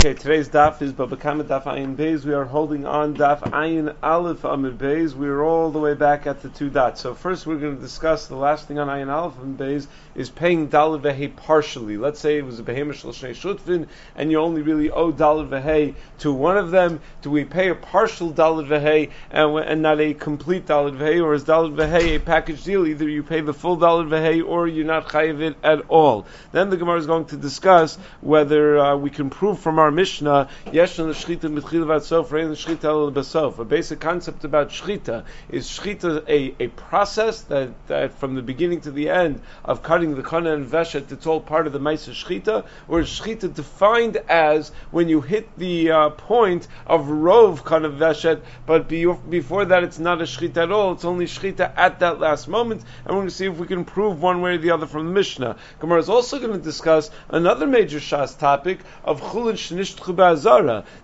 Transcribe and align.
Okay, 0.00 0.14
today's 0.14 0.48
daf 0.48 0.80
is 0.80 0.92
Bava 0.92 1.18
Kama 1.18 1.42
Daf 1.42 1.64
Ayin 1.64 1.96
Beis. 1.96 2.24
We 2.24 2.32
are 2.32 2.44
holding 2.44 2.86
on 2.86 3.16
daf 3.16 3.40
Ayin 3.40 3.96
Aleph 4.00 4.44
Amid 4.44 4.78
Beis. 4.78 5.14
We 5.14 5.26
are 5.26 5.42
all 5.42 5.72
the 5.72 5.80
way 5.80 5.94
back 5.94 6.24
at 6.28 6.40
the 6.40 6.50
two 6.50 6.70
dots. 6.70 7.00
So 7.00 7.14
first 7.14 7.48
we're 7.48 7.56
going 7.56 7.74
to 7.74 7.82
discuss 7.82 8.28
the 8.28 8.36
last 8.36 8.68
thing 8.68 8.78
on 8.78 8.86
Ayin 8.86 9.12
Aleph 9.12 9.34
Amid 9.42 9.58
Beis 9.58 9.86
is 10.14 10.30
paying 10.30 10.68
Dalad 10.68 11.00
Vehe 11.00 11.34
partially. 11.34 11.96
Let's 11.96 12.20
say 12.20 12.38
it 12.38 12.44
was 12.44 12.60
a 12.60 12.62
Behemish 12.62 13.02
Shnei 13.02 13.34
Shutvin 13.34 13.88
and 14.14 14.30
you 14.30 14.38
only 14.38 14.62
really 14.62 14.88
owe 14.88 15.10
Dalad 15.12 15.48
Vehe 15.48 15.96
to 16.18 16.32
one 16.32 16.56
of 16.56 16.70
them. 16.70 17.00
Do 17.22 17.30
we 17.30 17.44
pay 17.44 17.68
a 17.70 17.74
partial 17.74 18.32
Dalad 18.32 18.68
Vehe 18.68 19.10
and, 19.32 19.58
and 19.58 19.82
not 19.82 20.00
a 20.00 20.14
complete 20.14 20.66
Dalad 20.66 20.96
Vehe 20.96 21.20
or 21.20 21.34
is 21.34 21.42
Dalad 21.42 21.74
Vehe 21.74 22.14
a 22.14 22.20
package 22.20 22.62
deal? 22.62 22.86
Either 22.86 23.08
you 23.08 23.24
pay 23.24 23.40
the 23.40 23.52
full 23.52 23.76
Dalad 23.76 24.08
Vehe 24.08 24.46
or 24.46 24.68
you're 24.68 24.86
not 24.86 25.08
chayiv 25.08 25.40
it 25.40 25.56
at 25.64 25.80
all. 25.88 26.24
Then 26.52 26.70
the 26.70 26.76
Gemara 26.76 26.98
is 26.98 27.06
going 27.08 27.24
to 27.26 27.36
discuss 27.36 27.98
whether 28.20 28.78
uh, 28.78 28.96
we 28.96 29.10
can 29.10 29.28
prove 29.28 29.58
from 29.58 29.80
our 29.80 29.87
our 29.88 29.92
Mishnah, 29.92 30.50
Yesh 30.70 30.98
l'shchita 30.98 31.48
mitchil 31.48 31.86
v'atsof, 31.86 32.30
rein 32.30 32.50
l'shchita 32.52 32.92
l'basof. 32.92 33.58
A 33.58 33.64
basic 33.64 33.98
concept 34.00 34.44
about 34.44 34.68
shchita 34.68 35.24
is 35.48 35.66
shchita 35.66 36.28
a, 36.28 36.62
a 36.62 36.68
process 36.68 37.40
that, 37.42 37.70
that 37.86 38.12
from 38.12 38.34
the 38.34 38.42
beginning 38.42 38.82
to 38.82 38.90
the 38.90 39.08
end 39.08 39.40
of 39.64 39.82
cutting 39.82 40.14
the 40.14 40.22
kana 40.22 40.52
and 40.52 40.66
veshet, 40.66 41.10
it's 41.10 41.26
all 41.26 41.40
part 41.40 41.66
of 41.66 41.72
the 41.72 41.80
Maisa 41.80 42.10
shchita, 42.10 42.66
or 42.86 43.00
shchita 43.00 43.54
defined 43.54 44.18
as 44.28 44.70
when 44.90 45.08
you 45.08 45.22
hit 45.22 45.48
the 45.56 45.90
uh, 45.90 46.10
point 46.10 46.68
of 46.86 47.06
rov 47.06 47.64
kana 47.64 47.88
veshet, 47.88 48.42
but 48.66 48.88
be, 48.88 49.10
before 49.30 49.64
that 49.64 49.84
it's 49.84 49.98
not 49.98 50.20
a 50.20 50.24
shchita 50.24 50.64
at 50.64 50.70
all, 50.70 50.92
it's 50.92 51.06
only 51.06 51.24
shchita 51.24 51.72
at 51.76 52.00
that 52.00 52.20
last 52.20 52.46
moment, 52.46 52.82
and 53.06 53.06
we're 53.06 53.22
going 53.22 53.28
to 53.28 53.34
see 53.34 53.46
if 53.46 53.56
we 53.56 53.66
can 53.66 53.86
prove 53.86 54.20
one 54.20 54.42
way 54.42 54.56
or 54.56 54.58
the 54.58 54.70
other 54.70 54.86
from 54.86 55.06
the 55.06 55.12
Mishnah. 55.12 55.56
Gemara 55.80 55.98
is 55.98 56.10
also 56.10 56.38
going 56.38 56.52
to 56.52 56.58
discuss 56.58 57.10
another 57.30 57.66
major 57.66 58.00
Shas 58.00 58.38
topic 58.38 58.80
of 59.02 59.22
chulin 59.22 59.56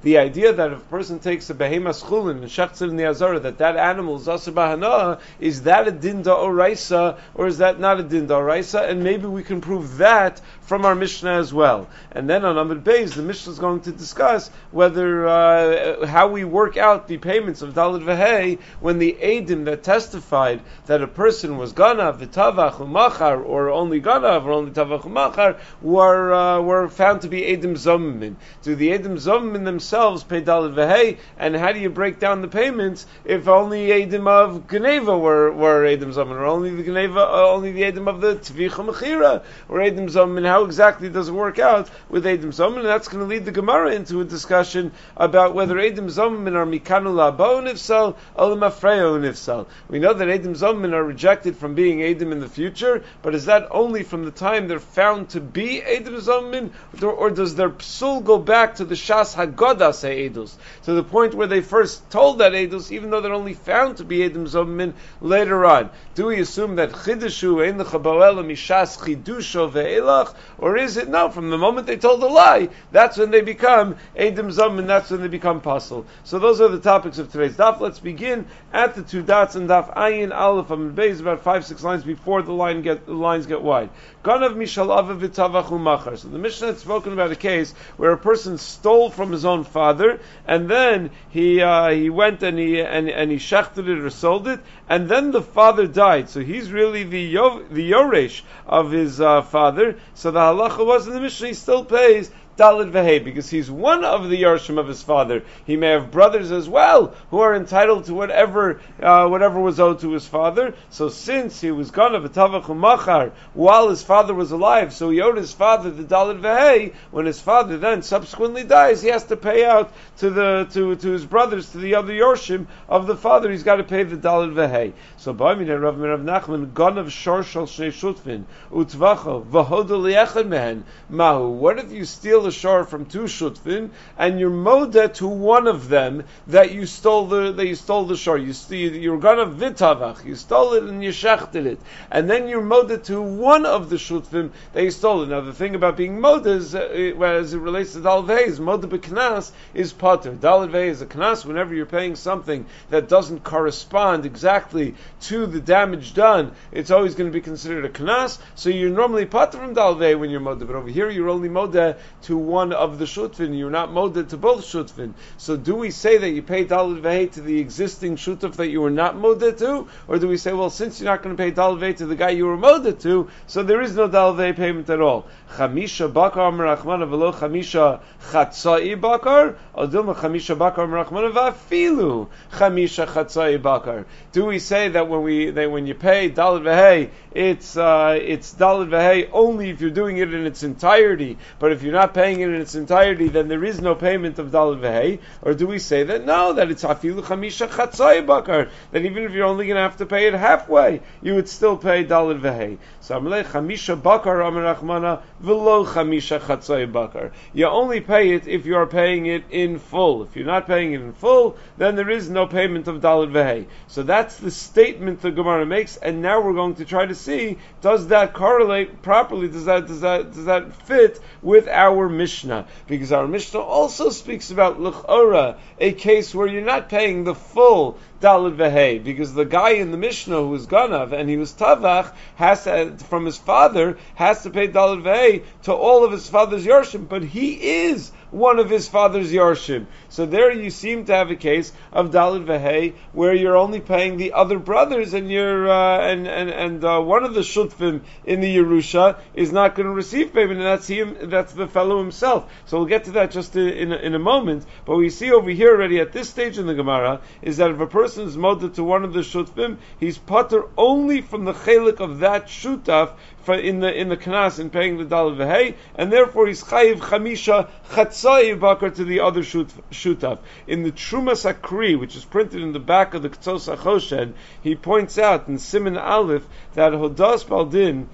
the 0.02 0.18
idea 0.18 0.52
that 0.52 0.72
if 0.72 0.78
a 0.78 0.84
person 0.90 1.18
takes 1.18 1.50
a 1.50 1.54
behemoth 1.54 2.02
chulin 2.02 2.42
and 2.42 2.44
shechts 2.44 2.82
in 2.82 2.96
the 2.96 3.06
azara, 3.06 3.40
that 3.40 3.58
that 3.58 3.76
animal 3.76 4.16
is 4.16 4.26
asr 4.26 4.52
bahana, 4.52 5.20
is 5.40 5.62
that 5.62 5.88
a 5.88 5.92
dinda 5.92 6.26
oraisa 6.26 7.18
or 7.34 7.46
is 7.46 7.58
that 7.58 7.80
not 7.80 8.00
a 8.00 8.02
dinda 8.02 8.28
oraisa? 8.28 8.88
And 8.88 9.02
maybe 9.02 9.26
we 9.26 9.42
can 9.42 9.60
prove 9.60 9.98
that 9.98 10.40
from 10.66 10.86
our 10.86 10.94
Mishnah 10.94 11.32
as 11.32 11.52
well. 11.52 11.88
And 12.12 12.28
then 12.28 12.44
on 12.44 12.56
Amid 12.56 12.84
Beis, 12.84 13.14
the 13.14 13.22
Mishnah 13.22 13.52
is 13.52 13.58
going 13.58 13.80
to 13.82 13.92
discuss 13.92 14.48
whether 14.70 15.26
uh, 15.26 16.06
how 16.06 16.28
we 16.28 16.44
work 16.44 16.76
out 16.76 17.06
the 17.06 17.18
payments 17.18 17.60
of 17.60 17.74
Dalit 17.74 18.02
Vehei 18.02 18.58
when 18.80 18.98
the 18.98 19.16
Adim 19.20 19.66
that 19.66 19.82
testified 19.82 20.60
that 20.86 21.02
a 21.02 21.06
person 21.06 21.58
was 21.58 21.74
Ganav, 21.74 22.18
V'tavach, 22.18 22.80
Umachar, 22.80 23.42
or 23.42 23.70
only 23.70 24.00
Ganav, 24.00 24.44
or 24.44 24.52
only 24.52 24.70
Tavach, 24.70 25.02
Umachar, 25.02 25.58
were, 25.82 26.32
uh, 26.32 26.60
were 26.60 26.88
found 26.88 27.22
to 27.22 27.28
be 27.28 27.42
Adim 27.42 27.74
Zommin. 27.74 28.36
Do 28.62 28.74
the 28.74 28.88
Adim 28.90 29.16
Zommin 29.16 29.64
themselves 29.64 30.24
pay 30.24 30.40
Dalit 30.40 30.74
Vehei? 30.74 31.18
And 31.38 31.54
how 31.54 31.72
do 31.72 31.78
you 31.80 31.90
break 31.90 32.18
down 32.18 32.40
the 32.40 32.48
payments 32.48 33.06
if 33.24 33.48
only 33.48 33.88
Adim 33.88 34.26
of 34.26 34.68
Geneva 34.68 35.18
were, 35.18 35.52
were 35.52 35.82
Adim 35.82 36.14
Zommin, 36.14 36.36
or 36.36 36.46
only 36.46 36.70
the 36.70 36.82
Geneva, 36.82 37.20
uh, 37.20 37.50
only 37.50 37.72
the 37.72 37.82
Adim 37.82 38.08
of 38.08 38.22
the 38.22 38.36
Tvicha 38.36 38.88
Mechira 38.88 39.42
were 39.68 39.80
Adim 39.80 40.08
Zommin? 40.08 40.53
How 40.54 40.62
exactly 40.62 41.08
does 41.08 41.28
it 41.28 41.32
work 41.32 41.58
out 41.58 41.90
with 42.08 42.24
Edim 42.24 42.54
Zomin, 42.54 42.76
and 42.76 42.86
that's 42.86 43.08
going 43.08 43.18
to 43.18 43.26
lead 43.26 43.44
the 43.44 43.50
Gemara 43.50 43.92
into 43.92 44.20
a 44.20 44.24
discussion 44.24 44.92
about 45.16 45.52
whether 45.52 45.74
Edim 45.74 46.06
Zomin 46.06 46.54
are 46.54 46.64
Mikanu 46.64 47.10
Labo 47.12 47.60
Nifsal, 47.60 48.14
Olamafreo 48.38 49.18
Nifsal. 49.18 49.66
We 49.88 49.98
know 49.98 50.14
that 50.14 50.28
Edim 50.28 50.56
Zomin 50.56 50.92
are 50.92 51.02
rejected 51.02 51.56
from 51.56 51.74
being 51.74 51.98
Edim 51.98 52.30
in 52.30 52.38
the 52.38 52.48
future, 52.48 53.02
but 53.20 53.34
is 53.34 53.46
that 53.46 53.66
only 53.72 54.04
from 54.04 54.24
the 54.24 54.30
time 54.30 54.68
they're 54.68 54.78
found 54.78 55.30
to 55.30 55.40
be 55.40 55.82
Edim 55.84 56.20
Zomin, 56.20 56.70
or, 57.02 57.10
or 57.10 57.30
does 57.30 57.56
their 57.56 57.70
psul 57.70 58.22
go 58.22 58.38
back 58.38 58.76
to 58.76 58.84
the 58.84 58.94
Shas 58.94 59.34
Hagodas 59.34 60.04
Edus, 60.04 60.54
to 60.84 60.92
the 60.92 61.02
point 61.02 61.34
where 61.34 61.48
they 61.48 61.62
first 61.62 62.08
told 62.12 62.38
that 62.38 62.52
Edus, 62.52 62.92
even 62.92 63.10
though 63.10 63.20
they're 63.20 63.32
only 63.32 63.54
found 63.54 63.96
to 63.96 64.04
be 64.04 64.18
Edim 64.18 64.46
Zomin 64.46 64.92
later 65.20 65.64
on? 65.64 65.90
Do 66.14 66.26
we 66.26 66.38
assume 66.38 66.76
that 66.76 66.92
Chidushu 66.92 67.66
Ein 67.66 67.80
Lechaboel 67.80 68.44
Mishas 68.44 68.96
Chidusho 68.96 69.68
Ve'elach, 69.68 70.32
or 70.64 70.78
is 70.78 70.96
it 70.96 71.10
no? 71.10 71.28
From 71.28 71.50
the 71.50 71.58
moment 71.58 71.86
they 71.86 71.98
told 71.98 72.22
a 72.22 72.26
lie, 72.26 72.70
that's 72.90 73.18
when 73.18 73.30
they 73.30 73.42
become 73.42 73.96
Edim 74.16 74.50
Zom, 74.50 74.78
and 74.78 74.88
that's 74.88 75.10
when 75.10 75.20
they 75.20 75.28
become 75.28 75.60
puzzle. 75.60 76.06
So 76.22 76.38
those 76.38 76.58
are 76.58 76.68
the 76.68 76.80
topics 76.80 77.18
of 77.18 77.30
today's 77.30 77.54
daf. 77.54 77.80
Let's 77.80 77.98
begin 77.98 78.46
at 78.72 78.94
the 78.94 79.02
two 79.02 79.20
dots 79.20 79.56
and 79.56 79.68
daf 79.68 79.94
Ayin 79.94 80.34
Aleph 80.34 80.70
Amid 80.70 80.96
Beis, 80.96 81.20
about 81.20 81.42
five 81.42 81.66
six 81.66 81.84
lines 81.84 82.02
before 82.02 82.40
the 82.40 82.54
line 82.54 82.80
get 82.80 83.04
the 83.04 83.12
lines 83.12 83.44
get 83.44 83.60
wide. 83.60 83.90
Ganav. 84.24 86.18
So 86.18 86.28
the 86.28 86.38
Mishnah 86.38 86.66
had 86.68 86.78
spoken 86.78 87.12
about 87.12 87.30
a 87.30 87.36
case 87.36 87.72
where 87.98 88.12
a 88.12 88.18
person 88.18 88.56
stole 88.56 89.10
from 89.10 89.30
his 89.30 89.44
own 89.44 89.64
father, 89.64 90.18
and 90.46 90.68
then 90.68 91.10
he 91.28 91.60
uh, 91.60 91.90
he 91.90 92.08
went 92.08 92.42
and 92.42 92.58
he 92.58 92.80
and, 92.80 93.10
and 93.10 93.30
he 93.30 93.36
shechted 93.36 93.86
it 93.86 93.98
or 93.98 94.10
sold 94.10 94.48
it, 94.48 94.60
and 94.88 95.08
then 95.08 95.30
the 95.30 95.42
father 95.42 95.86
died. 95.86 96.30
So 96.30 96.40
he's 96.40 96.72
really 96.72 97.04
the 97.04 97.20
Yo, 97.20 97.62
the 97.70 97.92
Yoresh 97.92 98.40
of 98.66 98.90
his 98.90 99.20
uh, 99.20 99.42
father. 99.42 99.98
So 100.14 100.30
the 100.30 100.40
halacha 100.40 100.84
was 100.86 101.06
in 101.06 101.12
the 101.12 101.20
Mishnah, 101.20 101.48
he 101.48 101.54
still 101.54 101.84
pays 101.84 102.30
Dalid 102.56 102.92
Vehe, 102.92 103.24
because 103.24 103.50
he's 103.50 103.70
one 103.70 104.04
of 104.04 104.28
the 104.28 104.42
Yarshim 104.42 104.78
of 104.78 104.86
his 104.86 105.02
father. 105.02 105.42
He 105.66 105.76
may 105.76 105.88
have 105.88 106.10
brothers 106.10 106.52
as 106.52 106.68
well 106.68 107.14
who 107.30 107.40
are 107.40 107.54
entitled 107.54 108.04
to 108.04 108.14
whatever 108.14 108.80
uh, 109.02 109.26
whatever 109.26 109.60
was 109.60 109.80
owed 109.80 110.00
to 110.00 110.12
his 110.12 110.26
father. 110.26 110.74
So 110.90 111.08
since 111.08 111.60
he 111.60 111.70
was 111.70 111.90
gone 111.90 112.14
of 112.14 112.68
Machar 112.76 113.32
while 113.54 113.88
his 113.88 114.02
father 114.02 114.34
was 114.34 114.52
alive, 114.52 114.92
so 114.92 115.10
he 115.10 115.20
owed 115.20 115.36
his 115.36 115.52
father 115.52 115.90
the 115.90 116.04
Dalid 116.04 116.40
Vehe. 116.40 116.94
When 117.10 117.26
his 117.26 117.40
father 117.40 117.76
then 117.76 118.02
subsequently 118.02 118.62
dies, 118.62 119.02
he 119.02 119.08
has 119.08 119.24
to 119.24 119.36
pay 119.36 119.64
out 119.64 119.92
to 120.18 120.30
the 120.30 120.68
to, 120.72 120.94
to 120.94 121.10
his 121.10 121.24
brothers, 121.24 121.70
to 121.70 121.78
the 121.78 121.96
other 121.96 122.12
Yarshim 122.12 122.66
of 122.88 123.06
the 123.06 123.16
father. 123.16 123.50
He's 123.50 123.64
got 123.64 123.76
to 123.76 123.84
pay 123.84 124.04
the 124.04 124.16
Dalid 124.16 124.54
Vehe. 124.54 124.92
So 125.16 125.32
Rav 125.32 125.58
Rav 125.58 126.20
Nachman 126.20 126.72
gone 126.72 126.98
of 126.98 127.12
Shor 127.12 127.42
Shal 127.42 127.66
Shnei 127.66 127.88
Shutfin 127.88 128.44
Utvacho 128.70 129.44
Vahodol 129.44 130.46
Mehen 130.46 130.84
Mahu. 131.08 131.48
What 131.48 131.78
if 131.78 131.90
you 131.90 132.04
steal 132.04 132.43
the 132.44 132.52
shor 132.52 132.84
from 132.84 133.06
two 133.06 133.24
shutfin, 133.24 133.90
and 134.16 134.38
you're 134.38 134.50
moda 134.50 135.12
to 135.14 135.26
one 135.26 135.66
of 135.66 135.88
them 135.88 136.24
that 136.46 136.72
you 136.72 136.86
stole 136.86 137.26
the 137.26 137.52
that 137.52 137.66
you 137.66 137.74
stole 137.74 138.04
the 138.04 138.16
shor. 138.16 138.38
You 138.38 138.52
st- 138.52 138.94
you're 138.94 139.18
gonna 139.18 139.46
vitavach. 139.46 140.24
You 140.24 140.36
stole 140.36 140.74
it 140.74 140.84
and 140.84 141.02
you 141.02 141.10
shechted 141.10 141.66
it, 141.66 141.80
and 142.10 142.30
then 142.30 142.48
you're 142.48 142.62
moda 142.62 143.02
to 143.04 143.20
one 143.20 143.66
of 143.66 143.90
the 143.90 143.96
shutfim 143.96 144.50
that 144.72 144.84
you 144.84 144.90
stole 144.90 145.22
it. 145.22 145.28
Now 145.28 145.40
the 145.40 145.52
thing 145.52 145.74
about 145.74 145.96
being 145.96 146.18
moda 146.20 146.46
is, 146.46 146.74
uh, 146.74 146.80
as 146.80 147.54
it 147.54 147.58
relates 147.58 147.94
to 147.94 148.00
dalvei, 148.00 148.46
is 148.46 148.60
moda 148.60 148.84
beknas 148.84 149.50
is 149.72 149.92
pater. 149.92 150.32
Dalvei 150.32 150.88
is 150.88 151.02
a 151.02 151.06
knas 151.06 151.44
whenever 151.44 151.74
you're 151.74 151.86
paying 151.86 152.14
something 152.16 152.66
that 152.90 153.08
doesn't 153.08 153.42
correspond 153.42 154.26
exactly 154.26 154.94
to 155.22 155.46
the 155.46 155.60
damage 155.60 156.14
done. 156.14 156.52
It's 156.72 156.90
always 156.90 157.14
going 157.14 157.30
to 157.30 157.34
be 157.34 157.40
considered 157.40 157.84
a 157.84 157.88
knas. 157.88 158.38
So 158.54 158.68
you're 158.70 158.90
normally 158.90 159.26
pater 159.26 159.58
from 159.58 159.74
dalvei 159.74 160.18
when 160.18 160.30
you're 160.30 160.40
moda, 160.40 160.66
but 160.66 160.76
over 160.76 160.88
here 160.88 161.10
you're 161.10 161.30
only 161.30 161.48
moda 161.48 161.96
to 162.22 162.33
to 162.34 162.38
one 162.38 162.72
of 162.72 162.98
the 162.98 163.04
shutvin. 163.04 163.56
You're 163.56 163.70
not 163.70 163.92
moded 163.92 164.30
to 164.30 164.36
both 164.36 164.64
shutvin. 164.64 165.12
So 165.36 165.56
do 165.56 165.76
we 165.76 165.92
say 165.92 166.18
that 166.18 166.30
you 166.30 166.42
pay 166.42 166.64
dalad 166.64 167.00
vehe 167.00 167.30
to 167.32 167.40
the 167.40 167.60
existing 167.60 168.16
shutuf 168.16 168.56
that 168.56 168.68
you 168.68 168.80
were 168.80 168.90
not 168.90 169.16
moded 169.16 169.58
to, 169.58 169.86
or 170.08 170.18
do 170.18 170.26
we 170.26 170.36
say, 170.36 170.52
well, 170.52 170.70
since 170.70 171.00
you're 171.00 171.10
not 171.10 171.22
going 171.22 171.36
to 171.36 171.40
pay 171.40 171.52
dalad 171.52 171.78
vehe 171.78 171.96
to 171.98 172.06
the 172.06 172.16
guy 172.16 172.30
you 172.30 172.46
were 172.46 172.56
moded 172.56 172.98
to, 173.00 173.30
so 173.46 173.62
there 173.62 173.80
is 173.80 173.94
no 173.94 174.08
dalad 174.08 174.36
vehe 174.36 174.56
payment 174.56 174.90
at 174.90 175.00
all? 175.00 175.26
Chamisha 175.56 176.12
bakar 176.12 176.50
merachmana 176.50 177.08
velo 177.08 177.30
chamisha 177.30 178.00
chatzai 178.32 179.00
bakar, 179.00 179.56
or 179.72 179.86
dilma 179.86 180.16
chamisha 180.16 180.58
bakar 180.58 180.88
merachmana 180.88 181.32
vafilu 181.32 182.26
chamisha 182.50 183.06
chatzai 183.06 183.62
bakar. 183.62 184.06
Do 184.32 184.46
we 184.46 184.58
say 184.58 184.88
that 184.88 185.08
when 185.08 185.22
we 185.22 185.50
that 185.50 185.70
when 185.70 185.86
you 185.86 185.94
pay 185.94 186.30
dalad 186.30 186.62
vehe, 186.62 187.10
it's 187.32 187.76
uh, 187.76 188.18
it's 188.20 188.54
dalad 188.54 188.88
vehe 188.88 189.30
only 189.32 189.70
if 189.70 189.80
you're 189.80 189.90
doing 189.90 190.16
it 190.16 190.34
in 190.34 190.46
its 190.46 190.64
entirety, 190.64 191.38
but 191.60 191.70
if 191.70 191.84
you're 191.84 191.92
not 191.92 192.12
paying 192.12 192.23
paying 192.24 192.40
it 192.40 192.48
in 192.48 192.54
its 192.54 192.74
entirety, 192.74 193.28
then 193.28 193.48
there 193.48 193.62
is 193.62 193.82
no 193.82 193.94
payment 193.94 194.38
of 194.38 194.46
dalad 194.46 194.80
vehei? 194.80 195.18
Or 195.42 195.52
do 195.52 195.66
we 195.66 195.78
say 195.78 196.04
that 196.04 196.24
no, 196.24 196.54
that 196.54 196.70
it's 196.70 196.82
afilu 196.82 197.20
chamisha 197.20 197.68
chatzai 197.68 198.24
bakar, 198.24 198.68
that 198.92 199.04
even 199.04 199.24
if 199.24 199.32
you're 199.32 199.44
only 199.44 199.66
going 199.66 199.76
to 199.76 199.82
have 199.82 199.98
to 199.98 200.06
pay 200.06 200.26
it 200.26 200.32
halfway, 200.32 201.02
you 201.20 201.34
would 201.34 201.50
still 201.50 201.76
pay 201.76 202.02
dalad 202.02 202.40
vehei? 202.40 202.78
So 203.02 203.20
amalei 203.20 203.44
chamisha 203.44 204.02
bakar 204.02 204.38
amarachmana 204.38 205.20
velo 205.38 205.84
chamisha 205.84 206.40
chatzai 206.40 206.90
bakar. 206.90 207.32
You 207.52 207.66
only 207.66 208.00
pay 208.00 208.32
it 208.32 208.48
if 208.48 208.64
you 208.64 208.76
are 208.76 208.86
paying 208.86 209.26
it 209.26 209.44
in 209.50 209.78
full. 209.78 210.22
If 210.22 210.34
you're 210.34 210.46
not 210.46 210.66
paying 210.66 210.94
it 210.94 211.02
in 211.02 211.12
full, 211.12 211.58
then 211.76 211.94
there 211.94 212.08
is 212.08 212.30
no 212.30 212.46
payment 212.46 212.88
of 212.88 213.02
dalad 213.02 213.32
vehei. 213.32 213.66
So 213.88 214.02
that's 214.02 214.36
the 214.36 214.50
statement 214.50 215.20
the 215.20 215.30
Gemara 215.30 215.66
makes, 215.66 215.98
and 215.98 216.22
now 216.22 216.40
we're 216.40 216.54
going 216.54 216.76
to 216.76 216.86
try 216.86 217.04
to 217.04 217.14
see 217.14 217.58
does 217.82 218.06
that 218.06 218.32
correlate 218.32 219.02
properly? 219.02 219.48
Does 219.48 219.66
that 219.66 219.86
does 219.86 220.00
that 220.00 220.32
does 220.32 220.46
that 220.46 220.74
fit 220.86 221.20
with 221.42 221.68
our 221.68 222.13
Mishnah, 222.16 222.66
because 222.86 223.12
our 223.12 223.26
Mishnah 223.26 223.60
also 223.60 224.10
speaks 224.10 224.50
about 224.50 224.80
Luchora, 224.80 225.56
a 225.78 225.92
case 225.92 226.34
where 226.34 226.46
you're 226.46 226.62
not 226.62 226.88
paying 226.88 227.24
the 227.24 227.34
full 227.34 227.98
Dalid 228.20 228.56
Vehei, 228.56 229.02
because 229.02 229.34
the 229.34 229.44
guy 229.44 229.70
in 229.70 229.90
the 229.90 229.98
Mishnah 229.98 230.36
who 230.36 230.48
was 230.48 230.66
Ganav 230.66 231.12
and 231.12 231.28
he 231.28 231.36
was 231.36 231.52
Tavach 231.52 232.12
has 232.36 232.64
to, 232.64 232.96
from 233.08 233.26
his 233.26 233.36
father 233.36 233.98
has 234.14 234.42
to 234.44 234.50
pay 234.50 234.68
Dalid 234.68 235.02
Vehei 235.02 235.42
to 235.64 235.72
all 235.72 236.04
of 236.04 236.12
his 236.12 236.28
father's 236.28 236.64
Yorshim, 236.64 237.08
but 237.08 237.22
he 237.22 237.84
is 237.84 238.12
one 238.34 238.58
of 238.58 238.68
his 238.68 238.88
father's 238.88 239.32
Yarshim. 239.32 239.86
So 240.08 240.26
there 240.26 240.50
you 240.52 240.70
seem 240.70 241.04
to 241.04 241.14
have 241.14 241.30
a 241.30 241.36
case 241.36 241.72
of 241.92 242.10
Dalid 242.10 242.46
Vahey 242.46 242.94
where 243.12 243.32
you're 243.32 243.56
only 243.56 243.80
paying 243.80 244.16
the 244.16 244.32
other 244.32 244.58
brothers 244.58 245.14
and 245.14 245.30
you're, 245.30 245.70
uh, 245.70 246.00
and, 246.00 246.26
and, 246.26 246.50
and, 246.50 246.84
uh, 246.84 247.00
one 247.00 247.22
of 247.22 247.34
the 247.34 247.42
Shutfim 247.42 248.02
in 248.24 248.40
the 248.40 248.56
Yerusha 248.56 249.20
is 249.34 249.52
not 249.52 249.76
going 249.76 249.86
to 249.86 249.92
receive 249.92 250.34
payment 250.34 250.58
and 250.58 250.66
that's 250.66 250.88
him, 250.88 251.16
that's 251.30 251.52
the 251.52 251.68
fellow 251.68 251.98
himself. 251.98 252.52
So 252.66 252.78
we'll 252.78 252.88
get 252.88 253.04
to 253.04 253.12
that 253.12 253.30
just 253.30 253.54
in 253.54 253.92
a, 253.92 253.96
in 253.96 254.14
a 254.16 254.18
moment. 254.18 254.66
But 254.84 254.96
we 254.96 255.10
see 255.10 255.30
over 255.30 255.50
here 255.50 255.70
already 255.70 256.00
at 256.00 256.10
this 256.10 256.28
stage 256.28 256.58
in 256.58 256.66
the 256.66 256.74
Gemara 256.74 257.20
is 257.40 257.58
that 257.58 257.70
if 257.70 257.78
a 257.78 257.86
person 257.86 258.26
is 258.26 258.36
molded 258.36 258.74
to 258.74 258.84
one 258.84 259.04
of 259.04 259.12
the 259.12 259.20
Shutfim, 259.20 259.76
he's 260.00 260.18
putter 260.18 260.64
only 260.76 261.20
from 261.20 261.44
the 261.44 261.52
chelik 261.52 262.00
of 262.00 262.18
that 262.18 262.46
Shutaf 262.46 263.12
in 263.48 263.80
the 263.80 263.92
in 263.94 264.08
the 264.08 264.16
Knas 264.16 264.58
in 264.58 264.70
paying 264.70 264.96
the 264.98 265.04
Dal 265.04 265.32
Vehei, 265.32 265.74
and 265.94 266.12
therefore 266.12 266.46
he's 266.46 266.62
chayiv 266.62 266.98
chamisha 266.98 267.68
chatzai 267.90 268.58
bakar 268.58 268.90
to 268.90 269.04
the 269.04 269.20
other 269.20 269.42
shutaf. 269.42 270.38
In 270.66 270.82
the 270.82 270.92
Truma 270.92 271.32
Sakri, 271.32 271.98
which 271.98 272.16
is 272.16 272.24
printed 272.24 272.62
in 272.62 272.72
the 272.72 272.80
back 272.80 273.14
of 273.14 273.22
the 273.22 273.28
Ktos 273.30 273.74
Achoshen, 273.74 274.32
he 274.62 274.74
points 274.74 275.18
out 275.18 275.48
in 275.48 275.58
Simon 275.58 275.96
Aleph 275.96 276.46
that 276.74 276.92
Hodas 276.92 277.46
Baldin 277.46 278.08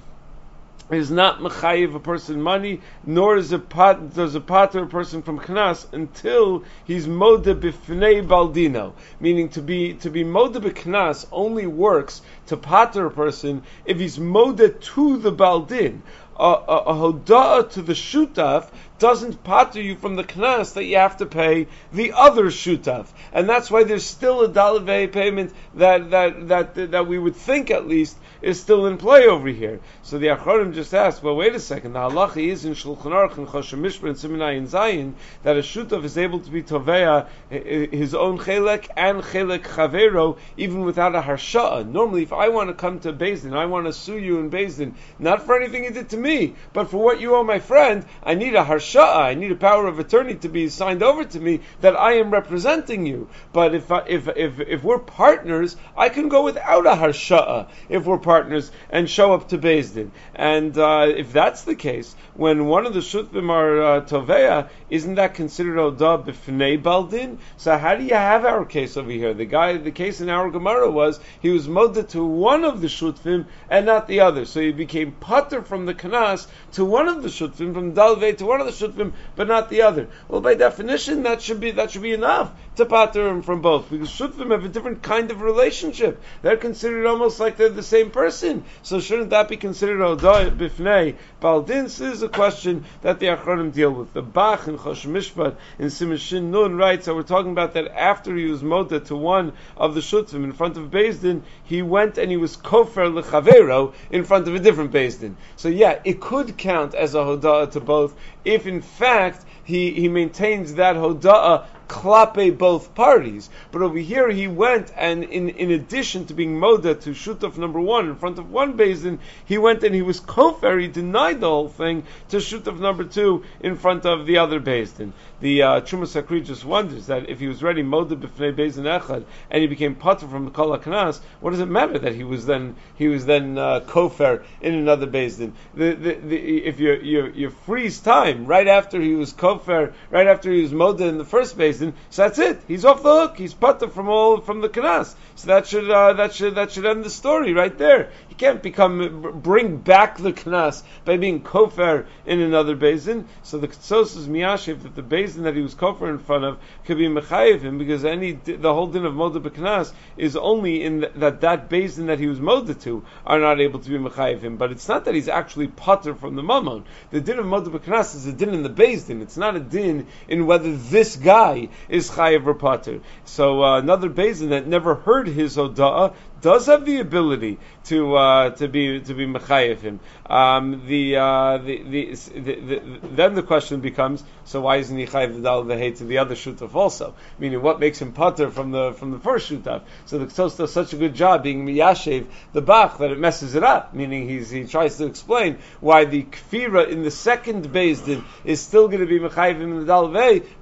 is 0.91 1.11
not 1.11 1.39
mechayiv 1.39 1.95
a 1.95 2.01
person 2.01 2.43
money, 2.43 2.81
nor 3.05 3.37
is 3.37 3.53
a 3.53 3.59
pot, 3.59 4.15
does 4.15 4.35
a 4.35 4.41
pater 4.41 4.83
a 4.83 4.87
person 4.87 5.23
from 5.23 5.39
knas 5.39 5.87
until 5.93 6.65
he's 6.85 7.07
moda 7.07 7.55
bifnei 7.55 8.27
baldino. 8.27 8.93
Meaning 9.21 9.51
to 9.51 9.63
be 9.63 9.95
to 9.95 10.11
be 10.11 10.25
moda 10.25 10.57
b'knas 10.57 11.27
only 11.31 11.67
works 11.67 12.23
to 12.47 12.57
pater 12.57 13.07
a 13.07 13.11
person 13.11 13.63
if 13.85 13.99
he's 13.99 14.19
moda 14.19 14.81
to 14.95 15.19
the 15.19 15.33
baldin. 15.33 16.03
A, 16.37 16.43
a, 16.43 16.77
a 16.87 16.95
hoda'ah 16.95 17.71
to 17.73 17.83
the 17.83 17.93
shutaf 17.93 18.71
doesn't 18.99 19.45
potter 19.45 19.81
you 19.81 19.95
from 19.95 20.17
the 20.17 20.25
knas 20.25 20.73
that 20.73 20.85
you 20.85 20.97
have 20.97 21.19
to 21.19 21.27
pay 21.27 21.67
the 21.93 22.13
other 22.13 22.47
shutaf, 22.47 23.09
and 23.33 23.49
that's 23.49 23.71
why 23.71 23.85
there's 23.85 24.05
still 24.05 24.41
a 24.43 24.49
dalavei 24.49 25.13
payment 25.13 25.53
that 25.75 26.11
that 26.11 26.49
that 26.49 26.91
that 26.93 27.07
we 27.07 27.19
would 27.19 27.37
think 27.37 27.71
at 27.71 27.87
least 27.87 28.17
is 28.43 28.61
still 28.61 28.87
in 28.87 28.97
play 28.97 29.27
over 29.27 29.49
here. 29.49 29.81
So 30.03 30.19
the 30.19 30.29
Achronim 30.29 30.75
just 30.75 30.95
asked, 30.95 31.23
well, 31.23 31.37
wait 31.37 31.55
a 31.55 31.61
second, 31.61 31.93
the 31.93 32.01
halacha 32.01 32.43
is 32.43 32.65
in 32.65 32.75
Shulchan 32.75 33.13
Aruch 33.13 33.37
and 33.39 33.47
Choshen 33.47 33.81
Mishpah 33.81 34.09
and 34.09 34.17
Simonai 34.17 34.57
and 34.57 34.69
Zayin 34.69 35.15
that 35.43 35.57
a 35.57 35.61
shutav 35.61 36.05
is 36.05 36.17
able 36.17 36.41
to 36.41 36.51
be 36.51 36.63
tovea 36.63 37.27
eh, 37.51 37.57
eh, 37.65 37.87
his 37.91 38.15
own 38.15 38.39
chelek 38.39 38.89
and 38.97 39.23
chelek 39.23 39.63
chavero 39.63 40.39
even 40.57 40.81
without 40.81 41.15
a 41.15 41.21
harsha'a. 41.21 41.89
Normally, 41.89 42.23
if 42.23 42.33
I 42.33 42.49
want 42.49 42.69
to 42.69 42.75
come 42.75 43.01
to 43.01 43.13
Bezdin, 43.13 43.55
I 43.55 43.67
want 43.67 43.87
to 43.87 43.93
sue 43.93 44.19
you 44.19 44.39
in 44.39 44.51
Bezdin, 44.51 44.95
not 45.19 45.45
for 45.45 45.57
anything 45.57 45.85
you 45.85 45.91
did 45.91 46.11
to 46.11 46.17
me, 46.17 46.55
but 46.73 46.91
for 46.91 46.99
what 46.99 47.21
you 47.21 47.35
owe 47.35 47.43
my 47.43 47.59
friend, 47.59 48.05
I 48.23 48.35
need 48.35 48.55
a 48.55 48.65
harsha'a, 48.65 49.17
I 49.17 49.35
need 49.35 49.53
a 49.53 49.57
power 49.57 49.87
of 49.87 49.99
attorney 49.99 50.37
to 50.37 50.49
be 50.49 50.69
signed 50.69 51.03
over 51.03 51.25
to 51.25 51.41
me 51.41 51.61
that 51.81 51.97
I 51.97 52.15
am 52.15 52.31
representing 52.31 53.07
you. 53.07 53.29
But 53.53 53.75
if, 53.75 53.91
if, 53.91 54.29
if, 54.29 54.61
if 54.61 54.85
we're 54.85 54.99
partners, 54.99 55.77
I 55.97 56.09
can 56.09 56.29
go 56.29 56.45
without 56.45 56.87
a 56.87 56.91
harsha'a 56.91 57.69
if 57.89 58.07
we're 58.07 58.19
partners 58.31 58.71
and 58.91 59.11
show 59.11 59.35
up 59.35 59.49
to 59.49 59.59
Bezdin. 59.59 60.11
And 60.37 60.79
uh, 60.79 61.06
if 61.09 61.32
that's 61.32 61.62
the 61.62 61.75
case, 61.75 62.15
when 62.35 62.67
one 62.67 62.87
of 62.87 62.94
the 62.94 63.00
Shutvim 63.00 63.50
are 63.50 63.82
uh, 63.82 64.00
Tovea, 64.03 64.69
isn't 64.88 65.17
that 65.17 65.35
considered 65.35 65.77
Odah 65.77 66.23
B'fnei 66.25 66.81
Baldin? 66.81 67.38
So 67.56 67.77
how 67.77 67.97
do 67.97 68.05
you 68.05 68.15
have 68.15 68.44
our 68.44 68.65
case 68.65 68.97
over 68.97 69.11
here? 69.11 69.35
The 69.35 69.47
guy, 69.47 69.79
the 69.79 69.91
case 69.91 70.21
in 70.21 70.29
our 70.29 70.49
Gemara 70.49 70.88
was, 70.88 71.19
he 71.41 71.50
was 71.50 71.67
molded 71.67 72.11
to 72.11 72.25
one 72.25 72.62
of 72.65 72.81
the 72.81 72.87
Shutvim 72.87 73.47
and 73.69 73.85
not 73.85 74.06
the 74.06 74.21
other. 74.21 74.44
So 74.44 74.61
he 74.61 74.71
became 74.71 75.11
Potter 75.11 75.62
from 75.62 75.87
the 75.87 75.94
Kanas 75.94 76.47
to 76.75 76.85
one 76.85 77.09
of 77.09 77.25
the 77.25 77.31
Shutvim, 77.31 77.75
from 77.75 77.94
Dalve 77.94 78.37
to 78.38 78.47
one 78.47 78.61
of 78.61 78.67
the 78.69 78.79
Shutvim, 78.81 79.12
but 79.35 79.49
not 79.49 79.71
the 79.71 79.82
other. 79.82 80.06
Well, 80.29 80.41
by 80.41 80.55
definition, 80.55 81.25
that 81.25 81.43
should 81.43 81.59
be, 81.59 81.73
that 81.73 81.91
should 81.91 82.03
be 82.03 82.12
enough 82.12 82.53
to 82.81 82.87
Potter 82.87 83.29
him 83.29 83.43
from 83.43 83.61
both, 83.61 83.91
because 83.91 84.09
Shutvim 84.09 84.50
have 84.50 84.65
a 84.65 84.69
different 84.69 85.03
kind 85.03 85.31
of 85.31 85.43
relationship. 85.43 86.21
They're 86.41 86.56
considered 86.56 87.06
almost 87.06 87.38
like 87.38 87.56
they're 87.56 87.69
the 87.69 87.82
same 87.82 88.11
person. 88.11 88.65
So 88.82 89.00
shouldn't 89.00 89.31
that 89.31 89.49
be 89.49 89.59
considered 89.59 90.00
Odah 90.00 90.50
Bifnei 90.50 91.17
Baldin? 91.41 91.85
This 91.85 92.00
is 92.00 92.23
a 92.23 92.29
question 92.29 92.85
that 93.03 93.21
the 93.21 93.27
Achronim 93.27 93.73
deal 93.73 93.91
with. 93.91 94.15
The 94.15 94.23
Bach 94.23 94.67
and 94.67 94.79
Chosh 94.79 95.06
Mishpat 95.06 95.56
in 95.79 95.88
Simashin 95.88 96.44
Nun 96.44 96.77
writes 96.77 97.05
that 97.05 97.15
we're 97.15 97.23
talking 97.23 97.53
about 97.53 97.75
that 97.75 97.88
after 97.88 98.35
he 98.35 98.47
was 98.47 98.62
Moda 98.62 99.05
to 99.06 99.17
one 99.17 99.53
of 99.77 99.94
the 99.94 100.00
Shutvim 100.00 100.44
in 100.44 100.53
front 100.53 100.79
of 100.79 100.91
Bezdin, 100.91 101.43
he 101.65 101.82
went 101.82 102.17
and 102.17 102.31
he 102.31 102.38
was 102.38 102.56
Kofer 102.56 103.12
Lechavero 103.12 103.93
in 104.11 104.25
front 104.25 104.49
of 104.49 104.55
a 104.55 104.59
different 104.59 104.91
Bezdin. 104.91 105.35
So 105.56 105.69
yeah, 105.69 106.00
it 106.05 106.21
could 106.21 106.56
count 106.56 106.94
as 106.94 107.15
a 107.15 107.19
Hoda'ah 107.19 107.73
to 107.73 107.81
both 107.81 108.15
if 108.44 108.67
in 108.67 108.81
fact 108.81 109.44
he, 109.65 109.93
he 109.93 110.09
maintains 110.09 110.75
that 110.75 110.97
Hoda'ah 110.97 111.67
klape 111.91 112.57
both 112.57 112.95
parties. 112.95 113.51
But 113.73 113.83
over 113.83 113.99
here 113.99 114.31
he 114.31 114.47
went 114.47 114.93
and 114.97 115.25
in, 115.25 115.49
in 115.49 115.73
addition 115.73 116.27
to 116.27 116.35
being 116.35 116.55
moda 116.57 116.99
to 117.01 117.11
shutaf 117.11 117.59
number 117.59 117.81
one 117.81 118.09
in 118.09 118.15
front 118.15 118.39
of 118.39 118.51
one 118.51 118.75
basin, 118.75 119.19
he 119.45 119.59
went 119.59 119.83
and 119.83 119.93
he 119.93 120.03
was 120.03 120.21
kofer, 120.21 120.81
he 120.81 120.87
denied 120.87 121.41
the 121.41 121.49
whole 121.49 121.69
thing 121.69 122.05
to 122.29 122.37
shutaf 122.37 122.79
number 122.79 123.03
two 123.03 123.43
in 123.61 123.77
front 123.77 124.07
of 124.07 124.25
the 124.25 124.39
other 124.39 124.61
basin. 124.61 125.13
The 125.41 125.63
uh, 125.63 125.81
Truma 125.81 126.07
Sakri 126.07 126.45
just 126.45 126.65
wonders 126.65 127.07
that 127.07 127.29
if 127.29 127.41
he 127.41 127.49
was 127.49 127.63
ready 127.63 127.83
moda 127.83 128.15
b'fnei 128.15 128.55
basin 128.55 128.85
echad 128.85 129.25
and 129.51 129.61
he 129.61 129.67
became 129.67 129.97
potter 129.97 130.29
from 130.29 130.45
the 130.45 130.53
kol 130.53 130.79
knas, 130.79 131.19
what 131.41 131.51
does 131.51 131.61
it 131.61 131.67
matter 131.67 131.99
that 131.99 132.15
he 132.15 132.23
was 132.23 132.47
then 132.47 132.77
he 132.95 133.09
was 133.09 133.27
then 133.27 133.59
uh, 133.59 133.81
kofer 133.81 134.45
in 134.61 134.75
another 134.75 135.07
basin? 135.07 135.55
The, 135.75 135.95
the, 135.95 136.15
the, 136.15 136.67
if 136.67 136.79
you 136.79 136.93
you 136.93 137.33
you 137.35 137.51
freeze 137.51 137.99
time 137.99 138.47
right 138.47 138.69
after 138.69 139.01
he 139.01 139.15
was 139.15 139.33
kofer, 139.33 139.93
right 140.11 140.29
after 140.29 140.53
he 140.53 140.63
was 140.63 140.73
moda 140.73 141.09
in 141.09 141.19
the 141.19 141.25
first 141.25 141.59
basin 141.59 141.80
so 141.81 142.23
that's 142.23 142.38
it. 142.38 142.61
He's 142.69 142.85
off 142.85 143.03
the 143.03 143.11
hook. 143.11 143.38
He's 143.38 143.55
putter 143.55 143.88
from 143.88 144.09
all 144.09 144.41
from 144.41 144.61
the 144.61 144.69
kanas. 144.69 145.15
So 145.35 145.49
that 145.49 145.67
should 145.67 145.91
uh, 145.91 146.12
that 146.15 146.35
should 146.35 146.55
that 146.56 146.73
should 146.73 146.85
end 146.85 147.05
the 147.05 147.11
story 147.11 147.55
right 147.55 147.77
there. 147.77 148.11
He 148.29 148.35
can't 148.35 148.62
become 148.62 149.41
bring 149.43 149.79
back 149.79 150.19
the 150.19 150.32
kanas 150.32 150.82
by 151.05 151.17
being 151.17 151.43
kofer 151.43 152.06
in 152.27 152.41
another 152.41 152.77
basin. 152.77 153.27
So 153.43 153.59
the 153.59 153.69
ktsos 153.69 154.17
is 154.17 154.29
miyashiv 154.29 154.82
that 154.82 154.94
the 154.94 155.03
basin 155.03 155.44
that 155.44 155.56
he 155.56 155.62
was 155.62 155.75
kofer 155.75 156.11
in 156.11 156.19
front 156.19 156.44
of 156.44 156.59
could 156.85 156.99
be 156.99 157.09
mechayiv 157.09 157.62
him 157.62 157.79
because 157.79 158.05
any 158.05 158.32
the 158.32 158.73
whole 158.75 158.88
din 158.88 159.06
of 159.06 159.15
moda 159.15 159.41
b'kanas 159.41 159.93
is 160.19 160.37
only 160.37 160.85
in 160.85 161.00
the, 161.00 161.09
that 161.17 161.41
that 161.41 161.71
basin 161.71 162.06
that 162.06 162.19
he 162.19 162.27
was 162.27 162.38
moda 162.38 162.79
to 162.82 163.05
are 163.25 163.38
not 163.38 163.61
able 163.61 163.81
to 163.81 163.88
be 163.88 163.97
mechayiv 163.97 164.43
him. 164.43 164.59
But 164.59 164.71
it's 164.73 164.88
not 164.88 165.06
that 165.06 165.15
he's 165.15 165.29
actually 165.29 165.69
putter 165.69 166.15
from 166.15 166.37
the 166.37 166.43
mammon. 166.43 166.85
The 167.11 167.23
din 167.23 167.38
of 167.38 167.47
moda 167.47 167.69
b'kanas 167.69 168.15
is 168.15 168.27
a 168.27 168.32
din 168.32 168.53
in 168.53 168.62
the 168.62 168.69
basin. 168.69 169.23
It's 169.23 169.38
not 169.38 169.56
a 169.56 169.61
din 169.61 170.06
in 170.29 170.47
whether 170.47 170.77
this 170.77 171.17
guy 171.17 171.69
is 171.88 172.11
chayiv 172.11 172.46
or. 172.46 173.00
So 173.24 173.62
uh, 173.62 173.79
another 173.79 174.08
Bezin 174.08 174.50
that 174.50 174.67
never 174.67 174.94
heard 174.94 175.29
his 175.29 175.56
oda'ah 175.56 176.15
does 176.41 176.67
have 176.67 176.85
the 176.85 177.01
ability 177.01 177.59
to 177.85 178.15
uh, 178.15 178.51
to 178.51 178.69
be 178.69 179.01
to 179.01 179.15
be 179.15 179.27
mechayiv 179.27 179.81
him. 179.81 180.01
Um, 180.27 180.87
the, 180.87 181.17
uh, 181.17 181.59
the, 181.59 181.82
the, 181.82 182.15
the, 182.15 182.82
then 183.03 183.35
the 183.35 183.43
question 183.43 183.81
becomes: 183.81 184.23
So 184.44 184.61
why 184.61 184.77
isn't 184.77 184.97
he 184.97 185.06
chayiv 185.06 185.35
the 185.35 185.41
dal 185.41 185.65
the 185.65 185.91
to 185.91 186.05
the 186.05 186.19
other 186.19 186.35
shutaf 186.35 186.75
also? 186.75 187.15
Meaning, 187.39 187.63
what 187.63 187.81
makes 187.81 188.01
him 188.01 188.13
pater 188.13 188.51
from 188.51 188.70
the 188.70 188.93
from 188.93 189.11
the 189.11 189.19
first 189.19 189.51
shutaf? 189.51 189.82
So 190.06 190.19
the 190.19 190.27
Ktos 190.27 190.56
does 190.56 190.73
such 190.73 190.93
a 190.93 190.97
good 190.97 191.15
job 191.15 191.43
being 191.43 191.67
miyashev 191.67 192.27
the 192.53 192.63
bach 192.63 192.99
that 192.99 193.11
it 193.11 193.19
messes 193.19 193.55
it 193.55 193.65
up. 193.65 193.94
Meaning, 193.94 194.29
he's, 194.29 194.51
he 194.51 194.65
tries 194.65 194.97
to 194.99 195.06
explain 195.06 195.59
why 195.81 196.05
the 196.05 196.25
kfira 196.25 196.89
in 196.89 197.03
the 197.03 197.11
second 197.11 197.69
bezdin 197.69 198.25
is 198.44 198.61
still 198.61 198.89
going 198.89 199.01
to 199.01 199.06
be 199.06 199.19
mechayiv 199.19 199.56
him 199.56 199.73
in 199.73 199.81
the 199.81 199.87
dal 199.87 200.11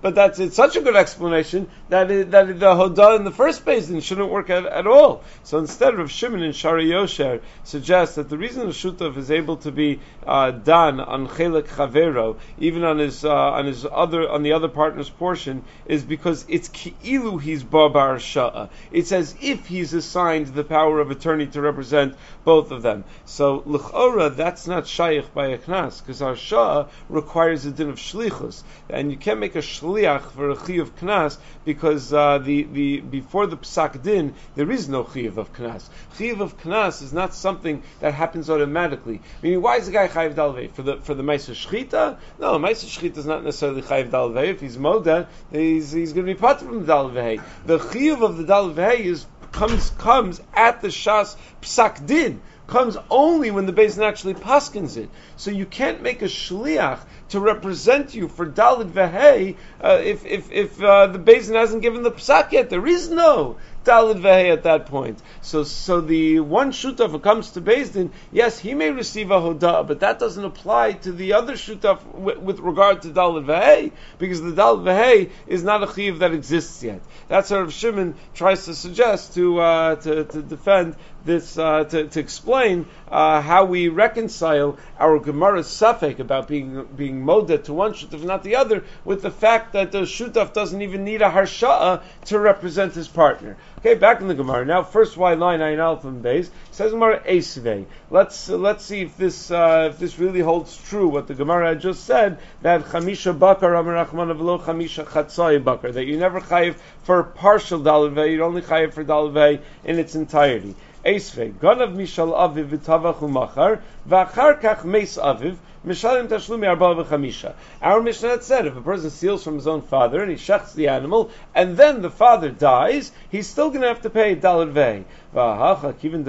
but 0.02 0.14
that's 0.14 0.38
it's 0.38 0.56
such 0.56 0.76
a 0.76 0.80
good 0.80 0.96
explanation 0.96 1.68
that 1.88 2.10
it, 2.10 2.30
that 2.30 2.46
the 2.46 2.74
hodah 2.74 3.16
in 3.16 3.24
the 3.24 3.30
first 3.30 3.64
bezdin 3.64 4.02
shouldn't 4.02 4.30
work 4.30 4.50
at, 4.50 4.66
at 4.66 4.86
all. 4.86 5.24
So 5.44 5.67
instead, 5.68 5.98
Rav 5.98 6.10
Shimon 6.10 6.42
in 6.42 6.52
Shaarei 6.52 6.88
Yosher 6.88 7.42
suggests 7.62 8.14
that 8.14 8.30
the 8.30 8.38
reason 8.38 8.66
the 8.66 8.72
Shutav 8.72 9.18
is 9.18 9.30
able 9.30 9.58
to 9.58 9.70
be 9.70 10.00
uh, 10.26 10.50
done 10.50 10.98
on 10.98 11.28
Chelik 11.28 11.68
Chavero, 11.68 12.38
even 12.58 12.84
on 12.84 12.98
his 12.98 13.22
uh, 13.22 13.30
on 13.30 13.66
his 13.66 13.84
other 13.84 14.26
on 14.26 14.42
the 14.42 14.54
other 14.54 14.68
partner's 14.68 15.10
portion, 15.10 15.62
is 15.84 16.04
because 16.04 16.46
it's 16.48 16.68
Ki'ilu 16.70 17.38
he's 17.38 17.62
Babar 17.62 18.16
Sha'a. 18.16 18.70
It's 18.90 19.12
as 19.12 19.36
if 19.42 19.66
he's 19.66 19.92
assigned 19.92 20.46
the 20.46 20.64
power 20.64 21.00
of 21.00 21.10
attorney 21.10 21.48
to 21.48 21.60
represent 21.60 22.16
both 22.44 22.70
of 22.70 22.80
them. 22.80 23.04
So 23.26 23.62
L'chora, 23.66 24.34
that's 24.34 24.66
not 24.66 24.86
Shaykh 24.86 25.34
by 25.34 25.48
a 25.48 25.58
Knas, 25.58 26.00
because 26.00 26.22
our 26.22 26.34
Sha'a 26.34 26.88
requires 27.10 27.66
a 27.66 27.72
din 27.72 27.90
of 27.90 27.96
Shlichus, 27.96 28.62
and 28.88 29.10
you 29.10 29.18
can't 29.18 29.38
make 29.38 29.54
a 29.54 29.58
Shliach 29.58 30.30
for 30.30 30.48
a 30.48 30.56
Chi 30.56 30.74
of 30.74 30.96
Knas 30.96 31.36
because 31.66 32.10
uh, 32.10 32.38
the 32.38 32.62
the 32.62 33.00
before 33.00 33.46
the 33.46 33.58
Psak 33.58 34.02
Din 34.02 34.34
there 34.54 34.70
is 34.70 34.88
no 34.88 35.04
Chi 35.04 35.20
of 35.20 35.38
Knas. 35.58 35.84
Chiv 36.16 36.40
of 36.40 36.58
Knas 36.58 37.02
is 37.02 37.12
not 37.12 37.34
something 37.34 37.82
that 38.00 38.14
happens 38.14 38.48
automatically. 38.48 39.20
I 39.22 39.42
Meaning, 39.42 39.62
why 39.62 39.76
is 39.76 39.86
the 39.86 39.92
guy 39.92 40.08
Chayiv 40.08 40.34
Dalvei? 40.34 40.70
For 40.70 40.82
the 40.82 40.96
for 40.98 41.14
the 41.14 41.22
Maisa 41.22 41.54
Shchita? 41.54 42.18
No, 42.38 42.58
Maisa 42.58 42.86
Shchita 42.86 43.18
is 43.18 43.26
not 43.26 43.44
necessarily 43.44 43.82
Chayiv 43.82 44.10
Dalvei. 44.10 44.48
If 44.48 44.60
he's 44.60 44.76
Moda, 44.76 45.26
he's, 45.50 45.92
he's 45.92 46.12
going 46.12 46.26
to 46.26 46.32
be 46.32 46.38
part 46.38 46.60
from 46.60 46.84
the 46.86 46.92
Dalvei. 46.92 47.42
The 47.66 47.78
Chiv 47.78 48.22
of 48.22 48.36
the 48.36 48.44
Dalvei 48.44 49.00
is 49.00 49.26
comes 49.52 49.90
comes 49.90 50.40
at 50.54 50.80
the 50.80 50.88
Shas 50.88 51.36
Psak 51.62 52.06
Din 52.06 52.40
comes 52.68 52.98
only 53.10 53.50
when 53.50 53.66
the 53.66 53.72
basin 53.72 54.04
actually 54.04 54.34
paskins 54.34 54.96
it. 54.96 55.08
So 55.36 55.50
you 55.50 55.66
can't 55.66 56.02
make 56.02 56.22
a 56.22 56.26
shliach 56.26 57.00
to 57.30 57.40
represent 57.40 58.14
you 58.14 58.28
for 58.28 58.46
Dalit 58.46 58.90
Vehei 58.90 59.56
uh, 59.82 60.00
if, 60.04 60.24
if, 60.24 60.52
if 60.52 60.82
uh, 60.82 61.08
the 61.08 61.18
Basin 61.18 61.56
hasn't 61.56 61.82
given 61.82 62.02
the 62.02 62.12
psak 62.12 62.52
yet. 62.52 62.70
There 62.70 62.86
is 62.86 63.10
no 63.10 63.56
Dalid 63.84 64.20
Vehe 64.20 64.52
at 64.52 64.64
that 64.64 64.86
point. 64.86 65.18
So, 65.40 65.64
so 65.64 66.00
the 66.00 66.40
one 66.40 66.72
shutaf 66.72 67.10
who 67.10 67.18
comes 67.18 67.50
to 67.52 67.60
Din, 67.60 68.10
yes, 68.32 68.58
he 68.58 68.74
may 68.74 68.90
receive 68.90 69.30
a 69.30 69.40
hoda, 69.40 69.86
but 69.86 70.00
that 70.00 70.18
doesn't 70.18 70.44
apply 70.44 70.92
to 70.92 71.12
the 71.12 71.34
other 71.34 71.54
shutaf 71.54 72.04
with, 72.14 72.58
regard 72.60 73.02
to 73.02 73.08
Dalid 73.08 73.46
Vehe, 73.46 73.92
because 74.18 74.42
the 74.42 74.52
Dalid 74.52 74.82
Vehe 74.82 75.30
is 75.46 75.62
not 75.62 75.82
a 75.82 75.92
chiv 75.92 76.18
that 76.18 76.32
exists 76.32 76.82
yet. 76.82 77.00
That's 77.28 77.50
what 77.50 77.72
Shimon 77.72 78.14
tries 78.34 78.64
to 78.66 78.74
suggest 78.74 79.34
to, 79.34 79.60
uh, 79.60 79.96
to, 79.96 80.24
to 80.24 80.42
defend 80.42 80.96
this 81.24 81.58
uh, 81.58 81.84
to, 81.84 82.08
to, 82.08 82.20
explain 82.20 82.86
uh, 83.10 83.40
how 83.40 83.64
we 83.64 83.88
reconcile 83.88 84.78
our 84.98 85.18
Gemara 85.18 85.62
suffix 85.62 86.20
about 86.20 86.48
being 86.48 86.84
being 86.96 87.22
moda 87.24 87.62
to 87.64 87.72
one 87.72 87.92
shutaf, 87.92 88.22
not 88.22 88.42
the 88.42 88.56
other, 88.56 88.84
with 89.04 89.22
the 89.22 89.30
fact 89.30 89.72
that 89.74 89.92
the 89.92 90.02
shutaf 90.02 90.52
doesn't 90.52 90.82
even 90.82 91.04
need 91.04 91.22
a 91.22 91.30
harsha'a 91.30 92.02
to 92.26 92.38
represent 92.38 92.94
his 92.94 93.08
partner. 93.08 93.56
Okay, 93.78 93.94
back 93.94 94.20
in 94.20 94.26
the 94.26 94.34
Gemara 94.34 94.64
now. 94.64 94.82
First, 94.82 95.16
why 95.16 95.34
line 95.34 95.60
nine 95.60 95.78
alpha 95.78 96.08
and 96.08 96.20
base 96.20 96.50
says 96.72 96.90
Gemara 96.90 97.20
esvei. 97.20 97.86
Let's 98.10 98.50
uh, 98.50 98.56
let's 98.56 98.84
see 98.84 99.02
if 99.02 99.16
this 99.16 99.52
uh, 99.52 99.90
if 99.92 100.00
this 100.00 100.18
really 100.18 100.40
holds 100.40 100.76
true. 100.88 101.06
What 101.06 101.28
the 101.28 101.34
Gemara 101.34 101.76
just 101.76 102.02
said 102.04 102.40
that 102.62 102.86
chamisha 102.86 103.38
bakar 103.38 103.74
amarachman 103.74 104.36
avlo 104.36 104.60
chamisha 104.60 105.04
chatzai 105.04 105.62
bakar 105.62 105.92
that 105.92 106.06
you 106.06 106.16
never 106.16 106.40
chayiv 106.40 106.74
for 107.04 107.22
partial 107.22 107.78
dalvei, 107.78 108.32
you 108.32 108.42
only 108.42 108.62
chayiv 108.62 108.94
for 108.94 109.04
dalvei 109.04 109.60
in 109.84 110.00
its 110.00 110.16
entirety. 110.16 110.74
Esvei 111.04 111.52
ganav 111.52 111.94
mishal 111.94 112.32
aviv 112.36 112.70
v'tavach 112.70 113.20
umachar 113.20 113.80
v'achar 114.08 114.60
kach 114.60 114.82
meis 114.82 115.16
aviv 115.18 115.54
Mishalim 115.86 116.28
Tashlumi 116.28 116.76
V'chamisha. 116.76 117.54
Our 117.80 118.00
Mishnah 118.00 118.28
had 118.30 118.42
said 118.42 118.66
if 118.66 118.76
a 118.76 118.80
person 118.80 119.10
steals 119.10 119.44
from 119.44 119.54
his 119.54 119.66
own 119.66 119.82
father 119.82 120.20
and 120.20 120.30
he 120.30 120.36
shechts 120.36 120.74
the 120.74 120.88
animal, 120.88 121.30
and 121.54 121.76
then 121.76 122.02
the 122.02 122.10
father 122.10 122.50
dies, 122.50 123.12
he's 123.30 123.46
still 123.46 123.68
going 123.68 123.82
to 123.82 123.88
have 123.88 124.02
to 124.02 124.10
pay 124.10 124.34
Dalad. 124.34 125.04
Isn't 125.34 126.24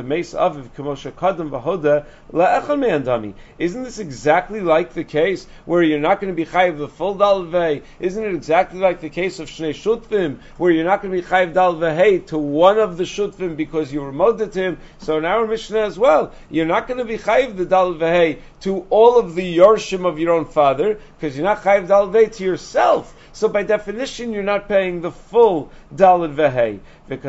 this 3.84 4.00
exactly 4.00 4.60
like 4.60 4.94
the 4.94 5.06
case 5.06 5.48
where 5.63 5.82
you're 5.82 6.00
not 6.00 6.20
going 6.20 6.36
to 6.36 6.36
be 6.36 6.46
chayiv 6.46 6.77
the 6.77 6.89
full 6.89 7.15
dalvei? 7.15 7.84
Isn't 8.01 8.25
it 8.25 8.36
exactly 8.36 8.82
like 8.82 9.00
the 9.00 9.10
case 9.10 9.39
of 9.39 9.48
shnei 9.48 9.70
shutvim 9.70 10.39
where 10.58 10.72
you're 10.72 10.84
not 10.84 11.01
going 11.01 11.15
to 11.15 11.22
be 11.22 11.25
chayiv 11.25 11.53
dalvei 11.53 12.27
to 12.27 12.38
one 12.38 12.77
of 12.77 12.98
the 12.98 13.06
shutvim 13.06 13.56
because 13.56 13.94
you 13.94 14.01
remoted 14.01 14.53
him? 14.53 14.77
So 14.98 15.18
in 15.18 15.24
our 15.24 15.48
Mishnah 15.48 15.79
as 15.79 15.98
well, 15.98 16.34
you're 16.50 16.65
not 16.65 16.89
going 16.89 16.98
to 16.98 17.06
be 17.06 17.18
chayiv 17.18 17.56
the 17.56 17.65
dalvei 17.65 18.39
to 18.62 18.86
all 18.89 19.18
of 19.18 19.34
the 19.34 19.58
yorshim 19.58 20.06
of 20.06 20.20
your 20.20 20.34
own 20.34 20.44
father 20.44 21.00
because 21.18 21.38
you're 21.38 21.46
not 21.46 21.63
chayiv 21.63 21.88
dalvei 21.88 22.36
to 22.36 22.44
yourself. 22.44 23.15
So 23.32 23.48
by 23.48 23.63
definition, 23.63 24.34
you're 24.34 24.44
not 24.44 24.68
paying 24.68 25.00
the 25.00 25.12
full 25.12 25.72
dalad 25.96 26.36
vehei. 26.36 26.79
And 27.10 27.24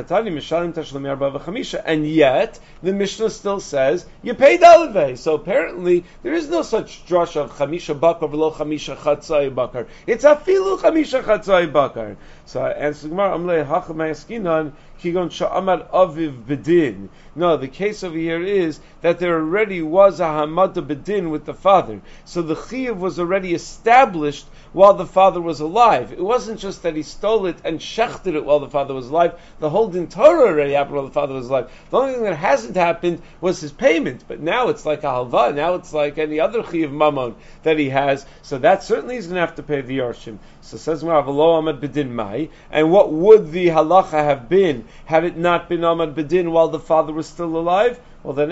yet, 2.06 2.60
the 2.82 2.92
Mishnah 2.92 3.30
still 3.30 3.60
says, 3.60 4.04
you 4.22 4.34
pay 4.34 4.58
dalad 4.58 5.16
So 5.16 5.34
apparently, 5.34 6.04
there 6.22 6.34
is 6.34 6.50
no 6.50 6.62
such 6.62 7.06
drush 7.06 7.36
of 7.36 7.52
chamisha 7.52 7.98
bakar 7.98 8.28
v'lo 8.28 8.52
chamisha 8.52 8.96
chatzai 8.96 9.54
bakar. 9.54 9.86
It's 10.06 10.24
afilu 10.24 10.78
chamisha 10.78 11.22
chatzai 11.22 11.72
bakar. 11.72 12.18
So 12.44 12.60
I 12.60 12.72
answer 12.72 13.08
Gemara, 13.08 13.38
Amle 13.38 13.66
hachamayaskinan, 13.66 14.72
kigon 15.00 15.30
sha'amad 15.30 15.88
aviv 15.90 16.44
bedin. 16.44 17.08
No, 17.34 17.56
the 17.56 17.68
case 17.68 18.04
over 18.04 18.18
here 18.18 18.42
is 18.42 18.80
that 19.00 19.18
there 19.18 19.36
already 19.36 19.80
was 19.80 20.20
a 20.20 20.24
hamada 20.24 20.86
bedin 20.86 21.30
with 21.30 21.46
the 21.46 21.54
father. 21.54 22.02
So 22.24 22.42
the 22.42 22.56
chiyuv 22.56 22.98
was 22.98 23.18
already 23.18 23.54
established 23.54 24.46
while 24.72 24.94
the 24.94 25.06
father 25.06 25.40
was 25.40 25.60
alive. 25.60 26.12
It 26.12 26.20
wasn't 26.20 26.60
just 26.60 26.82
that 26.82 26.96
he 26.96 27.02
stole 27.02 27.46
it 27.46 27.58
and 27.64 27.80
shechted 27.80 28.34
it 28.34 28.44
while 28.44 28.60
the 28.60 28.68
father 28.68 28.94
was 28.94 29.08
alive. 29.08 29.40
The 29.58 29.69
whole 29.70 29.88
din 29.88 30.08
Torah 30.08 30.48
already 30.48 30.72
happened 30.72 30.96
while 30.96 31.06
the 31.06 31.12
father 31.12 31.34
was 31.34 31.48
alive. 31.48 31.70
The 31.90 31.96
only 31.96 32.14
thing 32.14 32.24
that 32.24 32.36
hasn't 32.36 32.76
happened 32.76 33.22
was 33.40 33.60
his 33.60 33.72
payment. 33.72 34.24
But 34.28 34.40
now 34.40 34.68
it's 34.68 34.84
like 34.84 35.02
a 35.02 35.06
halva. 35.06 35.54
Now 35.54 35.74
it's 35.74 35.92
like 35.92 36.18
any 36.18 36.40
other 36.40 36.62
chiyuv 36.62 36.92
mammon 36.92 37.36
that 37.62 37.78
he 37.78 37.88
has. 37.90 38.26
So 38.42 38.58
that 38.58 38.82
certainly 38.82 39.14
he's 39.14 39.26
going 39.26 39.36
to 39.36 39.46
have 39.46 39.56
to 39.56 39.62
pay 39.62 39.80
the 39.80 39.98
yarshim. 39.98 40.38
So 40.60 40.76
says 40.76 41.02
Marav 41.02 41.26
Ahmad 41.26 41.80
Bedin 41.80 42.10
Mai. 42.10 42.50
And 42.70 42.92
what 42.92 43.12
would 43.12 43.52
the 43.52 43.68
halacha 43.68 44.12
have 44.12 44.48
been 44.48 44.84
had 45.06 45.24
it 45.24 45.36
not 45.36 45.68
been 45.68 45.84
Ahmad 45.84 46.14
Bedin 46.14 46.50
while 46.52 46.68
the 46.68 46.78
father 46.78 47.12
was 47.12 47.26
still 47.26 47.56
alive? 47.56 47.98
Well, 48.22 48.34
then 48.34 48.50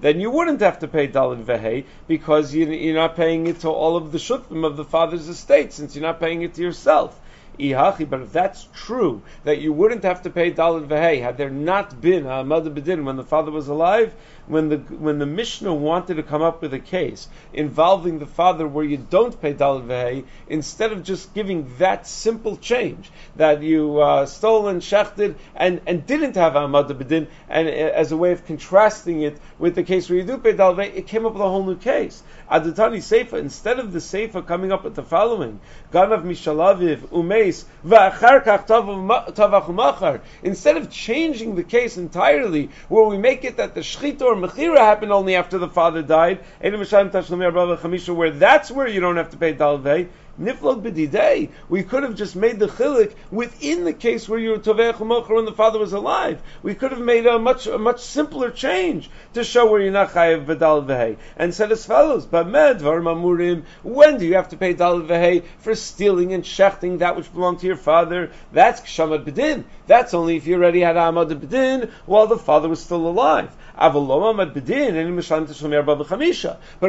Then 0.00 0.20
you 0.20 0.30
wouldn't 0.30 0.60
have 0.62 0.78
to 0.78 0.88
pay 0.88 1.08
dalin 1.08 1.44
vehei 1.44 1.84
because 2.08 2.54
you're 2.54 2.94
not 2.94 3.14
paying 3.14 3.46
it 3.46 3.60
to 3.60 3.68
all 3.68 3.96
of 3.96 4.10
the 4.10 4.16
shutfim 4.16 4.64
of 4.64 4.78
the 4.78 4.84
father's 4.84 5.28
estate, 5.28 5.74
since 5.74 5.94
you're 5.94 6.02
not 6.02 6.18
paying 6.18 6.40
it 6.40 6.54
to 6.54 6.62
yourself. 6.62 7.20
Ihachi, 7.58 8.08
but 8.08 8.20
if 8.20 8.32
that's 8.32 8.68
true, 8.74 9.22
that 9.44 9.60
you 9.60 9.72
wouldn't 9.72 10.04
have 10.04 10.22
to 10.22 10.30
pay 10.30 10.50
dalin 10.52 10.86
vehei 10.86 11.20
had 11.20 11.36
there 11.36 11.50
not 11.50 12.00
been 12.00 12.26
a 12.26 12.44
mother 12.44 12.70
bedin 12.70 13.04
when 13.04 13.16
the 13.16 13.24
father 13.24 13.50
was 13.50 13.68
alive, 13.68 14.14
when 14.46 14.68
the 14.68 14.76
when 14.76 15.18
the 15.18 15.26
Mishnah 15.26 15.72
wanted 15.72 16.14
to 16.14 16.22
come 16.22 16.42
up 16.42 16.62
with 16.62 16.74
a 16.74 16.78
case 16.78 17.28
involving 17.52 18.18
the 18.18 18.26
father 18.26 18.66
where 18.66 18.84
you 18.84 18.96
don't 18.96 19.40
pay 19.40 19.54
dalad 19.54 19.86
vehei, 19.86 20.24
instead 20.48 20.92
of 20.92 21.02
just 21.04 21.32
giving 21.34 21.72
that 21.78 22.06
simple 22.06 22.56
change 22.56 23.10
that 23.36 23.62
you 23.62 24.00
uh, 24.00 24.26
stole 24.26 24.68
and 24.68 24.82
shechted 24.82 25.36
and, 25.54 25.80
and 25.86 26.06
didn't 26.06 26.34
have 26.34 26.54
amad 26.54 26.88
bedin, 26.88 27.28
and 27.48 27.68
uh, 27.68 27.70
as 27.70 28.12
a 28.12 28.16
way 28.16 28.32
of 28.32 28.44
contrasting 28.44 29.22
it 29.22 29.38
with 29.58 29.74
the 29.74 29.82
case 29.82 30.08
where 30.08 30.18
you 30.18 30.24
do 30.24 30.38
pay 30.38 30.52
dalad 30.52 30.76
vehei, 30.76 30.96
it 30.96 31.06
came 31.06 31.24
up 31.24 31.32
with 31.34 31.42
a 31.42 31.48
whole 31.48 31.64
new 31.64 31.76
case. 31.76 32.22
Adatani 32.50 32.98
Seifa, 32.98 33.38
instead 33.38 33.78
of 33.78 33.92
the 33.92 33.98
Seifa 33.98 34.46
coming 34.46 34.72
up 34.72 34.84
with 34.84 34.94
the 34.94 35.02
following, 35.02 35.60
Ganav 35.92 36.24
Mishalaviv 36.24 36.98
Umeis 37.08 37.64
Va'acharkach 37.86 38.66
Tavach 38.66 40.20
Instead 40.42 40.76
of 40.76 40.90
changing 40.90 41.54
the 41.54 41.62
case 41.62 41.96
entirely, 41.96 42.70
where 42.88 43.04
we 43.04 43.16
make 43.16 43.44
it 43.44 43.56
that 43.56 43.74
the 43.74 43.80
Shchita 43.80 44.31
or 44.32 44.36
Mechira 44.36 44.78
happened 44.78 45.12
only 45.12 45.34
after 45.34 45.58
the 45.58 45.68
father 45.68 46.02
died, 46.02 46.40
where 46.60 48.30
that's 48.30 48.70
where 48.70 48.88
you 48.88 49.00
don't 49.00 49.16
have 49.16 49.30
to 49.30 49.36
pay 49.36 49.54
Dalvei, 49.54 50.08
Niflog 50.40 50.80
b'didei. 50.80 51.50
We 51.68 51.82
could 51.82 52.04
have 52.04 52.14
just 52.14 52.34
made 52.34 52.58
the 52.58 52.66
chilik 52.66 53.12
within 53.30 53.84
the 53.84 53.92
case 53.92 54.26
where 54.26 54.38
you 54.38 54.50
were 54.50 54.58
tovech 54.58 54.98
when 55.28 55.44
the 55.44 55.52
father 55.52 55.78
was 55.78 55.92
alive. 55.92 56.40
We 56.62 56.74
could 56.74 56.90
have 56.90 57.02
made 57.02 57.26
a 57.26 57.38
much 57.38 57.66
a 57.66 57.76
much 57.76 58.00
simpler 58.00 58.50
change 58.50 59.10
to 59.34 59.44
show 59.44 59.70
where 59.70 59.82
you're 59.82 59.92
not 59.92 60.12
chayiv 60.12 60.46
v'dal 60.46 61.18
and 61.36 61.54
said 61.54 61.70
as 61.70 61.84
follows: 61.84 62.24
B'med 62.24 62.80
mamurim. 62.80 63.64
When 63.82 64.16
do 64.16 64.24
you 64.24 64.36
have 64.36 64.48
to 64.48 64.56
pay 64.56 64.72
dal 64.72 65.02
v'hei 65.02 65.44
for 65.58 65.74
stealing 65.74 66.32
and 66.32 66.44
shechting 66.44 67.00
that 67.00 67.14
which 67.14 67.32
belonged 67.34 67.58
to 67.60 67.66
your 67.66 67.76
father? 67.76 68.30
That's 68.52 68.80
kshamad 68.80 69.26
b'din. 69.26 69.64
That's 69.86 70.14
only 70.14 70.36
if 70.36 70.46
you 70.46 70.54
already 70.54 70.80
had 70.80 70.96
amad 70.96 71.28
b'din 71.28 71.90
while 72.06 72.26
the 72.26 72.38
father 72.38 72.70
was 72.70 72.80
still 72.80 73.06
alive. 73.06 73.54
But 73.82 73.96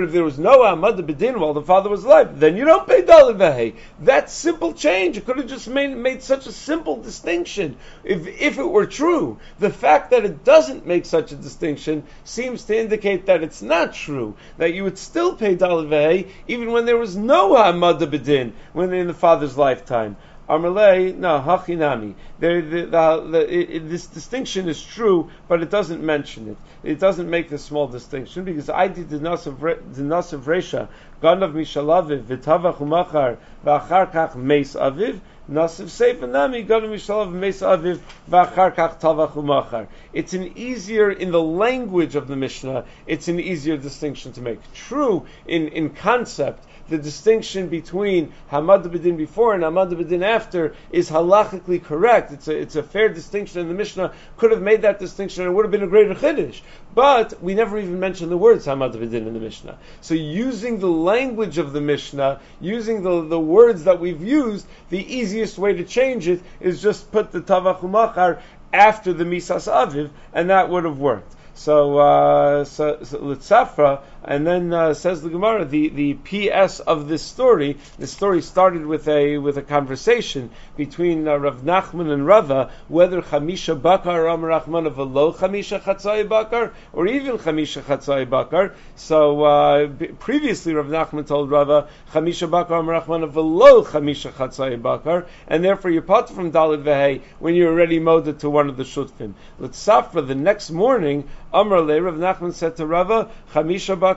if 0.03 0.12
there 0.12 0.23
was 0.23 0.38
no 0.38 0.59
amad 0.59 0.97
b'din 1.01 1.38
while 1.39 1.53
the 1.53 1.62
father 1.62 1.89
was 1.89 2.03
alive, 2.03 2.39
then 2.39 2.55
you 2.55 2.65
don't 2.65 2.88
pay 2.88 3.01
Dalit 3.01 3.39
dal 3.39 3.71
that 4.01 4.29
simple 4.29 4.73
change, 4.73 5.17
it 5.17 5.25
could 5.25 5.38
have 5.38 5.47
just 5.47 5.67
made, 5.67 5.95
made 5.95 6.21
such 6.21 6.45
a 6.45 6.51
simple 6.51 6.97
distinction. 7.01 7.77
If, 8.03 8.27
if 8.27 8.59
it 8.59 8.69
were 8.69 8.85
true, 8.85 9.39
the 9.59 9.71
fact 9.71 10.12
that 10.12 10.23
it 10.23 10.43
doesn't 10.43 10.85
make 10.85 11.05
such 11.05 11.31
a 11.31 11.35
distinction 11.35 12.03
seems 12.25 12.63
to 12.65 12.77
indicate 12.77 13.25
that 13.25 13.41
it's 13.41 13.63
not 13.63 13.93
true, 13.93 14.35
that 14.57 14.73
you 14.73 14.83
would 14.83 15.00
still 15.00 15.35
pay 15.35 15.55
Dalit 15.55 15.88
Dalvei 15.89 16.27
even 16.47 16.71
when 16.71 16.85
there 16.85 16.97
was 16.97 17.15
no 17.15 17.55
Hamad 17.55 18.00
Bedin, 18.00 18.53
when 18.73 18.93
in 18.93 19.07
the 19.07 19.13
father's 19.13 19.57
lifetime. 19.57 20.15
Amalei, 20.50 21.15
no, 21.15 21.39
hachinami. 21.39 22.15
The, 22.39 22.59
the, 22.59 22.85
the, 23.31 23.79
this 23.79 24.07
distinction 24.07 24.67
is 24.67 24.83
true, 24.83 25.29
but 25.47 25.62
it 25.62 25.69
doesn't 25.69 26.03
mention 26.03 26.50
it. 26.50 26.57
It 26.83 27.00
doesn't 27.00 27.29
make 27.29 27.50
the 27.50 27.57
small 27.57 27.88
distinction 27.88 28.43
because 28.43 28.69
I 28.69 28.89
did 28.89 29.09
the 29.09 29.19
nasav 29.19 29.55
resha 29.55 30.89
ganav 31.21 31.53
mishalaviv 31.53 32.23
v'tavach 32.23 32.77
umachar 32.77 33.38
v'achar 33.65 34.12
kach 34.12 34.35
meis 34.35 34.75
aviv 34.75 35.19
nasiv 35.50 35.88
sefer 35.88 36.27
nami 36.27 36.65
ganav 36.65 36.89
mishalav 36.89 37.31
meis 37.31 37.62
aviv 37.62 38.00
v'achar 38.29 38.75
kach 38.75 39.00
tavach 39.00 39.35
umachar. 39.35 39.88
It's 40.12 40.33
an 40.33 40.57
easier 40.57 41.09
in 41.09 41.31
the 41.31 41.41
language 41.41 42.15
of 42.15 42.27
the 42.27 42.35
Mishnah. 42.35 42.83
It's 43.07 43.29
an 43.29 43.39
easier 43.39 43.77
distinction 43.77 44.33
to 44.33 44.41
make. 44.41 44.59
True 44.73 45.25
in 45.47 45.69
in 45.69 45.91
concept 45.91 46.65
the 46.89 46.97
distinction 46.97 47.69
between 47.69 48.33
Hamad 48.51 48.83
B'din 48.83 49.17
before 49.17 49.53
and 49.53 49.63
Hamad 49.63 49.91
B'din 49.93 50.23
after 50.23 50.75
is 50.91 51.09
halachically 51.09 51.83
correct. 51.83 52.31
It's 52.31 52.47
a, 52.47 52.57
it's 52.57 52.75
a 52.75 52.83
fair 52.83 53.09
distinction, 53.09 53.61
and 53.61 53.69
the 53.69 53.73
Mishnah 53.73 54.13
could 54.37 54.51
have 54.51 54.61
made 54.61 54.81
that 54.81 54.99
distinction, 54.99 55.43
and 55.43 55.51
it 55.51 55.55
would 55.55 55.65
have 55.65 55.71
been 55.71 55.83
a 55.83 55.87
greater 55.87 56.13
chiddush. 56.13 56.61
But 56.93 57.41
we 57.41 57.55
never 57.55 57.77
even 57.79 57.99
mentioned 57.99 58.31
the 58.31 58.37
words 58.37 58.65
Hamad 58.65 58.93
B'din 58.93 59.27
in 59.27 59.33
the 59.33 59.39
Mishnah. 59.39 59.77
So 60.01 60.13
using 60.13 60.79
the 60.79 60.87
language 60.87 61.57
of 61.57 61.73
the 61.73 61.81
Mishnah, 61.81 62.41
using 62.59 63.03
the, 63.03 63.21
the 63.25 63.39
words 63.39 63.85
that 63.85 63.99
we've 63.99 64.23
used, 64.23 64.67
the 64.89 64.99
easiest 64.99 65.57
way 65.57 65.73
to 65.73 65.83
change 65.83 66.27
it 66.27 66.41
is 66.59 66.81
just 66.81 67.11
put 67.11 67.31
the 67.31 67.41
Tavach 67.41 67.81
Umachar 67.81 68.41
after 68.73 69.13
the 69.13 69.23
Misas 69.23 69.71
Aviv, 69.71 70.09
and 70.33 70.49
that 70.49 70.69
would 70.69 70.83
have 70.83 70.99
worked. 70.99 71.33
So, 71.55 71.99
uh, 71.99 72.65
so, 72.65 73.03
so 73.03 73.19
Litzafra, 73.19 74.01
And 74.25 74.48
then 74.48 74.74
uh, 74.74 74.94
says 74.94 75.22
the 75.22 75.30
Gemara, 75.30 75.65
the, 75.65 75.89
the 75.89 76.13
PS 76.13 76.80
of 76.80 77.10
this 77.10 77.22
story, 77.22 77.77
the 78.00 78.08
story 78.08 78.42
started 78.42 78.86
with 78.86 79.08
a 79.10 79.38
with 79.38 79.58
a 79.58 79.62
conversation 79.62 80.50
between 80.77 81.27
uh, 81.27 81.36
Rav 81.36 81.62
Nachman 81.62 82.10
and 82.10 82.25
Rava 82.25 82.72
whether 82.88 83.22
Chamisha 83.22 83.80
Bakar 83.80 84.24
Ram 84.24 84.42
Rachman 84.42 84.88
of 84.88 84.98
lo 84.98 85.34
Chamisha 85.34 85.82
Chatzai 85.82 86.27
Bakar 86.27 86.74
or 86.94 87.06
even 87.08 87.38
Chamisha 87.38 87.82
Chatzai 87.82 88.30
Bakar. 88.30 88.75
So 88.96 89.44
uh, 89.44 89.88
previously 90.20 90.74
Rav 90.74 90.88
Nachman 90.88 91.27
told 91.27 91.51
Rava 91.51 91.89
Chamisha 92.13 92.50
Bakar 92.50 92.82
Ram 92.82 92.88
Rachman 92.88 93.24
of 93.24 93.36
lo 93.36 93.84
Chamisha 93.84 94.32
Chatzai 94.32 94.82
Bakar, 94.82 95.27
and 95.50 95.65
therefore 95.65 95.92
you 95.92 96.01
part 96.01 96.30
from 96.30 96.53
Dalit 96.53 96.84
Vehe 96.84 97.22
when 97.39 97.56
you're 97.56 97.72
already 97.72 98.00
molded 98.00 98.39
to 98.39 98.50
one 98.50 98.70
of 98.70 98.77
the 98.77 98.84
Shutfim. 98.84 99.34
Safra 99.60 100.25
the 100.25 100.36
next 100.36 100.72
morning, 100.72 101.27
Amr 101.51 101.82
Le 101.82 102.01
Rav 102.01 102.15
Nachman 102.15 102.53
said 102.53 102.77
to 102.77 102.86
Rava 102.86 103.30
Chamisha 103.53 104.00
Bakar 104.00 104.12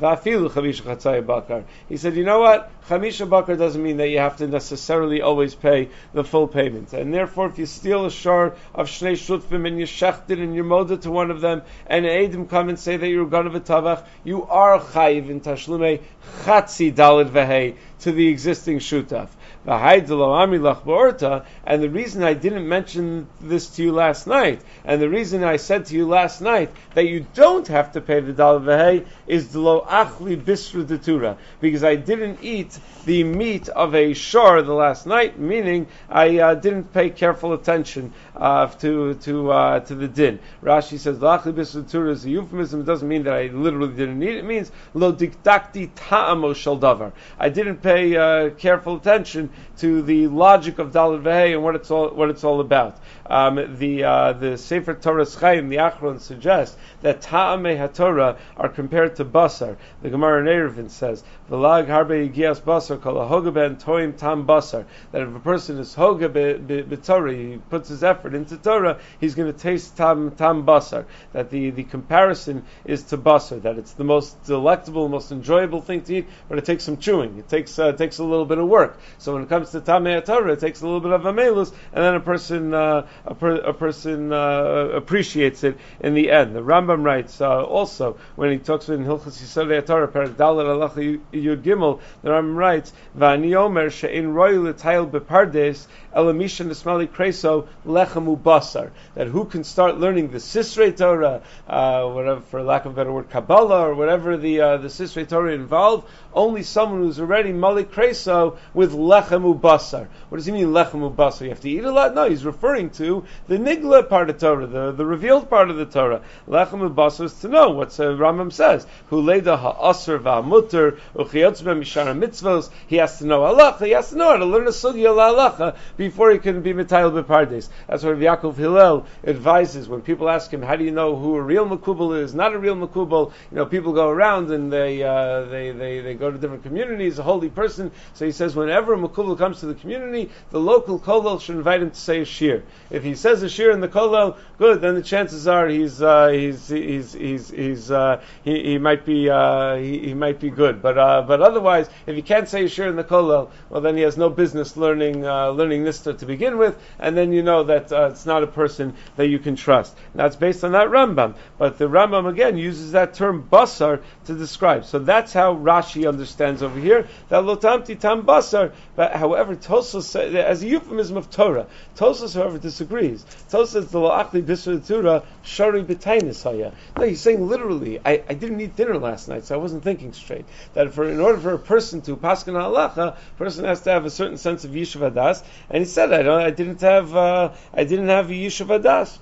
Vafilu 0.00 0.50
chamisha 0.50 0.82
chatzai 0.82 1.24
bakar. 1.24 1.64
He 1.88 1.96
said, 1.98 2.16
you 2.16 2.24
know 2.24 2.40
what? 2.40 2.70
Chamisha 2.88 3.28
bakar 3.28 3.56
doesn't 3.56 3.82
mean 3.82 3.98
that 3.98 4.08
you 4.08 4.18
have 4.18 4.38
to 4.38 4.46
necessarily 4.46 5.20
always 5.20 5.54
pay 5.54 5.90
the 6.14 6.24
full 6.24 6.48
payment. 6.48 6.92
And 6.94 7.12
therefore, 7.12 7.48
if 7.48 7.58
you 7.58 7.66
steal 7.66 8.06
a 8.06 8.10
shar 8.10 8.56
of 8.74 8.88
shnei 8.88 9.12
shutfim 9.12 9.66
and 9.66 9.78
you 9.78 9.84
shecht 9.84 10.30
it 10.30 10.38
and 10.38 10.54
you're 10.54 10.64
molded 10.64 11.02
to 11.02 11.10
one 11.10 11.30
of 11.30 11.40
them, 11.42 11.62
and 11.86 12.06
Adim 12.06 12.48
come 12.48 12.70
and 12.70 12.78
say 12.78 12.96
that 12.96 13.06
you're 13.06 13.26
going 13.26 13.52
to 13.52 13.60
tavach, 13.60 14.04
you 14.24 14.44
are 14.44 14.80
chayiv 14.80 15.28
in 15.28 15.40
tashlume 15.40 16.00
chatzi 16.44 16.92
dalid 16.92 17.28
vehei 17.28 17.76
to 18.00 18.12
the 18.12 18.28
existing 18.28 18.78
shutaf. 18.78 19.28
And 19.64 20.08
the 20.08 21.88
reason 21.88 22.24
I 22.24 22.34
didn't 22.34 22.68
mention 22.68 23.28
this 23.40 23.68
to 23.76 23.82
you 23.84 23.92
last 23.92 24.26
night, 24.26 24.60
and 24.84 25.00
the 25.00 25.08
reason 25.08 25.44
I 25.44 25.54
said 25.56 25.86
to 25.86 25.94
you 25.94 26.08
last 26.08 26.40
night 26.40 26.72
that 26.94 27.06
you 27.06 27.24
don't 27.34 27.68
have 27.68 27.92
to 27.92 28.00
pay 28.00 28.18
the 28.18 28.32
dal 28.32 28.58
v'hei 28.58 29.06
is 29.28 29.54
lo 29.54 29.82
achli 29.82 30.36
bisru 30.36 30.84
detura, 30.84 31.36
because 31.60 31.84
I 31.84 31.94
didn't 31.94 32.40
eat 32.42 32.76
the 33.04 33.22
meat 33.22 33.68
of 33.68 33.94
a 33.94 34.14
shore 34.14 34.62
the 34.62 34.74
last 34.74 35.06
night, 35.06 35.38
meaning 35.38 35.86
I 36.10 36.40
uh, 36.40 36.54
didn't 36.56 36.92
pay 36.92 37.10
careful 37.10 37.52
attention 37.52 38.12
uh, 38.34 38.66
to 38.66 39.14
to 39.14 39.52
uh, 39.52 39.78
to 39.78 39.94
the 39.94 40.08
din. 40.08 40.40
Rashi 40.60 40.98
says 40.98 41.20
lo 41.20 41.38
achli 41.38 41.52
bisru 41.52 41.84
detura 41.84 42.10
is 42.10 42.24
a 42.24 42.30
euphemism. 42.30 42.80
It 42.80 42.86
doesn't 42.86 43.06
mean 43.06 43.22
that 43.24 43.34
I 43.34 43.46
literally 43.46 43.94
didn't 43.94 44.20
eat. 44.24 44.38
It 44.38 44.44
means 44.44 44.72
lo 44.92 45.12
diktakti 45.12 45.90
ta'amo 45.94 46.52
shel 46.52 46.78
davar. 46.80 47.12
I 47.38 47.48
didn't 47.48 47.80
pay 47.80 48.16
uh, 48.16 48.50
careful 48.50 48.96
attention 48.96 49.50
to 49.78 50.02
the 50.02 50.28
logic 50.28 50.78
of 50.78 50.92
Dalit 50.92 51.22
Vehei 51.22 51.52
and 51.54 51.62
what 51.62 51.74
it's 51.74 51.90
all 51.90 52.10
what 52.10 52.30
it's 52.30 52.44
all 52.44 52.60
about. 52.60 52.98
Um, 53.26 53.76
the 53.78 54.04
uh, 54.04 54.32
the 54.32 54.58
Sefer 54.58 54.94
Torah 54.94 55.26
Chaim, 55.26 55.68
the 55.68 55.76
Achron 55.76 56.20
suggests 56.20 56.76
that 57.00 57.22
Ta'amei 57.22 57.76
HaTorah 57.76 58.36
are 58.56 58.68
compared 58.68 59.16
to 59.16 59.24
Basar. 59.24 59.76
The 60.02 60.10
Gemara 60.10 60.40
in 60.40 60.46
Eruvin 60.46 60.90
says, 60.90 61.22
"V'lag 61.50 61.86
harbe 61.86 62.28
yigias 62.28 62.60
Basar 62.60 63.00
kol 63.00 63.14
ahoga 63.14 63.52
ben 63.52 63.76
toim 63.76 64.16
tam 64.16 64.46
Basar." 64.46 64.84
That 65.12 65.22
if 65.22 65.34
a 65.34 65.40
person 65.40 65.78
is 65.78 65.94
hoga 65.94 66.28
b'Torah, 66.28 67.32
he 67.34 67.58
puts 67.70 67.88
his 67.88 68.04
effort 68.04 68.34
into 68.34 68.56
Torah, 68.56 68.98
he's 69.20 69.34
going 69.34 69.52
to 69.52 69.58
taste 69.58 69.96
tam 69.96 70.32
tam 70.32 70.64
Basar. 70.66 71.04
That 71.32 71.50
the, 71.50 71.70
the 71.70 71.84
comparison 71.84 72.64
is 72.84 73.02
to 73.04 73.18
Basar. 73.18 73.62
That 73.62 73.78
it's 73.78 73.92
the 73.92 74.04
most 74.04 74.42
delectable, 74.44 75.08
most 75.08 75.32
enjoyable 75.32 75.80
thing 75.80 76.02
to 76.02 76.16
eat, 76.16 76.28
but 76.48 76.58
it 76.58 76.64
takes 76.64 76.84
some 76.84 76.96
chewing. 76.96 77.38
It 77.38 77.48
takes 77.48 77.78
uh, 77.78 77.92
takes 77.92 78.18
a 78.18 78.24
little 78.24 78.46
bit 78.46 78.58
of 78.58 78.68
work. 78.68 78.98
So 79.18 79.36
when 79.42 79.48
it 79.48 79.50
comes 79.50 79.70
to 79.70 79.80
Tamei 79.80 80.24
Torah, 80.24 80.52
it 80.52 80.60
takes 80.60 80.82
a 80.82 80.84
little 80.84 81.00
bit 81.00 81.10
of 81.10 81.26
a 81.26 81.32
amelus, 81.32 81.72
and 81.92 82.04
then 82.04 82.14
a 82.14 82.20
person 82.20 82.72
uh, 82.72 83.06
a, 83.24 83.34
per, 83.34 83.56
a 83.56 83.74
person 83.74 84.32
uh, 84.32 84.90
appreciates 84.94 85.64
it 85.64 85.76
in 86.00 86.14
the 86.14 86.30
end. 86.30 86.54
The 86.54 86.60
Rambam 86.60 87.02
writes 87.02 87.40
uh, 87.40 87.64
also 87.64 88.18
when 88.36 88.52
he 88.52 88.58
talks 88.58 88.88
in 88.88 89.04
Hilchas 89.04 89.42
Yisodei 89.42 89.84
Torah, 89.84 90.06
Perak 90.06 90.36
Dalet 90.36 90.66
Alach 90.66 90.94
Yud 91.32 91.62
Gimel, 91.62 92.00
the 92.22 92.30
Rambam 92.30 92.54
writes, 92.54 92.92
"Va'ani 93.18 93.56
Omer 93.56 93.90
she'in 93.90 94.32
royu 94.32 94.62
l'tayil 94.62 95.10
bepardes 95.10 95.88
elamisha 96.14 96.64
nesmali 96.64 97.08
kreso 97.08 97.66
lechem 97.84 98.40
basar." 98.40 98.90
That 99.14 99.26
who 99.26 99.44
can 99.46 99.64
start 99.64 99.98
learning 99.98 100.30
the 100.30 100.38
Sisrei 100.38 100.96
Torah, 100.96 101.42
uh, 101.66 102.08
whatever, 102.08 102.40
for 102.42 102.62
lack 102.62 102.84
of 102.84 102.92
a 102.92 102.94
better 102.94 103.12
word, 103.12 103.28
Kabbalah 103.28 103.88
or 103.88 103.94
whatever 103.96 104.36
the 104.36 104.60
uh, 104.60 104.76
the 104.76 104.88
Sisrei 104.88 105.28
Torah 105.28 105.52
involved, 105.52 106.06
only 106.34 106.62
someone 106.62 107.02
who's 107.02 107.20
already 107.20 107.52
malik 107.52 107.92
kreso 107.92 108.56
with 108.74 108.92
lechem 108.92 109.60
basar. 109.60 110.08
What 110.28 110.36
does 110.38 110.46
he 110.46 110.52
mean 110.52 110.68
lechem 110.68 111.14
basar? 111.14 111.42
You 111.42 111.48
have 111.50 111.60
to 111.60 111.70
eat 111.70 111.84
a 111.84 111.90
lot? 111.90 112.14
No, 112.14 112.28
he's 112.28 112.44
referring 112.44 112.90
to 112.90 113.24
the 113.48 113.56
nigla 113.56 114.08
part 114.08 114.30
of 114.30 114.38
Torah, 114.38 114.66
the, 114.66 114.92
the 114.92 115.04
revealed 115.04 115.48
part 115.48 115.70
of 115.70 115.76
the 115.76 115.86
Torah. 115.86 116.22
Lechem 116.48 116.94
Basar 116.94 117.24
is 117.24 117.34
to 117.40 117.48
know 117.48 117.70
what 117.70 117.88
uh, 118.00 118.04
Rambam 118.04 118.52
says. 118.52 118.86
Who 119.08 119.20
leda 119.20 119.56
ha'asr 119.56 120.18
va'mutter 120.18 120.98
uchiyotzbe 121.14 121.78
mishara 121.78 122.18
mitzvos. 122.18 122.70
He 122.86 122.96
has 122.96 123.18
to 123.18 123.26
know 123.26 123.40
halacha. 123.40 123.86
He 123.86 123.92
has 123.92 124.10
to 124.10 124.16
know 124.16 124.30
how 124.30 124.36
to 124.36 124.44
learn 124.44 124.66
a 124.66 124.70
sugya 124.70 125.14
halacha 125.14 125.76
before 125.96 126.30
he 126.30 126.38
can 126.38 126.62
be 126.62 126.72
mitayil 126.72 127.12
bepardes. 127.12 127.68
That's 127.86 128.02
what 128.02 128.16
Yaakov 128.16 128.56
Hillel 128.56 129.06
advises 129.24 129.88
when 129.88 130.00
people 130.02 130.28
ask 130.28 130.52
him, 130.52 130.62
"How 130.62 130.76
do 130.76 130.84
you 130.84 130.90
know 130.90 131.16
who 131.16 131.36
a 131.36 131.42
real 131.42 131.66
makubal 131.66 132.18
is? 132.18 132.34
Not 132.34 132.54
a 132.54 132.58
real 132.58 132.76
makubal." 132.76 133.32
You 133.50 133.56
know, 133.56 133.66
people 133.66 133.92
go 133.92 134.08
around 134.08 134.50
and 134.50 134.72
they 134.72 135.02
uh, 135.02 135.42
they, 135.44 135.70
they 135.70 136.00
they 136.00 136.14
go 136.22 136.30
to 136.30 136.38
different 136.38 136.62
communities. 136.62 137.18
A 137.18 137.22
holy 137.22 137.50
person. 137.50 137.90
So 138.14 138.24
he 138.24 138.32
says, 138.32 138.54
whenever 138.54 138.94
a 138.94 138.96
makubal 138.96 139.36
comes 139.36 139.60
to 139.60 139.66
the 139.66 139.74
community, 139.74 140.30
the 140.50 140.60
local 140.60 140.98
kollel 140.98 141.40
should 141.40 141.56
invite 141.56 141.82
him 141.82 141.90
to 141.90 141.96
say 141.96 142.20
a 142.20 142.24
shir. 142.24 142.62
If 142.90 143.02
he 143.02 143.14
says 143.14 143.42
a 143.42 143.48
shir 143.48 143.72
in 143.72 143.80
the 143.80 143.88
kollel, 143.88 144.36
good. 144.58 144.80
Then 144.80 144.94
the 144.94 145.02
chances 145.02 145.48
are 145.48 145.66
he's 145.68 146.00
uh, 146.00 146.28
he's 146.28 146.68
he's 146.68 147.12
he's, 147.12 147.50
he's 147.50 147.90
uh, 147.90 148.22
he, 148.44 148.62
he 148.62 148.78
might 148.78 149.04
be 149.04 149.28
uh, 149.28 149.76
he, 149.76 149.98
he, 149.98 150.14
might 150.14 150.38
be 150.38 150.50
good. 150.50 150.80
But 150.80 150.96
uh, 150.96 151.22
but 151.22 151.42
otherwise, 151.42 151.90
if 152.06 152.14
he 152.14 152.22
can't 152.22 152.48
say 152.48 152.64
a 152.64 152.68
shir 152.68 152.88
in 152.88 152.96
the 152.96 153.04
kollel, 153.04 153.50
well 153.68 153.80
then 153.80 153.96
he 153.96 154.02
has 154.02 154.16
no 154.16 154.30
business 154.30 154.76
learning 154.76 155.26
uh, 155.26 155.50
learning 155.50 155.84
Nista 155.84 156.16
to 156.18 156.26
begin 156.26 156.56
with, 156.56 156.78
and 156.98 157.16
then 157.16 157.32
you 157.32 157.42
know 157.42 157.64
that 157.64 157.92
uh, 157.92 158.10
it's 158.12 158.26
not 158.26 158.42
a 158.44 158.46
person 158.46 158.94
that 159.16 159.26
you 159.26 159.38
can 159.38 159.56
trust. 159.56 159.96
And 160.12 160.20
that's 160.20 160.36
based 160.36 160.62
on 160.62 160.72
that 160.72 160.88
Rambam. 160.88 161.34
But 161.58 161.78
the 161.78 161.88
Rambam 161.88 162.28
again 162.28 162.56
uses 162.56 162.92
that 162.92 163.14
term 163.14 163.48
basar 163.50 164.02
to 164.26 164.34
describe. 164.34 164.84
So 164.84 165.00
that's 165.00 165.32
how 165.32 165.56
Rashi 165.56 166.08
understands 166.12 166.62
over 166.62 166.78
here 166.78 167.08
that 167.28 167.42
lotamti 167.42 167.98
tam 167.98 168.24
basar. 168.24 168.72
But 168.96 169.12
however, 169.12 169.56
Tosos 169.56 170.14
as 170.34 170.62
a 170.62 170.66
euphemism 170.66 171.16
of 171.16 171.30
Torah, 171.30 171.66
Tosos 171.96 172.34
however 172.34 172.58
disagrees. 172.58 173.24
Tosos 173.50 173.90
the 173.90 173.98
loachli 173.98 174.42
bisratura 174.42 175.24
shari 175.42 175.82
b'tainis 175.82 176.42
haya. 176.42 176.72
No, 176.96 177.06
he's 177.06 177.20
saying 177.20 177.46
literally. 177.46 178.00
I, 178.04 178.22
I 178.28 178.34
didn't 178.34 178.60
eat 178.60 178.76
dinner 178.76 178.98
last 178.98 179.28
night, 179.28 179.44
so 179.44 179.54
I 179.54 179.58
wasn't 179.58 179.82
thinking 179.82 180.12
straight. 180.12 180.44
That 180.74 180.92
for 180.92 181.08
in 181.08 181.20
order 181.20 181.38
for 181.38 181.54
a 181.54 181.58
person 181.58 182.00
to 182.02 182.16
paskin 182.16 182.54
halacha, 182.54 183.16
person 183.36 183.64
has 183.64 183.80
to 183.82 183.90
have 183.90 184.04
a 184.04 184.10
certain 184.10 184.36
sense 184.36 184.64
of 184.64 184.72
yishuv 184.72 185.10
adas. 185.10 185.42
And 185.70 185.78
he 185.78 185.84
said, 185.84 186.12
I 186.12 186.22
don't, 186.22 186.42
I 186.42 186.50
didn't 186.50 186.80
have, 186.80 187.16
uh, 187.16 187.52
I 187.72 187.84
didn't 187.84 188.08
have 188.08 188.30
a 188.30 188.34
yishuv 188.34 188.80
adas. 188.80 189.18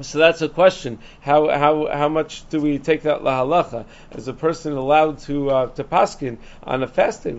So 0.00 0.18
that's 0.18 0.42
a 0.42 0.48
question. 0.48 0.98
How 1.22 1.48
how 1.48 1.88
how 1.92 2.08
much 2.08 2.48
do 2.50 2.60
we 2.60 2.78
take 2.78 3.02
that 3.02 3.22
lahalacha? 3.22 3.84
Is 4.12 4.28
a 4.28 4.32
person 4.32 4.74
allowed 4.74 5.18
to 5.20 5.50
uh, 5.50 5.66
to 5.70 5.82
paskin 5.82 6.38
on 6.62 6.82
a 6.84 6.86
fast 6.86 7.24
day? 7.24 7.34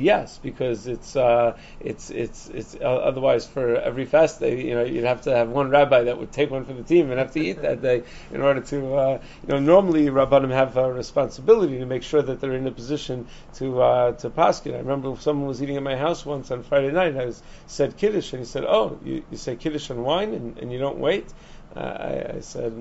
Yes, 0.00 0.38
because 0.42 0.88
it's 0.88 1.14
uh, 1.14 1.56
it's 1.78 2.10
it's 2.10 2.48
it's 2.48 2.74
uh, 2.74 2.78
otherwise 2.80 3.46
for 3.46 3.76
every 3.76 4.06
fast 4.06 4.40
day, 4.40 4.60
you 4.66 4.74
know, 4.74 4.82
you'd 4.82 5.04
have 5.04 5.22
to 5.22 5.36
have 5.36 5.50
one 5.50 5.70
rabbi 5.70 6.02
that 6.02 6.18
would 6.18 6.32
take 6.32 6.50
one 6.50 6.64
for 6.64 6.72
the 6.72 6.82
team 6.82 7.10
and 7.10 7.18
have 7.20 7.32
to 7.32 7.40
eat 7.40 7.62
that 7.62 7.80
day 7.80 8.02
in 8.32 8.40
order 8.40 8.60
to 8.60 8.94
uh, 8.94 9.18
you 9.42 9.48
know. 9.48 9.60
Normally, 9.60 10.06
rabbanim 10.06 10.50
have 10.50 10.76
a 10.76 10.92
responsibility 10.92 11.78
to 11.78 11.86
make 11.86 12.02
sure 12.02 12.22
that 12.22 12.40
they're 12.40 12.54
in 12.54 12.66
a 12.66 12.72
position 12.72 13.28
to 13.54 13.82
uh, 13.82 14.12
to 14.12 14.30
paskin. 14.30 14.74
I 14.74 14.78
remember 14.78 15.14
someone 15.20 15.46
was 15.46 15.62
eating 15.62 15.76
at 15.76 15.82
my 15.82 15.96
house 15.96 16.26
once 16.26 16.50
on 16.50 16.64
Friday 16.64 16.90
night. 16.90 17.16
I 17.16 17.26
was 17.26 17.42
said 17.66 17.96
kiddush, 17.96 18.32
and 18.32 18.40
he 18.40 18.46
said, 18.46 18.64
"Oh, 18.64 18.98
you, 19.04 19.22
you 19.30 19.36
say 19.36 19.54
kiddush 19.54 19.90
on 19.90 20.02
wine 20.02 20.34
and, 20.34 20.58
and 20.58 20.72
you 20.72 20.78
don't 20.78 20.98
wait." 20.98 21.32
Uh, 21.76 21.78
I, 21.80 22.36
I, 22.36 22.40
said, 22.40 22.72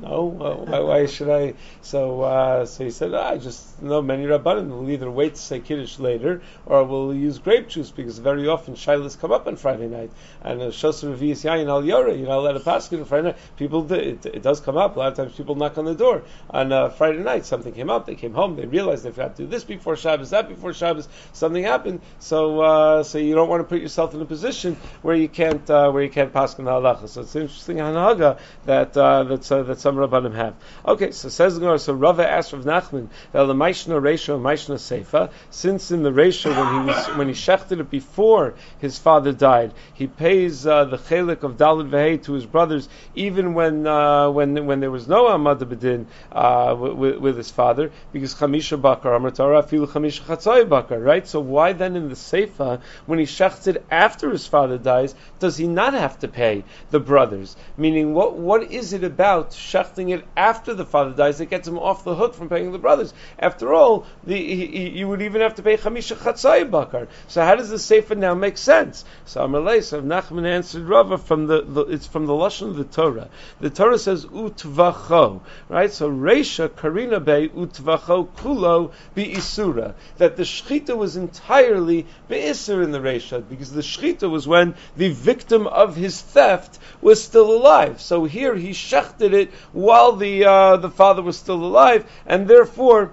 no, 0.00 0.24
why, 0.24 0.78
why, 0.80 1.06
should 1.06 1.28
I? 1.28 1.52
So, 1.82 2.22
uh, 2.22 2.64
so 2.64 2.84
he 2.84 2.90
said, 2.90 3.12
ah, 3.12 3.28
I 3.28 3.36
just 3.36 3.82
know 3.82 4.00
many 4.00 4.24
rabbanim 4.24 4.70
will 4.70 4.88
either 4.90 5.10
wait 5.10 5.34
to 5.34 5.40
say 5.40 5.60
kiddush 5.60 5.98
later, 5.98 6.40
or 6.64 6.82
will 6.84 7.12
use 7.12 7.38
grape 7.38 7.68
juice 7.68 7.90
because 7.90 8.16
very 8.18 8.48
often 8.48 8.74
shilas 8.74 9.20
come 9.20 9.32
up 9.32 9.46
on 9.46 9.56
Friday 9.56 9.86
night, 9.86 10.10
and 10.40 10.60
shosar 10.60 11.14
revius 11.14 11.44
yayin 11.44 11.68
al 11.68 11.82
yora, 11.82 12.18
you 12.18 12.24
know, 12.24 12.40
let 12.40 12.56
a 12.56 12.60
paskin 12.60 13.00
on 13.00 13.04
Friday 13.04 13.28
night. 13.28 13.36
People, 13.58 13.92
it, 13.92 14.24
it, 14.24 14.42
does 14.42 14.60
come 14.60 14.78
up. 14.78 14.96
A 14.96 14.98
lot 14.98 15.08
of 15.08 15.16
times 15.18 15.36
people 15.36 15.54
knock 15.54 15.76
on 15.76 15.84
the 15.84 15.94
door 15.94 16.22
on 16.48 16.72
uh, 16.72 16.88
Friday 16.88 17.22
night. 17.22 17.44
Something 17.44 17.74
came 17.74 17.90
up. 17.90 18.06
They 18.06 18.14
came 18.14 18.32
home. 18.32 18.56
They 18.56 18.64
realized 18.64 19.04
they 19.04 19.10
forgot 19.10 19.36
to 19.36 19.42
do 19.42 19.48
this 19.48 19.64
before 19.64 19.94
Shabbos, 19.94 20.30
that 20.30 20.48
before 20.48 20.72
Shabbos. 20.72 21.06
Something 21.34 21.64
happened. 21.64 22.00
So, 22.18 22.60
uh, 22.60 23.02
so 23.02 23.18
you 23.18 23.34
don't 23.34 23.50
want 23.50 23.60
to 23.60 23.68
put 23.68 23.82
yourself 23.82 24.14
in 24.14 24.22
a 24.22 24.24
position 24.24 24.78
where 25.02 25.16
you 25.16 25.28
can't, 25.28 25.68
uh, 25.68 25.90
where 25.90 26.02
you 26.02 26.10
can't 26.10 26.32
paskin 26.32 26.64
halacha. 26.64 27.10
So 27.10 27.20
it's 27.20 27.36
interesting 27.36 27.76
hanaga 27.76 28.21
halacha 28.22 28.38
that 28.64 28.96
uh, 28.96 29.24
that 29.24 29.52
uh, 29.52 29.62
that 29.64 29.80
some 29.80 29.96
rabbanim 29.96 30.34
have. 30.34 30.54
Okay, 30.86 31.10
so 31.10 31.28
says 31.28 31.58
Gemara. 31.58 31.78
So 31.78 31.94
Rava 31.94 32.28
asked 32.28 32.52
Rav 32.52 32.64
Nachman, 32.64 33.08
that 33.32 33.44
"The 33.44 33.54
Maishna 33.54 34.00
Reisha, 34.00 34.40
Maishna 34.40 34.76
Seifa." 34.76 35.30
Since 35.50 35.90
in 35.90 36.02
the 36.02 36.10
Reisha 36.10 36.56
when 36.56 36.80
he 36.80 36.86
was 36.86 37.06
when 37.16 37.28
he 37.28 37.34
shechted 37.34 37.80
it 37.80 37.90
before 37.90 38.54
his 38.78 38.98
father 38.98 39.32
died, 39.32 39.72
he 39.94 40.06
pays 40.06 40.66
uh, 40.66 40.84
the 40.84 40.98
chelik 40.98 41.42
of 41.42 41.56
Dalid 41.56 41.90
Vehei 41.90 42.22
to 42.24 42.32
his 42.32 42.46
brothers, 42.46 42.88
even 43.14 43.54
when 43.54 43.86
uh, 43.86 44.30
when 44.30 44.66
when 44.66 44.80
there 44.80 44.90
was 44.90 45.08
no 45.08 45.24
Amad 45.26 45.58
Bedin 45.58 46.06
uh, 46.30 46.74
with, 46.76 47.18
with, 47.18 47.36
his 47.36 47.50
father, 47.50 47.90
because 48.12 48.34
Chamisha 48.34 48.80
Bakar 48.80 49.14
Amar 49.14 49.30
Torah 49.30 49.62
Filu 49.62 49.86
Chamisha 49.86 50.22
Chatzai 50.22 50.68
Bakar, 50.68 50.98
right? 50.98 51.26
So 51.26 51.40
why 51.40 51.72
then 51.72 51.96
in 51.96 52.08
the 52.08 52.14
Seifa 52.14 52.80
when 53.06 53.18
he 53.18 53.24
shechted 53.24 53.82
after 53.90 54.30
his 54.30 54.46
father 54.46 54.78
dies, 54.78 55.14
does 55.38 55.56
he 55.56 55.66
not 55.66 55.94
have 55.94 56.18
to 56.20 56.28
pay 56.28 56.64
the 56.90 57.00
brothers? 57.00 57.56
Meaning, 57.76 58.11
what 58.12 58.36
what 58.36 58.70
is 58.70 58.92
it 58.92 59.04
about 59.04 59.50
shechting 59.50 60.12
it 60.14 60.24
after 60.36 60.74
the 60.74 60.84
father 60.84 61.12
dies 61.12 61.38
that 61.38 61.46
gets 61.46 61.66
him 61.66 61.78
off 61.78 62.04
the 62.04 62.14
hook 62.14 62.34
from 62.34 62.48
paying 62.48 62.72
the 62.72 62.78
brothers? 62.78 63.14
After 63.38 63.72
all, 63.72 64.06
the, 64.24 64.36
he, 64.36 64.66
he, 64.66 64.88
you 64.90 65.08
would 65.08 65.22
even 65.22 65.40
have 65.40 65.56
to 65.56 65.62
pay 65.62 65.76
Chamisha 65.76 66.16
Chatzai 66.16 66.70
Bakar. 66.70 67.08
So 67.28 67.44
how 67.44 67.54
does 67.54 67.70
the 67.70 67.76
Seifa 67.76 68.16
now 68.16 68.34
make 68.34 68.58
sense? 68.58 69.04
So 69.24 69.46
Amalei, 69.46 69.82
so 69.82 70.02
Nachman 70.02 70.46
answered 70.46 70.88
Rava 70.88 71.18
from 71.18 71.46
the, 71.46 71.62
the 71.62 71.82
it's 71.82 72.06
from 72.06 72.26
the 72.26 72.32
lashon 72.32 72.68
of 72.68 72.76
the 72.76 72.84
Torah. 72.84 73.28
The 73.60 73.70
Torah 73.70 73.98
says 73.98 74.24
utvacho, 74.26 75.40
right? 75.68 75.92
So 75.92 76.10
Reisha 76.10 76.68
Karina 76.74 77.20
Be 77.20 77.48
utvacho 77.48 78.28
kulo 78.36 78.92
be 79.14 79.34
isura 79.34 79.94
that 80.18 80.36
the 80.36 80.42
shechita 80.42 80.96
was 80.96 81.16
entirely 81.16 82.06
beisur 82.28 82.82
in 82.82 82.92
the 82.92 82.98
Reisha 82.98 83.42
because 83.48 83.72
the 83.72 83.82
shechita 83.82 84.30
was 84.30 84.46
when 84.46 84.74
the 84.96 85.10
victim 85.10 85.66
of 85.66 85.96
his 85.96 86.20
theft 86.20 86.78
was 87.00 87.22
still 87.22 87.52
alive. 87.52 88.00
So 88.02 88.24
here 88.24 88.54
he 88.54 88.70
shechted 88.70 89.32
it 89.32 89.50
while 89.72 90.12
the 90.12 90.44
uh, 90.44 90.76
the 90.76 90.90
father 90.90 91.22
was 91.22 91.38
still 91.38 91.62
alive, 91.64 92.10
and 92.26 92.48
therefore 92.48 93.12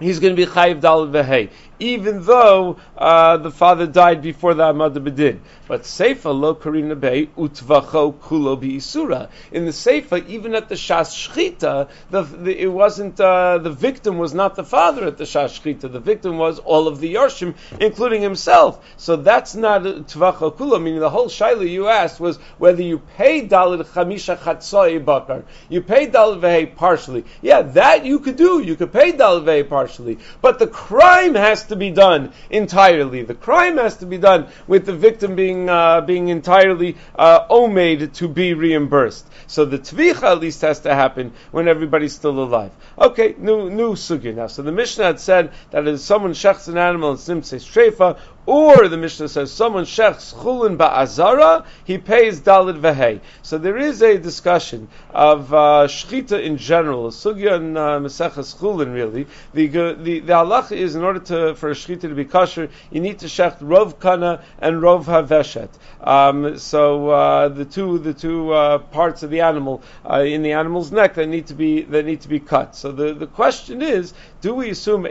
he's 0.00 0.20
going 0.20 0.34
to 0.34 0.46
be 0.46 0.50
chayiv 0.50 0.80
dal 0.80 1.06
vehei 1.06 1.50
even 1.78 2.24
though 2.24 2.78
uh, 2.96 3.36
the 3.36 3.50
father 3.50 3.86
died 3.86 4.22
before 4.22 4.54
the 4.54 4.64
Amad 4.64 4.94
Bedin. 4.94 5.40
But 5.68 5.82
Seifa 5.82 6.38
lo 6.38 6.54
karina 6.54 6.94
bei 6.94 7.26
utvacho 7.36 8.14
kulo 8.14 8.58
bi 8.58 8.76
isura. 8.76 9.28
In 9.50 9.64
the 9.64 9.72
Seifa, 9.72 10.26
even 10.28 10.54
at 10.54 10.68
the 10.68 10.76
Shas 10.76 11.10
Shchita, 11.10 11.88
the, 12.10 12.22
the, 12.22 12.62
it 12.62 12.68
wasn't 12.68 13.20
uh, 13.20 13.58
the 13.58 13.70
victim 13.70 14.18
was 14.18 14.32
not 14.32 14.54
the 14.54 14.64
father 14.64 15.06
at 15.06 15.18
the 15.18 15.24
Shas 15.24 15.60
Shchita. 15.60 15.92
The 15.92 16.00
victim 16.00 16.38
was 16.38 16.60
all 16.60 16.86
of 16.86 17.00
the 17.00 17.14
Yarshim, 17.14 17.54
including 17.80 18.22
himself. 18.22 18.84
So 18.96 19.16
that's 19.16 19.54
not 19.54 19.82
utvacho 19.82 20.56
kulo. 20.56 20.80
Meaning 20.80 21.00
the 21.00 21.10
whole 21.10 21.26
shaila 21.26 21.68
you 21.68 21.88
asked 21.88 22.20
was 22.20 22.36
whether 22.58 22.82
you 22.82 22.98
pay 23.16 23.46
dalid 23.46 23.84
chamisha 23.86 24.38
chatzoi 24.38 25.04
bakar. 25.04 25.44
You 25.68 25.82
pay 25.82 26.06
dalid 26.06 26.40
vehe 26.40 26.76
partially. 26.76 27.24
Yeah, 27.42 27.62
that 27.62 28.04
you 28.04 28.20
could 28.20 28.36
do. 28.36 28.60
You 28.60 28.76
could 28.76 28.92
pay 28.92 29.12
dalid 29.12 29.44
vehe 29.44 29.68
partially, 29.68 30.18
but 30.40 30.58
the 30.58 30.66
crime 30.66 31.34
has 31.34 31.65
to 31.66 31.76
be 31.76 31.90
done 31.90 32.32
entirely. 32.50 33.22
The 33.22 33.34
crime 33.34 33.76
has 33.78 33.96
to 33.98 34.06
be 34.06 34.18
done 34.18 34.48
with 34.66 34.86
the 34.86 34.94
victim 34.94 35.36
being 35.36 35.68
uh, 35.68 36.00
being 36.00 36.28
entirely 36.28 36.96
uh, 37.14 37.46
omed 37.48 38.12
to 38.14 38.28
be 38.28 38.54
reimbursed. 38.54 39.26
So 39.46 39.64
the 39.64 39.78
tvicha 39.78 40.24
at 40.24 40.40
least 40.40 40.60
has 40.62 40.80
to 40.80 40.94
happen 40.94 41.32
when 41.50 41.68
everybody's 41.68 42.14
still 42.14 42.42
alive. 42.42 42.72
Okay, 42.98 43.34
new 43.38 43.70
new 43.70 43.94
sugya 43.94 44.34
now. 44.34 44.46
So 44.46 44.62
the 44.62 44.72
Mishnah 44.72 45.04
had 45.04 45.20
said 45.20 45.52
that 45.70 45.86
if 45.86 46.00
someone 46.00 46.32
shechs 46.32 46.68
an 46.68 46.78
animal 46.78 47.10
and 47.10 47.20
simse 47.20 47.52
streifa, 47.52 48.18
or 48.46 48.88
the 48.88 48.96
Mishnah 48.96 49.28
says 49.28 49.52
someone 49.52 49.84
shechs 49.84 50.32
chulin 50.34 50.76
ba'azara, 50.76 51.66
he 51.84 51.98
pays 51.98 52.40
dalid 52.40 52.80
vehei. 52.80 53.20
So 53.42 53.58
there 53.58 53.76
is 53.76 54.02
a 54.02 54.16
discussion 54.18 54.88
of 55.10 55.52
uh, 55.52 55.86
shchita 55.88 56.42
in 56.42 56.56
general, 56.56 57.10
sugya 57.10 57.54
and 57.54 57.76
uh, 57.76 57.98
chulin 58.00 58.94
really. 58.94 59.26
The, 59.52 59.66
the 59.66 60.20
the 60.20 60.66
is 60.70 60.94
in 60.94 61.02
order 61.02 61.20
to 61.20 61.54
for 61.56 61.70
a 61.70 61.74
shchita 61.74 62.02
to 62.02 62.14
be 62.14 62.24
kosher, 62.24 62.70
you 62.90 63.00
need 63.00 63.18
to 63.20 63.26
shecht 63.26 63.58
rov 63.58 63.98
kana 64.00 64.42
and 64.58 64.76
rov 64.76 65.04
haveshet. 65.04 65.70
Um, 66.00 66.58
so 66.58 67.10
uh, 67.10 67.48
the 67.48 67.64
two 67.64 67.98
the 67.98 68.14
two 68.14 68.52
uh, 68.52 68.78
parts 68.78 69.22
of 69.22 69.30
the 69.30 69.40
animal 69.40 69.82
uh, 70.08 70.20
in 70.20 70.42
the 70.42 70.52
animal's 70.52 70.92
neck 70.92 71.14
that 71.14 71.26
need 71.26 71.48
to 71.48 71.54
be 71.54 71.82
that 71.82 72.04
need 72.04 72.20
to 72.20 72.28
be 72.28 72.38
cut. 72.40 72.76
So 72.76 72.92
the, 72.92 73.12
the 73.12 73.26
question 73.26 73.82
is, 73.82 74.14
do 74.40 74.54
we 74.54 74.70
assume 74.70 75.02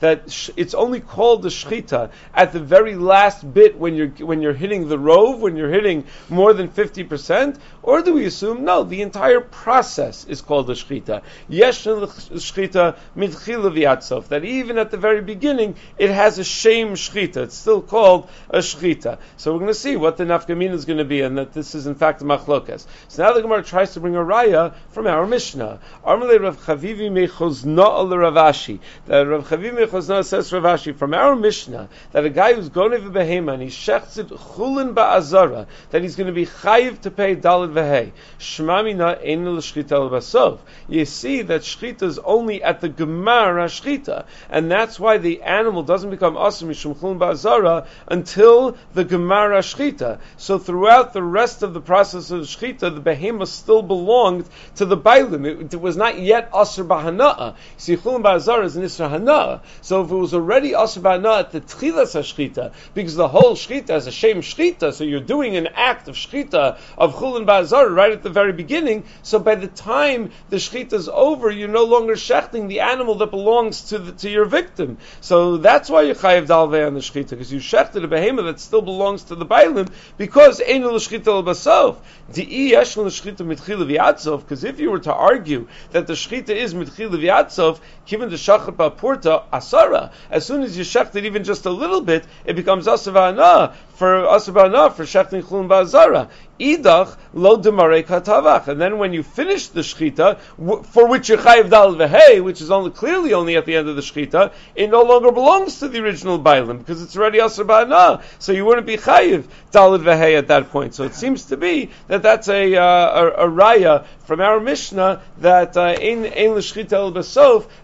that 0.00 0.52
it's 0.56 0.74
only 0.74 1.00
called 1.00 1.42
the 1.42 1.48
shchita 1.48 2.10
at 2.34 2.52
the 2.52 2.60
very 2.60 2.94
last 2.94 3.54
bit 3.54 3.78
when 3.78 3.94
you're 3.94 4.08
when 4.08 4.42
you're 4.42 4.52
hitting 4.52 4.88
the 4.88 4.98
rove 4.98 5.40
when 5.40 5.56
you're 5.56 5.70
hitting 5.70 6.04
more 6.28 6.52
than 6.52 6.68
fifty 6.68 7.04
percent, 7.04 7.58
or 7.82 8.02
do 8.02 8.14
we 8.14 8.24
assume 8.24 8.64
no, 8.64 8.84
the 8.84 9.02
entire 9.02 9.40
process 9.40 10.24
is 10.24 10.40
called 10.40 10.66
the 10.66 10.74
shchita? 10.74 11.22
Yesh 11.48 11.84
shchita 11.84 12.96
mitchila 13.16 14.28
that 14.28 14.44
even 14.44 14.78
at 14.78 14.90
the 14.90 14.96
very 14.96 15.20
beginning 15.20 15.76
it 15.98 16.10
has 16.10 16.38
a 16.38 16.44
shame 16.44 16.94
shchita. 16.94 17.36
It's 17.38 17.56
still 17.56 17.82
called 17.82 18.28
a 18.50 18.58
shchita. 18.58 19.18
So 19.36 19.52
we're 19.52 19.60
going 19.60 19.68
to 19.68 19.74
see 19.74 19.96
what 19.96 20.16
the 20.16 20.24
nafkamina 20.24 20.72
is 20.72 20.84
going 20.84 20.98
to 20.98 21.04
be, 21.04 21.20
and 21.20 21.38
that 21.38 21.52
this 21.52 21.74
is 21.74 21.86
in 21.86 21.94
fact 21.94 22.20
machlokas. 22.22 22.86
So 23.08 23.22
now 23.22 23.32
the 23.32 23.42
Gemara 23.42 23.62
tries 23.62 23.94
to 23.94 24.00
bring 24.00 24.16
a 24.16 24.20
raya 24.20 24.74
from 24.90 25.06
our 25.06 25.26
Mishnah. 25.26 25.80
Armale 26.04 26.40
Rav 26.40 26.58
Chavivi 26.58 27.10
mechozna 27.44 27.84
al 27.84 28.08
Ravashi. 28.08 28.78
That 29.06 29.22
Rav 29.22 29.48
Chavivi 29.48 29.86
mechozna 29.86 30.24
says 30.24 30.50
Ravashi 30.50 30.94
from 30.94 31.14
our 31.14 31.36
Mishnah 31.36 31.88
that 32.12 32.24
a 32.24 32.30
guy 32.30 32.54
who's 32.54 32.68
going 32.68 32.92
to 32.92 32.98
behema 33.10 33.54
and 33.54 33.62
he 33.62 33.68
shechts 33.68 34.18
it 34.18 34.28
chulin 34.28 34.94
ba'azara 34.94 35.66
that 35.90 36.02
he's 36.02 36.16
going 36.16 36.26
to 36.26 36.32
be 36.32 36.46
chayiv 36.46 37.00
to 37.02 37.10
pay 37.10 37.36
dalad 37.36 37.72
vehei. 37.72 38.12
Shmamina 38.38 39.24
ein 39.24 39.48
l'shchita 39.48 40.10
basov. 40.10 40.58
You 40.88 41.04
see 41.04 41.42
that 41.42 41.62
shchita 41.62 42.02
is 42.02 42.18
only 42.18 42.62
at 42.62 42.80
the 42.80 42.88
gemara 42.88 43.66
shchita, 43.66 44.24
and 44.50 44.70
that's 44.70 44.98
why 44.98 45.18
the 45.18 45.42
animal 45.42 45.82
doesn't 45.82 46.10
become 46.10 46.34
asim 46.34 46.68
mishum 46.68 46.96
chulin 46.96 47.18
ba'azara 47.18 47.86
until 48.08 48.76
the 48.94 49.04
gemara 49.04 49.60
shchita. 49.60 50.18
So 50.36 50.58
throughout 50.58 51.12
the 51.12 51.22
rest 51.22 51.62
of 51.62 51.74
the 51.74 51.80
process 51.80 52.30
of 52.30 52.42
shchita, 52.42 52.94
the 52.94 53.00
behema 53.00 53.46
still 53.46 53.82
belonged 53.82 54.48
to 54.76 54.84
the 54.84 54.96
bailim. 54.96 55.46
It, 55.46 55.74
it 55.74 55.80
was 55.80 55.96
not 55.96 56.18
yet 56.18 56.50
asr 56.52 56.86
b'hana'a. 56.86 57.33
Ba'azara 57.34 58.64
is 58.64 58.76
an 58.76 58.82
isra 58.82 59.10
hana'a. 59.10 59.60
So 59.80 60.02
if 60.04 60.10
it 60.10 60.14
was 60.14 60.34
already 60.34 60.72
asr 60.72 61.02
b'hana'a 61.02 61.40
at 61.40 61.52
the 61.52 61.60
tchilas 61.60 62.14
shchita, 62.14 62.72
because 62.94 63.16
the 63.16 63.28
whole 63.28 63.54
shchita 63.54 63.90
is 63.90 64.06
a 64.06 64.12
shame 64.12 64.38
shchita, 64.38 64.92
so 64.92 65.04
you're 65.04 65.20
doing 65.20 65.56
an 65.56 65.68
act 65.68 66.08
of 66.08 66.16
shchita 66.16 66.78
of 66.96 67.14
chulin 67.14 67.46
ba'azara 67.46 67.94
right 67.94 68.12
at 68.12 68.22
the 68.22 68.30
very 68.30 68.52
beginning. 68.52 69.04
So 69.22 69.38
by 69.38 69.54
the 69.54 69.68
time 69.68 70.30
the 70.50 70.56
shchita 70.56 70.94
is 70.94 71.08
over, 71.08 71.50
you're 71.50 71.68
no 71.68 71.84
longer 71.84 72.14
shechting 72.14 72.68
the 72.68 72.80
animal 72.80 73.16
that 73.16 73.30
belongs 73.30 73.82
to 73.90 73.98
the, 73.98 74.12
to 74.12 74.30
your 74.30 74.44
victim. 74.44 74.98
So 75.20 75.56
that's 75.58 75.90
why 75.90 76.02
you 76.02 76.14
chayiv 76.14 76.46
dalvei 76.46 76.86
on 76.86 76.94
the 76.94 77.00
shchita 77.00 77.30
because 77.30 77.52
you 77.52 77.60
shechted 77.60 78.04
a 78.04 78.08
behema 78.08 78.44
that 78.44 78.60
still 78.60 78.82
belongs 78.82 79.24
to 79.24 79.34
the 79.34 79.46
bailim 79.46 79.90
because 80.16 80.60
ein 80.60 80.86
l'shchita 80.86 81.42
l'basof. 81.42 81.96
Di'i 82.32 82.70
yesh 82.70 82.96
l'shchita 82.96 83.44
v'yatzov. 83.44 84.40
Because 84.40 84.64
if 84.64 84.80
you 84.80 84.90
were 84.90 85.00
to 85.00 85.12
argue 85.12 85.68
that 85.92 86.06
the 86.06 86.14
shchita 86.14 86.50
is 86.50 86.74
mitchila 87.24 87.46
v'yatzov, 87.46 87.80
given 88.06 88.30
the 88.30 88.36
shachat 88.36 88.76
ba'purta 88.76 89.44
asara, 89.52 90.12
as 90.30 90.46
soon 90.46 90.62
as 90.62 90.76
you 90.76 90.84
shecht 90.84 91.14
it 91.16 91.24
even 91.24 91.44
just 91.44 91.66
a 91.66 91.70
little 91.70 92.00
bit, 92.00 92.24
it 92.44 92.54
becomes 92.54 92.86
asavana 92.86 93.74
for 93.94 94.22
asavana 94.24 94.92
for 94.92 95.04
shechting 95.04 95.42
chulun 95.42 95.68
ba'azara. 95.68 96.28
Idach 96.58 97.16
lo 97.32 97.58
katavach. 97.58 98.68
And 98.68 98.80
then 98.80 98.98
when 98.98 99.12
you 99.12 99.22
finish 99.22 99.68
the 99.68 99.80
shchita, 99.80 100.38
for 100.86 101.08
which 101.08 101.28
you 101.28 101.36
chayiv 101.36 101.70
dal 101.70 101.94
vehei, 101.94 102.42
which 102.42 102.60
is 102.60 102.70
only 102.70 102.90
clearly 102.90 103.34
only 103.34 103.56
at 103.56 103.66
the 103.66 103.76
end 103.76 103.88
of 103.88 103.96
the 103.96 104.02
shchita, 104.02 104.52
it 104.74 104.90
no 104.90 105.02
longer 105.02 105.32
belongs 105.32 105.80
to 105.80 105.88
the 105.88 106.02
original 106.02 106.38
bailim 106.38 106.78
because 106.78 107.02
it's 107.02 107.16
already 107.16 107.38
asr 107.38 107.66
ba'ana. 107.66 108.22
So 108.38 108.52
you 108.52 108.64
wouldn't 108.64 108.86
be 108.86 108.96
chayiv 108.96 109.44
dal 109.72 109.98
vehei 109.98 110.38
at 110.38 110.48
that 110.48 110.70
point. 110.70 110.94
So 110.94 111.04
it 111.04 111.14
seems 111.14 111.46
to 111.46 111.56
be 111.56 111.90
that 112.08 112.22
that's 112.22 112.48
a 112.48 112.76
uh, 112.76 112.84
a, 112.84 113.46
a 113.46 113.50
raya 113.50 114.06
from 114.24 114.40
our 114.40 114.60
Mishnah 114.60 115.22
that 115.38 115.76
in 115.76 116.24
ein 116.24 116.54
l'shchita 116.54 116.92
el 116.92 117.10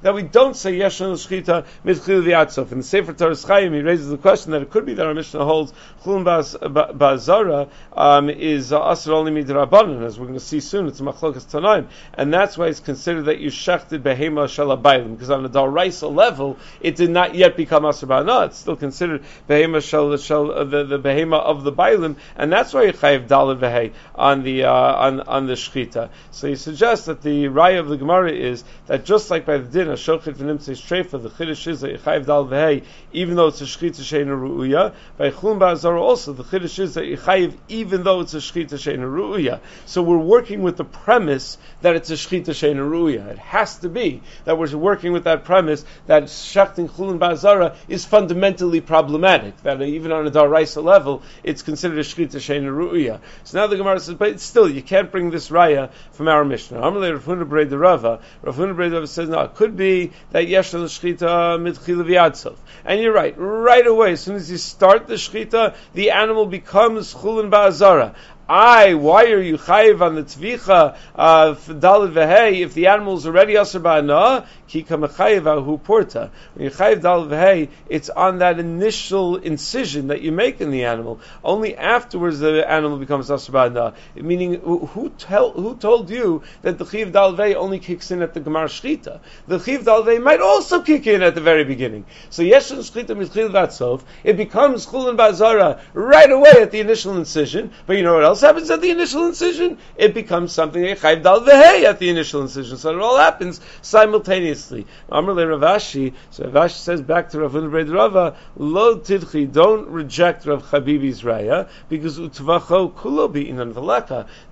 that 0.03 0.15
we 0.15 0.23
don't 0.23 0.57
say 0.57 0.77
yesh 0.77 1.01
l'shchita 1.01 1.67
mitchil 1.85 2.23
v'yatsof. 2.23 2.71
In 2.73 2.79
the 2.79 2.85
Sefer 2.85 3.13
Torah 3.13 3.37
Chaim, 3.37 3.73
he 3.73 3.81
raises 3.81 4.09
the 4.09 4.19
question 4.19 4.53
that 4.53 4.63
it 4.63 4.71
could 4.71 4.87
be 4.87 4.95
that 4.95 5.07
our 5.07 5.15
Mishnah 5.15 5.45
holds 5.45 5.73
chulun 6.05 6.25
ba'azara 6.25 7.69
um, 7.93 8.31
is 8.31 8.60
uh, 8.73 8.81
asr 8.81 9.09
only 9.09 9.33
midrabanan, 9.33 10.05
as 10.05 10.19
we're 10.19 10.27
going 10.27 10.39
to 10.39 10.45
see 10.45 10.61
soon. 10.61 10.87
It's 10.87 11.01
machlokas 11.01 11.47
tanaim, 11.47 11.89
and 12.15 12.33
that's 12.33 12.59
why 12.59 12.67
it's 12.67 12.81
considered 12.81 13.25
that 13.25 13.39
you 13.41 13.51
shechted 13.51 14.03
behema 14.03 14.45
shalabayim 14.47 15.15
because 15.15 15.31
on 15.31 15.43
the 15.43 15.51
daraisa 15.51 16.15
level 16.15 16.59
it 16.81 16.97
did 16.97 17.11
not 17.11 17.35
yet 17.35 17.57
become 17.57 17.85
asr 17.85 18.09
ba'ana. 18.09 18.47
It's 18.47 18.59
still 18.59 18.77
considered 18.77 19.23
behema 19.49 19.83
shal, 19.83 20.17
shal 20.17 20.51
uh, 20.51 20.65
the, 20.65 20.85
the 20.85 20.99
behema 20.99 21.41
of 21.41 21.65
the 21.65 21.73
bailim, 21.73 22.17
and 22.37 22.53
that's 22.53 22.75
why 22.75 22.85
you 22.85 22.93
chayiv 22.93 23.27
dalad 23.27 23.61
vehe 23.61 23.93
on 24.15 24.43
the 24.43 24.65
uh, 24.65 24.73
on 24.73 25.21
on 25.21 25.47
the 25.47 25.55
shchita. 25.55 26.11
So 26.31 26.49
he 26.49 26.57
suggests 26.57 27.07
that 27.07 27.23
the 27.23 27.45
raya 27.45 27.81
of 27.81 27.89
the 27.89 27.97
Gemara 27.97 28.33
is 28.33 28.65
that 28.87 29.05
just 29.05 29.31
like 29.31 29.47
by 29.47 29.59
the 29.59 29.69
din, 29.69 29.89
Ashochet 29.89 30.35
v'nimtzei 30.35 30.77
streifa, 30.77 31.23
the 31.23 31.31
Chiddush 31.31 31.67
is 31.67 31.81
that 31.81 32.01
Yechayiv 32.01 32.27
dal 32.27 32.47
v'hei, 32.47 32.85
even 33.13 33.37
though 33.37 33.49
it's 33.49 33.61
a 33.61 33.65
shchita 33.65 34.01
sheina 34.01 34.39
ru'uya. 34.39 34.95
By 35.17 35.31
Chulin 35.31 35.59
ba'azara 35.59 36.01
also, 36.01 36.33
the 36.33 36.45
Chiddush 36.45 36.79
is 36.79 36.95
that 36.95 37.07
you 37.07 37.17
Yechayiv, 37.17 37.57
even 37.69 38.03
though 38.03 38.21
it's 38.21 38.35
a 38.35 38.39
shchita 38.51 38.75
sheina 38.75 39.05
ru'uya. 39.05 39.61
So 39.87 40.03
we're 40.03 40.19
working 40.19 40.63
with 40.63 40.77
the 40.77 40.85
premise 40.85 41.59
that 41.83 41.97
it's 41.97 42.11
a 42.11 42.15
shchita 42.15 42.51
sheina 42.51 42.77
ru'uya. 42.77 43.29
It 43.29 43.39
has 43.39 43.79
to 43.79 43.89
be 43.89 44.23
that 44.45 44.59
we're 44.59 44.77
working 44.77 45.13
with 45.13 45.25
that 45.25 45.45
premise 45.45 45.85
that 46.07 46.29
shachting 46.31 46.89
Chulin 46.89 47.19
ba'azara 47.19 47.77
is 47.89 48.05
fundamentally 48.05 48.81
problematic, 48.81 49.63
that 49.63 49.81
even 49.83 50.13
on 50.13 50.27
a 50.27 50.31
daraisa 50.31 50.83
level, 50.83 51.23
it's 51.43 51.63
considered 51.63 51.99
a 51.99 52.03
shchita 52.03 52.37
sheina 52.37 52.69
ru'uya. 52.69 53.21
So 53.45 53.59
now 53.59 53.67
the 53.67 53.77
Gemara 53.77 54.01
says, 54.01 54.15
but 54.15 54.41
still, 54.41 54.69
you 54.69 54.83
can't 54.83 55.11
bring 55.11 55.31
this 55.31 55.51
raya 55.51 55.91
from 56.13 56.29
our 56.29 56.45
Mishnah. 56.45 56.79
Amalei 56.79 57.13
Rav 57.13 57.25
Huna 57.25 57.49
Brei 57.49 57.71
Rava. 57.71 58.21
Rav 58.43 58.57
Huna 58.57 58.75
Brei 58.75 59.09
says, 59.09 59.29
no, 59.29 59.41
it 59.41 59.55
could 59.55 59.77
be 59.77 60.13
that 60.31 60.47
yesh 60.49 60.73
shchita 60.73 61.59
mitchila 61.59 62.05
v'yadsov. 62.05 62.57
And 62.85 63.01
you're 63.01 63.13
right. 63.13 63.35
Right 63.37 63.87
away, 63.87 64.13
as 64.13 64.21
soon 64.21 64.37
as 64.37 64.51
you 64.51 64.57
start 64.57 65.07
the 65.07 65.15
shchita, 65.15 65.75
the 65.95 66.11
animal 66.11 66.47
becomes 66.47 67.15
chulin 67.15 67.51
ba'azara. 67.51 68.15
I, 68.51 68.95
why 68.95 69.27
are 69.27 69.41
you 69.41 69.59
chayiv 69.59 70.01
on 70.01 70.17
the 70.17 70.25
tvicha 70.25 70.97
of 71.15 71.65
dalid 71.67 72.61
if 72.61 72.75
the 72.75 72.89
animal 72.89 73.17
is 73.17 73.25
already 73.25 73.55
aser 73.55 73.79
ba'ana? 73.79 74.45
Ki 74.67 74.83
kamachayiv 74.83 75.65
hu 75.65 75.79
porta. 75.79 76.33
When 76.55 76.65
you 76.65 76.73
chayiv 76.73 77.01
dalid 77.01 77.69
it's 77.89 78.11
on 78.11 78.39
that 78.39 78.59
initial 78.59 79.37
incision 79.37 80.09
that 80.09 80.23
you 80.23 80.33
make 80.33 80.61
in 80.61 80.73
the 80.73 80.87
animal. 80.87 81.21
Only 81.45 81.77
afterwards 81.77 82.41
the 82.41 82.69
animal 82.69 82.99
becomes 82.99 83.31
aser 83.31 83.53
ba'ana. 83.53 83.95
Meaning, 84.17 84.55
who, 84.55 85.13
tell, 85.17 85.53
who 85.53 85.77
told 85.77 86.11
you 86.11 86.43
that 86.63 86.77
the 86.77 86.85
chayiv 86.85 87.13
dalid 87.13 87.55
only 87.55 87.79
kicks 87.79 88.11
in 88.11 88.21
at 88.21 88.35
the 88.35 88.41
gemar 88.41 88.65
shchita? 88.65 89.21
The 89.47 89.59
chayiv 89.59 89.85
dalid 89.85 90.21
might 90.25 90.41
also 90.41 90.83
kick 90.83 91.07
in 91.07 91.23
at 91.23 91.37
the 91.37 91.41
very 91.41 91.63
beginning. 91.63 92.05
So 92.31 92.43
yeshen 92.43 92.79
shchita 92.79 93.17
mitchil 93.17 93.53
vatzov, 93.53 94.03
it 94.25 94.37
becomes 94.37 94.89
chulin 94.89 95.17
ba'azara 95.17 95.81
right 95.95 96.33
away 96.33 96.51
at 96.63 96.73
the 96.73 96.81
initial 96.81 97.17
incision. 97.17 97.71
But 97.87 97.97
you 97.97 98.03
know 98.03 98.15
what 98.15 98.25
else? 98.25 98.40
Else 98.43 98.49
happens 98.49 98.71
at 98.71 98.81
the 98.81 98.91
initial 98.91 99.27
incision, 99.27 99.79
it 99.97 100.15
becomes 100.15 100.53
something 100.53 100.83
chayv 100.83 101.23
dal 101.23 101.49
at 101.51 101.99
the 101.99 102.09
initial 102.09 102.43
incision. 102.43 102.77
So 102.77 102.91
it 102.91 103.01
all 103.01 103.17
happens 103.17 103.61
simultaneously. 103.83 104.87
Amr 105.11 105.35
le 105.35 105.45
Ravashi, 105.47 106.15
so 106.31 106.45
Ravashi 106.45 106.77
says 106.77 107.03
back 107.03 107.31
to 107.31 107.41
Rav 107.41 107.53
Unabred 107.53 107.93
Rava, 107.93 108.37
lo 108.57 108.97
tidchi, 108.99 109.51
don't 109.51 109.89
reject 109.89 110.47
Rav 110.47 110.63
Chabibi's 110.71 111.23
raya, 111.23 111.69
because 111.89 112.19
utvacho 112.19 112.93
kulo 112.95 113.33
be 113.33 113.47
inan. 113.47 113.71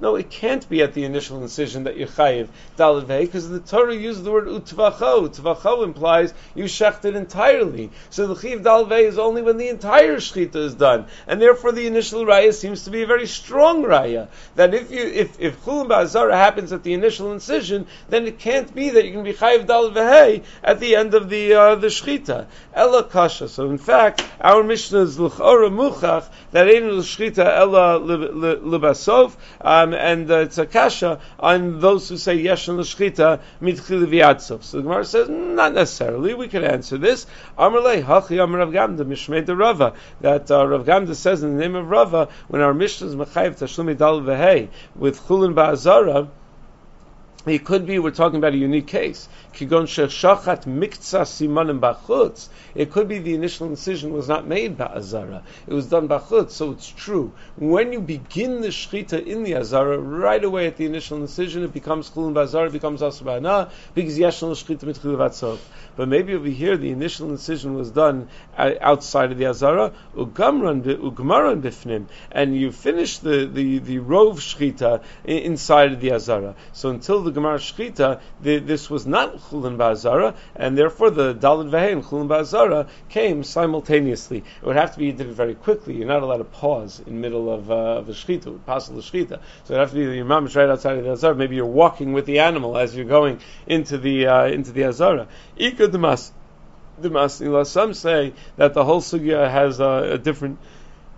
No, 0.01 0.17
it 0.17 0.31
can't 0.31 0.69
be 0.69 0.83
at 0.83 0.95
the 0.95 1.05
initial 1.05 1.43
incision 1.43 1.85
that 1.85 1.97
you 1.97 2.07
chayiv 2.07 2.49
dal 2.77 3.01
because 3.01 3.49
the 3.49 3.61
Torah 3.61 3.95
used 3.95 4.25
the 4.25 4.31
word 4.31 4.47
utvacho. 4.47 5.29
Utvacho 5.29 5.85
implies 5.85 6.33
you 6.55 6.65
shecht 6.65 7.05
it 7.05 7.17
entirely. 7.17 7.91
So 8.11 8.27
the 8.27 8.41
chiv 8.41 8.63
dal 8.63 8.91
is 8.93 9.19
only 9.19 9.43
when 9.43 9.57
the 9.57 9.69
entire 9.69 10.17
shchita 10.17 10.57
is 10.57 10.75
done, 10.75 11.07
and 11.27 11.41
therefore 11.41 11.73
the 11.73 11.87
initial 11.87 12.25
raya 12.25 12.53
seems 12.53 12.85
to 12.85 12.91
be 12.91 13.03
a 13.03 13.07
very 13.07 13.27
strong 13.27 13.78
strong 13.79 13.91
raya 13.91 14.29
that 14.57 14.75
if 14.75 14.91
you 14.91 15.01
if 15.01 15.41
if 15.41 15.65
chulin 15.65 15.89
ba'azara 15.89 16.33
happens 16.33 16.73
at 16.73 16.83
the 16.83 16.93
initial 16.95 17.33
incision, 17.33 17.87
then 18.09 18.27
it 18.27 18.39
can't 18.39 18.75
be 18.75 18.91
that 18.91 19.05
you 19.05 19.13
can 19.13 19.23
be 19.23 19.33
chayiv 19.33 19.67
dal 19.67 19.91
v'hei 19.91 20.43
at 20.63 20.81
the 20.81 20.97
end 20.97 21.15
of 21.15 21.29
the 21.29 21.55
uh, 21.55 21.75
the 21.77 21.89
shchita. 21.89 22.47
Ella 22.75 23.05
kasha. 23.05 23.49
So 23.49 23.71
in 23.71 23.79
fact, 23.79 24.25
our 24.41 24.63
Mishnah 24.63 25.01
is 25.01 25.19
l'chora 25.19 25.71
muchach 25.71 26.29
that 26.53 26.69
ain't 26.69 26.87
l'shchita 26.87 27.57
ella 27.57 28.01
libasov, 28.01 29.37
um, 29.61 29.95
and 29.95 30.31
uh, 30.31 30.39
it's 30.39 30.59
a 30.59 30.67
kasha 30.67 31.21
on 31.39 31.81
those 31.81 32.09
who 32.09 32.17
say 32.17 32.35
yesh 32.35 32.69
l'shchita 32.69 33.41
mitchil. 33.61 33.99
So 34.39 34.77
the 34.77 34.83
Gemara 34.83 35.05
says 35.05 35.29
not 35.29 35.75
necessarily. 35.75 36.35
We 36.35 36.49
can 36.49 36.65
answer 36.65 36.99
this. 36.99 37.27
Amrlei 37.59 38.03
hachi 38.03 38.43
amr 38.43 38.59
Rav 38.59 38.71
Gamda 38.71 39.05
mishmei 39.05 39.47
Rava 39.59 39.95
that 40.21 40.51
uh, 40.51 40.67
Rav 40.67 40.85
Gamda 40.85 41.15
says 41.15 41.43
in 41.43 41.57
the 41.57 41.61
name 41.61 41.75
of 41.75 41.89
Rava 41.91 42.29
when 42.49 42.63
our 42.63 42.75
Mishnah 42.75 43.09
is 43.09 43.17
mechayiv 43.17 43.57
Tashlumi 43.69 43.97
Dal 43.97 44.21
with 44.97 45.21
Chulin 45.27 45.55
Ba'azara, 45.55 46.29
it 47.47 47.65
could 47.65 47.87
be 47.87 47.99
we're 47.99 48.11
talking 48.11 48.39
about 48.39 48.55
a 48.55 48.57
unique 48.57 48.87
case. 48.87 49.29
Kigon 49.59 49.89
bachutz. 51.81 52.49
It 52.75 52.93
could 52.93 53.09
be 53.09 53.19
the 53.19 53.35
initial 53.35 53.67
incision 53.67 54.13
was 54.13 54.29
not 54.29 54.47
made 54.47 54.79
by 54.79 54.87
azara; 54.87 55.43
it 55.67 55.75
was 55.75 55.87
done 55.87 56.09
bachutz. 56.09 56.53
So 56.53 56.71
it's 56.71 56.89
true. 56.89 57.33
When 57.57 57.93
you 57.93 58.01
begin 58.01 58.61
the 58.61 58.69
shchita 58.69 59.27
in 59.27 59.43
the 59.43 59.57
azara, 59.57 59.99
right 59.99 60.43
away 60.45 60.69
at 60.69 60.77
the 60.77 60.87
initial 60.87 61.19
incision, 61.19 61.65
it 61.65 61.73
becomes 61.73 62.09
chulun 62.11 62.35
ba'azara, 62.35 62.69
it 62.69 62.73
becomes 62.73 63.01
asubana 63.01 63.71
because 63.95 64.17
yeshal 64.17 64.53
shchita 64.53 64.85
mitchil 64.85 65.59
But 65.97 66.09
maybe 66.09 66.35
over 66.35 66.47
here 66.49 66.77
the 66.77 66.91
initial 66.91 67.29
incision 67.31 67.75
was 67.75 67.91
done 67.91 68.29
outside 68.57 69.33
of 69.33 69.39
the 69.39 69.47
azara, 69.47 69.93
ugamran 70.17 70.83
ugmaran 70.83 71.63
bifnim, 71.63 72.07
and 72.31 72.57
you 72.57 72.71
finish 72.71 73.19
the 73.19 73.47
the 73.47 73.79
the 73.79 73.99
rove 73.99 74.39
shchita 74.39 75.03
inside 75.25 75.93
of 75.93 76.01
the 76.01 76.13
azara. 76.13 76.55
So 76.73 76.91
until 76.91 77.23
the 77.23 77.31
Gemara 77.33 77.59
Shchita, 77.59 78.21
this 78.41 78.91
was 78.91 79.07
not 79.07 79.39
Chulin 79.49 79.77
Ba'azara, 79.77 80.37
and 80.57 80.77
therefore 80.77 81.11
the 81.11 81.35
Dalid 81.35 81.71
Vehei 81.71 81.93
and 81.93 82.05
Chulin 82.05 82.29
Ba'azara 82.29 82.89
came 83.09 83.43
simultaneously. 83.43 84.39
It 84.39 84.67
would 84.67 84.77
have 84.77 84.93
to 84.93 84.99
be 84.99 85.13
did 85.13 85.29
very 85.29 85.55
quickly. 85.55 85.97
You're 85.97 86.07
not 86.07 86.23
allowed 86.23 86.39
to 86.39 86.45
pause 86.45 87.01
in 87.01 87.15
the 87.15 87.21
middle 87.21 87.53
of, 87.53 87.71
uh, 87.71 87.75
of 87.75 88.09
a 88.09 88.13
Shchita, 88.13 88.47
it 88.47 88.51
would 88.51 88.67
the 88.67 89.03
Shchita. 89.03 89.41
So 89.65 89.75
it 89.75 89.79
have 89.79 89.91
to 89.91 89.97
be 89.97 90.07
the 90.07 90.21
Imam 90.21 90.47
is 90.47 90.57
right 90.57 90.69
outside 90.69 90.99
of 90.99 91.05
the 91.05 91.13
Azara. 91.13 91.35
Maybe 91.35 91.57
you're 91.57 91.67
walking 91.67 92.13
with 92.13 92.27
the 92.27 92.41
animal 92.41 92.77
as 92.77 92.95
you're 92.95 93.05
going 93.05 93.41
into 93.67 93.99
the, 93.99 94.27
uh, 94.27 94.47
into 94.47 94.73
the 94.73 94.85
Azara. 94.85 95.29
Demas. 97.01 97.41
Some 97.69 97.95
say 97.95 98.33
that 98.57 98.75
the 98.75 98.85
whole 98.85 99.01
sugya 99.01 99.49
has 99.49 99.81
uh, 99.81 100.11
a 100.15 100.19
different 100.19 100.59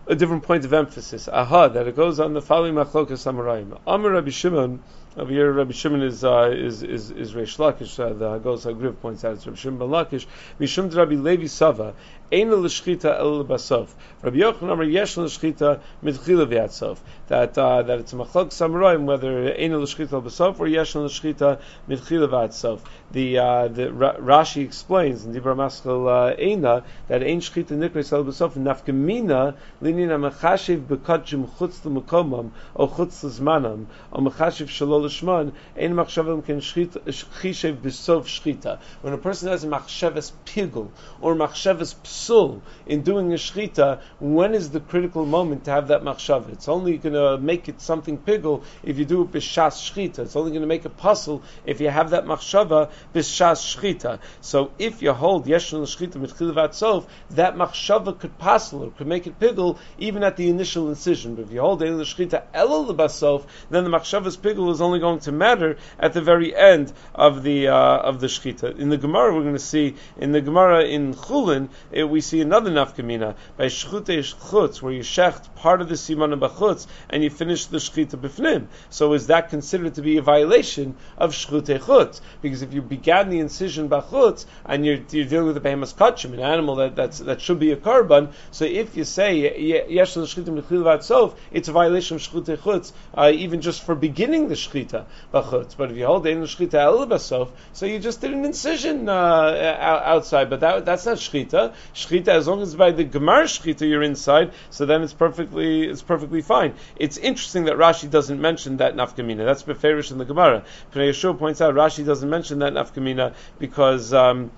a 0.07 0.14
different 0.14 0.43
point 0.43 0.64
of 0.64 0.73
emphasis. 0.73 1.29
Aha, 1.29 1.69
that 1.69 1.87
it 1.87 1.95
goes 1.95 2.19
on 2.19 2.35
the 2.35 2.43
following 2.43 2.75
machlokas 2.75 3.23
samarayim. 3.25 3.79
Amar 3.87 4.11
Rabbi 4.11 4.31
Shimon 4.31 4.83
over 5.16 5.33
here, 5.33 5.51
Rabbi 5.51 5.73
Shimon 5.73 6.03
is 6.03 6.25
uh, 6.25 6.53
is 6.55 6.83
is 6.83 7.11
is 7.11 7.33
Reish 7.33 7.59
Lakish. 7.59 7.99
Uh, 7.99 8.12
the 8.12 8.31
Hagos 8.31 8.64
Hagriv 8.64 9.01
points 9.01 9.25
out 9.25 9.35
it's 9.35 9.46
Rabbi 9.46 9.59
Shimon 9.59 9.79
ben 9.79 9.88
Lakish. 9.88 10.27
Mishum 10.61 10.94
Rabbi 10.94 11.16
Levi 11.16 11.49
Sava 11.49 11.94
Ein 12.33 12.53
l'shchita 12.53 13.18
el 13.18 13.44
basof. 13.44 13.88
Rabbi 14.23 14.38
Yochanan 14.38 14.73
Amar 14.73 14.85
Yesh 14.85 15.16
l'shchita 15.16 15.81
mitchila 16.01 16.46
v'yatsof. 16.46 16.99
That 17.27 17.59
uh, 17.59 17.83
that 17.83 17.99
it's 17.99 18.12
machlok 18.12 18.53
samurai 18.53 18.94
whether 18.94 19.53
Ein 19.53 19.75
l'shchita 19.75 20.12
el 20.12 20.23
basof 20.23 20.61
or 20.61 20.68
Yesh 20.68 20.94
l'shchita 20.94 21.59
mitchila 21.88 22.29
v'yatsof. 22.29 22.79
The 23.11 23.38
uh, 23.38 23.66
the 23.66 23.88
Rashi 23.88 24.62
explains 24.64 25.25
in 25.25 25.35
Dibra 25.35 25.57
Maschel 25.57 26.07
uh, 26.07 26.37
Eina 26.37 26.85
that 27.09 27.25
Ein 27.25 27.40
shchita 27.40 27.70
nikres 27.77 28.12
el 28.12 28.23
basof 28.23 28.53
nafkamina 28.53 29.57
linina 29.81 30.16
mechashiv 30.16 30.87
bekadjim 30.87 31.49
chutz 31.59 31.85
l'mukomam 31.85 32.51
o 32.77 32.87
chutz 32.87 33.25
l'zmanam 33.25 33.87
o 34.12 34.20
mechashiv 34.20 34.68
shalol 34.68 34.99
Ein 35.00 35.94
machshavim 35.94 36.34
um 36.34 36.42
ken 36.42 36.60
chishev 36.60 37.78
shchita. 37.80 38.78
When 39.02 39.12
a 39.12 39.18
person 39.18 39.48
has 39.48 39.64
a 39.64 39.68
machshavas 39.68 40.32
pigul 40.44 40.90
or 41.20 41.34
machshavas 41.34 41.94
psul 42.04 42.60
in 42.86 43.02
doing 43.02 43.32
a 43.32 43.36
shchita, 43.36 44.00
when 44.18 44.54
is 44.54 44.70
the 44.70 44.80
critical 44.80 45.24
moment 45.24 45.64
to 45.64 45.70
have 45.70 45.88
that 45.88 46.02
machshava? 46.02 46.52
It's 46.52 46.68
only 46.68 46.98
going 46.98 47.14
to 47.14 47.38
make 47.38 47.68
it 47.68 47.80
something 47.80 48.18
pigul 48.18 48.64
if 48.82 48.98
you 48.98 49.04
do 49.04 49.22
it 49.22 49.30
b'shas 49.32 49.90
shchita. 49.90 50.20
It's 50.20 50.36
only 50.36 50.50
going 50.50 50.62
to 50.62 50.66
make 50.66 50.84
a 50.84 50.90
puzzle 50.90 51.42
if 51.64 51.80
you 51.80 51.88
have 51.88 52.10
that 52.10 52.24
machshava 52.24 52.90
b'shas 53.14 53.76
shchita. 53.76 54.18
So 54.40 54.72
if 54.78 55.02
you 55.02 55.12
hold 55.12 55.46
yeshon 55.46 55.82
shchita 55.82 56.14
mitchil 56.14 56.52
vatzov, 56.52 57.06
that 57.30 57.54
machshava 57.56 58.18
could 58.18 58.36
puzzle 58.38 58.84
or 58.84 58.90
could 58.90 59.06
make 59.06 59.26
it 59.26 59.38
pigul 59.38 59.78
even 59.98 60.24
at 60.24 60.36
the 60.36 60.48
initial 60.48 60.88
incision. 60.88 61.36
But 61.36 61.42
if 61.42 61.52
you 61.52 61.60
hold 61.60 61.78
the 61.78 61.86
shchita 61.86 62.42
elul 62.54 62.94
basov, 62.94 63.46
then 63.70 63.84
the 63.84 63.90
machshava's 63.90 64.36
pigul 64.36 64.70
is 64.72 64.80
only 64.80 64.89
going 64.98 65.20
to 65.20 65.33
matter 65.33 65.76
at 65.98 66.12
the 66.12 66.20
very 66.20 66.55
end 66.55 66.92
of 67.14 67.42
the 67.42 67.68
uh, 67.68 67.74
of 67.74 68.20
the 68.20 68.26
shchita. 68.26 68.79
In 68.79 68.88
the 68.88 68.96
Gemara, 68.96 69.35
we're 69.35 69.42
going 69.42 69.55
to 69.55 69.59
see 69.59 69.94
in 70.18 70.33
the 70.33 70.40
Gemara 70.40 70.85
in 70.85 71.14
Chulin 71.14 71.68
it, 71.92 72.05
we 72.05 72.20
see 72.20 72.40
another 72.40 72.70
nafkamina 72.70 73.35
by 73.57 73.66
shchute 73.66 74.20
chutz, 74.50 74.83
where 74.83 74.92
you 74.92 75.03
shecht 75.03 75.55
part 75.57 75.81
of 75.81 75.88
the 75.88 75.94
siman 75.94 76.38
b'chutz 76.38 76.87
and 77.09 77.22
you 77.22 77.31
finish 77.31 77.66
the 77.66 77.79
shchita 77.79 78.16
b'fnim. 78.16 78.66
So 78.88 79.12
is 79.12 79.29
that 79.29 79.50
considered 79.50 79.94
to 79.94 80.03
be 80.03 80.16
a 80.16 80.22
violation 80.22 80.96
of 81.18 81.33
shchute 81.33 81.81
chutz? 81.81 82.20
Because 82.42 82.62
if 82.62 82.72
you 82.72 82.83
began 82.83 83.31
the 83.31 83.40
incision 83.40 83.88
b'chutz 83.88 84.46
and 84.64 84.85
you're, 84.85 84.98
you're 85.11 85.26
dealing 85.26 85.46
with 85.46 85.57
a 85.57 85.61
behemoth 85.61 85.96
kachim, 85.96 86.33
an 86.33 86.40
animal 86.40 86.76
that 86.76 86.96
that 86.96 87.40
should 87.40 87.59
be 87.59 87.72
a 87.72 87.76
korban, 87.76 88.33
so 88.50 88.64
if 88.64 88.96
you 88.96 89.05
say 89.05 89.59
yesh 89.88 90.14
shchita 90.14 90.44
b'chil 90.44 90.83
vatsof, 90.83 91.37
it's 91.50 91.68
a 91.68 91.72
violation 91.72 92.16
of 92.16 92.22
shchute 92.22 92.57
chutz, 92.59 92.92
uh, 93.14 93.31
even 93.33 93.61
just 93.61 93.85
for 93.85 93.94
beginning 93.94 94.48
the 94.48 94.55
shchita. 94.55 94.80
Shchita 94.81 95.05
b'chutz. 95.33 95.77
But 95.77 95.90
if 95.90 95.97
you 95.97 96.07
hold 96.07 96.27
ein 96.27 96.43
shchita 96.43 96.75
el 96.75 97.07
basof, 97.07 97.51
so 97.73 97.87
you 97.87 97.99
just 97.99 98.21
did 98.21 98.33
an 98.33 98.45
incision 98.45 99.09
uh, 99.09 100.03
outside, 100.05 100.51
but 100.51 100.61
that 100.61 100.85
that's 100.85 101.07
not 101.07 101.19
shchita. 101.19 101.75
Shchita, 101.95 102.29
as 102.29 102.47
long 102.49 102.62
as 102.62 102.75
by 102.75 102.90
the 102.93 103.05
gemar 103.05 103.45
shchita 103.45 103.88
you're 103.88 104.03
inside, 104.03 104.53
so 104.71 104.87
then 104.87 105.03
it's 105.03 105.12
perfectly 105.12 105.85
it's 105.85 106.03
perfectly 106.03 106.43
fine. 106.43 106.75
It's 106.97 107.16
interesting 107.16 107.64
that 107.64 107.75
Rashi 107.75 108.11
doesn't 108.11 108.40
mention 108.40 108.79
that 108.79 108.95
nafkamina. 108.95 109.45
That's 109.45 109.62
beferish 109.62 110.11
in 110.11 110.19
the 110.19 110.25
Gemara. 110.25 110.64
Pnei 110.93 111.11
Yeshua 111.11 111.38
points 111.38 111.61
out 111.61 111.75
Rashi 111.75 112.05
doesn't 112.05 112.29
mention 112.29 112.61
that 112.61 112.73
nafkamina 112.73 113.35
because. 113.59 114.12
Um, 114.12 114.51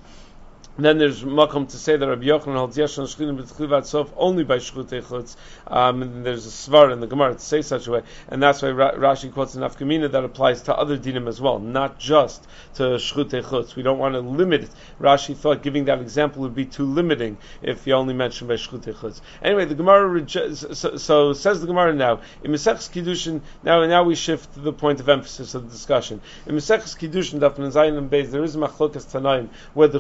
then 0.79 0.97
there's 0.99 1.23
makom 1.23 1.69
to 1.69 1.77
say 1.77 1.97
that 1.97 2.09
Rabbi 2.09 2.25
Yochanan 2.25 2.57
holds 2.57 2.79
yeshan 2.79 3.05
shchinim 3.05 3.39
b'tchlivat 3.39 3.85
sof 3.85 4.11
only 4.17 4.43
by 4.43 4.57
shchutei 4.57 5.03
chutz. 5.03 5.37
Um, 5.67 6.01
and 6.01 6.25
there's 6.25 6.47
a 6.47 6.51
svar 6.51 6.93
in 6.93 7.01
the 7.01 7.07
Gemara 7.07 7.35
to 7.35 7.41
say 7.41 7.61
such 7.61 7.87
a 7.87 7.91
way, 7.91 8.03
and 8.29 8.43
that's 8.43 8.63
why 8.63 8.69
Rashi 8.69 9.31
quotes 9.33 9.55
an 9.55 9.63
afkamina 9.63 10.11
that 10.11 10.25
applies 10.25 10.63
to 10.63 10.75
other 10.75 10.97
dinim 10.97 11.29
as 11.29 11.41
well, 11.41 11.59
not 11.59 11.99
just 11.99 12.47
to 12.75 12.83
shchutei 12.83 13.45
chutz. 13.45 13.77
We 13.77 13.83
don't 13.83 13.99
want 13.99 14.15
to 14.15 14.21
limit 14.21 14.63
it. 14.63 14.71
Rashi 14.99 15.37
thought 15.37 15.63
giving 15.63 15.85
that 15.87 16.01
example 16.01 16.43
would 16.43 16.55
be 16.55 16.65
too 16.65 16.87
limiting 16.87 17.37
if 17.61 17.87
you 17.87 17.93
only 17.93 18.15
mention 18.15 18.49
by 18.49 18.55
shchutei 18.55 18.95
chutz. 18.95 19.21
Anyway, 19.43 19.67
the 19.67 19.75
Gemara 19.75 20.27
so, 20.29 20.97
so, 20.97 21.33
says 21.35 21.61
the 21.61 21.67
Gemara 21.67 21.93
now 21.93 22.21
in 22.43 22.51
Mesechus 22.51 22.91
Kiddushin. 22.91 23.43
Now, 23.63 23.85
now 23.87 24.05
we 24.05 24.15
shift 24.15 24.55
to 24.55 24.61
the 24.61 24.73
point 24.73 25.01
of 25.01 25.09
emphasis 25.09 25.55
of 25.55 25.65
the 25.65 25.71
discussion. 25.71 26.23
In 26.47 26.55
Mesechus 26.55 26.97
Kiddushin, 26.97 27.41
Dafn 27.41 27.71
Zayin 27.71 27.99
and 27.99 28.11
Beis, 28.11 28.31
there 28.31 28.43
is 28.43 28.57
machlokas 28.57 29.07
tanaim 29.13 29.49
where 29.75 29.89
the 29.89 29.99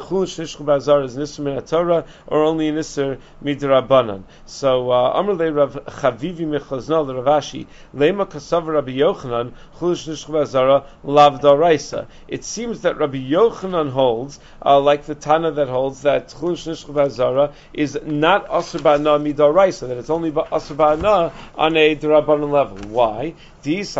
chulun 0.62 0.66
Bazar 0.66 1.02
is 1.02 1.16
Nisr 1.16 1.40
min 1.40 1.62
Torah 1.62 2.04
or 2.26 2.44
only 2.44 2.70
Nisr 2.70 3.18
midrabanan. 3.44 4.22
So 4.46 4.90
uh, 4.90 5.12
Amr 5.12 5.34
le 5.34 5.52
Rav 5.52 5.74
Chavivi 5.86 6.46
Mechlazna 6.46 7.06
le 7.06 7.14
Ravashi 7.14 7.66
Lema 7.94 8.26
Kasav 8.26 8.66
Rabbi 8.66 8.92
Yochanan 8.92 9.52
Chulish 9.78 10.08
Nishch 10.08 10.26
Bazara 10.26 10.84
Lav 11.04 11.40
Daraisa. 11.40 12.06
It 12.28 12.44
seems 12.44 12.82
that 12.82 12.98
Rabbi 12.98 13.18
Yochanan 13.18 13.90
holds, 13.90 14.40
uh, 14.64 14.80
like 14.80 15.06
the 15.06 15.14
Tana 15.14 15.50
that 15.52 15.68
holds 15.68 16.02
that 16.02 16.28
Chulish 16.28 16.68
Nishch 16.68 16.84
Bazara 16.86 17.52
is 17.72 17.98
not 18.04 18.48
Asr 18.48 18.80
Ba'ana 18.80 19.20
midaraisa, 19.20 19.88
that 19.88 19.98
it's 19.98 20.10
only 20.10 20.30
Asr 20.30 20.76
Ba'ana 20.76 21.32
on 21.56 21.76
a 21.76 21.96
Darabanan 21.96 22.50
level. 22.50 22.90
Why? 22.90 23.34
Because 23.62 23.94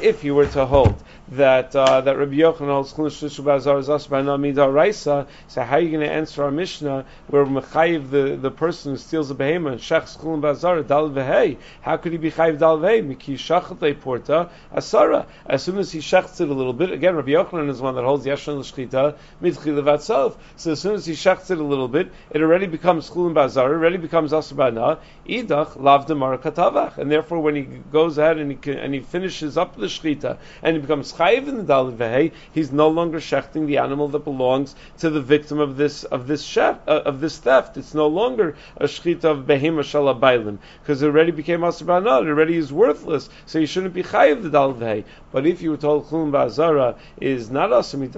if 0.00 0.24
you 0.24 0.34
were 0.34 0.46
to 0.46 0.64
hold 0.64 0.94
that 1.28 1.74
uh, 1.74 2.00
that 2.02 2.16
Rabbi 2.18 2.34
Yochanan 2.34 2.68
holds 2.68 2.92
Chulish 2.92 3.42
Bazar 3.42 3.78
is 3.78 3.88
Asr 3.88 4.08
Ba'ana 4.08 4.38
midaraisa, 4.38 5.26
so 5.48 5.62
how 5.62 5.76
are 5.76 5.80
you 5.80 5.90
going 5.90 6.06
to 6.06 6.10
answer 6.10 6.44
our 6.44 6.50
Mishnah 6.50 7.06
where 7.28 7.44
Mechayiv 7.46 8.10
the, 8.10 8.36
the 8.36 8.50
person 8.50 8.92
who 8.92 8.98
steals 8.98 9.30
a 9.30 9.34
behemoth 9.34 9.80
Shach 9.80 10.18
Chulim 10.18 10.40
Bazar 10.40 10.82
Dal 10.82 11.10
Vehei? 11.10 11.56
How 11.80 11.96
could 11.96 12.12
he 12.12 12.18
be 12.18 12.30
Chayiv 12.30 12.58
Dal 12.58 12.78
Vehei? 12.78 13.04
Miki 13.04 13.36
Shachat 13.36 14.00
Porta 14.00 14.50
Asara. 14.74 15.26
As 15.46 15.62
soon 15.62 15.78
as 15.78 15.92
he 15.92 16.00
shechts 16.00 16.40
it 16.40 16.48
a 16.48 16.54
little 16.54 16.74
bit, 16.74 16.90
again 16.90 17.16
Rabbi 17.16 17.30
Yochanan 17.32 17.70
is 17.70 17.80
one 17.80 17.94
that 17.96 18.04
holds 18.04 18.26
Yashan 18.26 18.58
L'Shchita 18.58 19.16
Midchi 19.42 19.72
Levatzov. 19.72 20.36
So 20.56 20.72
as 20.72 20.80
soon 20.80 20.94
as 20.94 21.06
he 21.06 21.14
shechts 21.14 21.50
it 21.50 21.58
a 21.58 21.64
little 21.64 21.88
bit, 21.88 22.12
it 22.30 22.42
already 22.42 22.66
becomes 22.66 23.10
Chulim 23.10 23.34
Bazar, 23.34 23.72
it 23.72 23.76
already 23.76 23.98
becomes 23.98 24.32
Asr 24.32 24.54
Ba'ana, 24.54 24.98
Idach 25.26 25.80
Lav 25.80 26.06
Demar 26.06 26.36
Katavach. 26.38 26.98
And 26.98 27.10
therefore 27.10 27.40
when 27.40 27.56
he 27.56 27.73
goes 27.92 28.18
ahead 28.18 28.38
and 28.38 28.52
he, 28.52 28.72
and 28.72 28.94
he 28.94 29.00
finishes 29.00 29.56
up 29.56 29.76
the 29.76 29.86
Shchita 29.86 30.38
and 30.62 30.76
he 30.76 30.80
becomes 30.80 31.12
Chayiv 31.12 31.48
in 31.48 31.56
the 31.56 31.62
Dal 31.62 31.90
Vehei, 31.90 32.32
he's 32.52 32.72
no 32.72 32.88
longer 32.88 33.18
shechting 33.18 33.66
the 33.66 33.78
animal 33.78 34.08
that 34.08 34.24
belongs 34.24 34.74
to 34.98 35.10
the 35.10 35.20
victim 35.20 35.58
of 35.58 35.76
this 35.76 36.04
of 36.04 36.26
this 36.26 36.42
chef, 36.42 36.78
uh, 36.86 37.02
of 37.04 37.20
this 37.20 37.38
theft. 37.38 37.76
It's 37.76 37.94
no 37.94 38.06
longer 38.06 38.56
a 38.76 38.84
shchita 38.84 39.24
of 39.24 39.38
behema 39.46 39.82
shalabaylim 39.82 40.58
because 40.82 41.02
it 41.02 41.06
already 41.06 41.32
became 41.32 41.60
asabana. 41.60 42.22
It 42.22 42.28
already 42.28 42.56
is 42.56 42.72
worthless, 42.72 43.28
so 43.46 43.58
you 43.58 43.66
shouldn't 43.66 43.94
be 43.94 44.02
chayiv 44.02 44.42
the 44.42 44.50
dal 44.50 44.72
But 45.32 45.46
if 45.46 45.62
you 45.62 45.70
were 45.70 45.76
told 45.76 46.06
chulun 46.06 46.30
ba'azara 46.30 46.96
is 47.20 47.50
not 47.50 47.70
asamit 47.70 48.14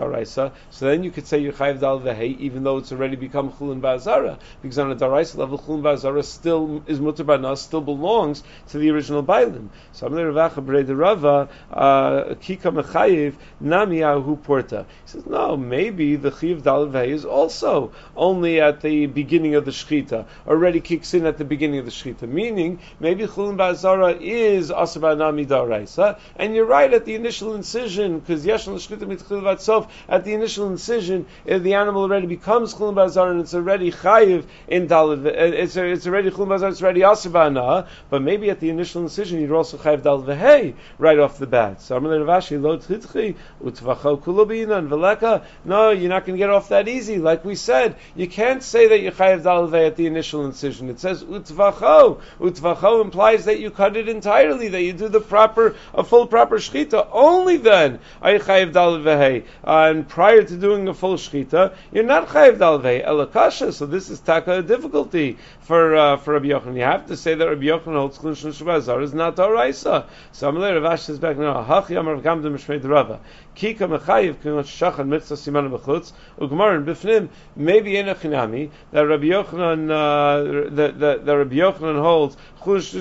so 0.71 0.87
then 0.87 1.03
you 1.03 1.11
could 1.11 1.27
say 1.27 1.39
you're 1.39 1.53
chayiv 1.53 1.81
dal 1.81 2.07
even 2.23 2.63
though 2.63 2.79
it's 2.79 2.93
already 2.93 3.17
become 3.17 3.51
chulun 3.53 3.81
ba'azara 3.81 4.39
because 4.63 4.79
on 4.79 4.91
a 4.91 4.97
daraisa 4.97 5.37
level 5.37 5.59
chulun 5.59 5.83
ba'azara 5.83 6.25
still 6.25 6.83
is 6.87 7.01
mutar 7.01 7.57
still 7.57 7.81
belongs 7.81 8.43
to 8.69 8.79
the 8.79 8.91
original 8.91 9.23
bailim. 9.23 9.46
So 9.93 10.07
I'm 10.07 10.15
the 10.15 10.23
Ravacha 10.23 10.65
Breda 10.65 10.95
Rava 10.95 11.49
uh, 11.73 12.35
Kika 12.35 12.73
Mechayiv 12.75 13.35
Nami 13.61 14.03
Ahu 14.03 14.37
Porta. 14.37 14.87
He 15.05 15.11
says 15.11 15.27
no, 15.27 15.57
maybe 15.57 16.17
the 16.17 16.31
Chiv 16.31 16.63
Dalvei 16.63 17.09
is 17.09 17.25
also 17.25 17.93
only 18.17 18.61
at 18.61 18.81
the 18.81 19.07
beginning 19.07 19.55
of 19.55 19.65
the 19.65 19.71
Shechita, 19.71 20.27
already 20.47 20.81
kicks 20.81 21.15
in 21.15 21.27
at 21.27 21.39
the 21.39 21.45
beginning 21.45 21.79
of 21.79 21.85
the 21.85 21.91
Shechita, 21.91 22.29
meaning 22.29 22.81
maybe 23.01 23.27
Chulun 23.27 23.57
Ba'azara 23.57 24.19
is 24.21 24.71
Asabanami 24.71 25.47
Daraisa, 25.47 26.19
and 26.37 26.55
you're 26.55 26.67
right 26.67 26.93
at 26.93 27.05
the 27.05 27.15
initial 27.15 27.55
incision, 27.55 28.21
because 28.21 28.45
Yeshon 28.45 28.75
Shechita 28.75 29.05
Mitchil 29.05 29.43
Vatsov, 29.43 29.89
at 30.09 30.25
the 30.25 30.35
initial 30.35 30.69
incision, 30.69 31.27
uh, 31.49 31.59
the 31.59 31.75
animal 31.75 32.03
already 32.03 32.27
becomes 32.27 32.75
Chulun 32.75 32.95
Ba'azara 32.95 33.31
and 33.31 33.41
it's 33.41 33.55
already 33.55 33.93
Chayiv 33.93 34.45
in 34.69 34.89
Dalvei, 34.89 35.27
uh, 35.27 35.63
it's, 35.63 35.77
it's 35.77 36.07
already 36.07 36.31
Chulun 36.31 36.49
Ba'azara, 36.49 36.71
it's 36.71 36.83
already 36.83 37.01
Asabana, 37.01 37.87
but 38.11 38.23
maybe 38.23 38.51
at 38.51 38.61
the 38.61 38.71
initial 38.71 39.03
incision 39.03 39.36
you're 39.41 39.57
also 39.57 39.77
Chayiv 39.77 40.03
Dalvei 40.03 40.75
right 40.99 41.19
off 41.19 41.39
the 41.39 41.47
bat. 41.47 41.83
So 41.83 41.99
Amalei 41.99 42.27
Rav 42.27 42.43
Ashi, 42.43 42.61
Lo 42.61 42.79
Tchitchi, 42.79 43.37
Utvacho 43.63 44.21
Kulubina, 44.23 44.79
and 44.79 44.91
Veleka, 44.91 45.45
no, 45.65 45.91
you're 45.91 46.09
not 46.09 46.27
going 46.27 46.37
to 46.37 46.39
get 46.39 46.51
off 46.51 46.69
that 46.69 46.89
easy. 46.89 47.19
Like 47.19 47.45
we 47.45 47.55
said, 47.55 47.97
you 48.15 48.29
can't 48.29 48.63
say 48.63 48.89
that 48.89 49.01
you 49.01 49.11
chayav 49.11 49.43
dalvei 49.43 49.87
at 49.87 49.97
the 49.97 50.07
initial 50.07 50.45
incision. 50.47 50.89
It 50.91 51.01
says 51.01 51.25
utvacho. 51.25 52.21
Utvacho 52.41 53.03
implies 53.03 53.47
that 53.47 53.61
you 53.61 53.71
cut 53.71 53.97
it 53.97 54.09
entirely, 54.09 54.69
that 54.69 54.83
you 54.83 54.93
do 54.93 55.09
the 55.09 55.21
proper, 55.21 55.75
a 55.95 56.05
full 56.05 56.27
proper 56.27 56.57
shchita. 56.59 57.09
Only 57.13 57.57
then 57.57 58.01
are 58.23 58.35
you 58.35 58.41
chayav 58.41 58.73
dalvei. 58.73 59.45
Uh, 59.65 59.91
and 59.91 60.09
prior 60.09 60.43
to 60.43 60.57
doing 60.57 60.89
a 60.89 60.95
full 60.95 61.17
shchita, 61.17 61.75
you're 61.93 62.05
not 62.05 62.29
chayav 62.29 62.59
dalvei 62.59 63.07
elakasha. 63.07 63.73
So 63.73 63.87
this 63.87 64.11
is 64.11 64.21
taka 64.21 64.59
a 64.59 64.63
difficulty 64.63 65.39
for 65.67 65.97
uh, 65.97 66.17
for 66.17 66.35
Rabbi 66.35 66.47
Yochanan. 66.47 66.77
You 66.77 66.85
have 66.85 67.07
to 67.07 67.17
say 67.17 67.35
that 67.35 67.45
Rabbi 67.45 67.65
Yochanan 67.65 67.97
holds 67.97 68.19
klishon 68.19 68.53
shabazar 68.53 69.03
is 69.03 69.13
not 69.13 69.35
oraisa. 69.37 70.07
So 70.31 70.53
Amalei 70.53 70.81
Ravash 70.81 71.01
says 71.01 71.19
back 71.19 71.37
now, 71.39 71.65
hachi 71.65 71.99
amar 71.99 72.17
gamdim 72.19 72.55
mishmei 72.57 72.83
rava. 72.89 73.19
Kika 73.57 73.99
mechayiv 73.99 74.37
k'not 74.37 74.67
shachan 74.67 75.09
mitzvah 75.09 75.35
siman 75.35 75.77
b'chutz 75.77 76.13
ugmar 76.39 76.77
and 76.77 76.87
b'fnim 76.87 77.29
maybe 77.57 77.95
enachinami 77.95 78.71
that 78.93 79.09
Rabbi 79.09 79.25
Yochanan 79.25 79.91
uh, 79.91 80.71
that, 80.71 81.01
that, 81.01 81.27
that 81.27 81.37
Rabbi 81.37 81.57
Yochanan 81.57 82.01
holds 82.01 82.37
chush 82.67 82.95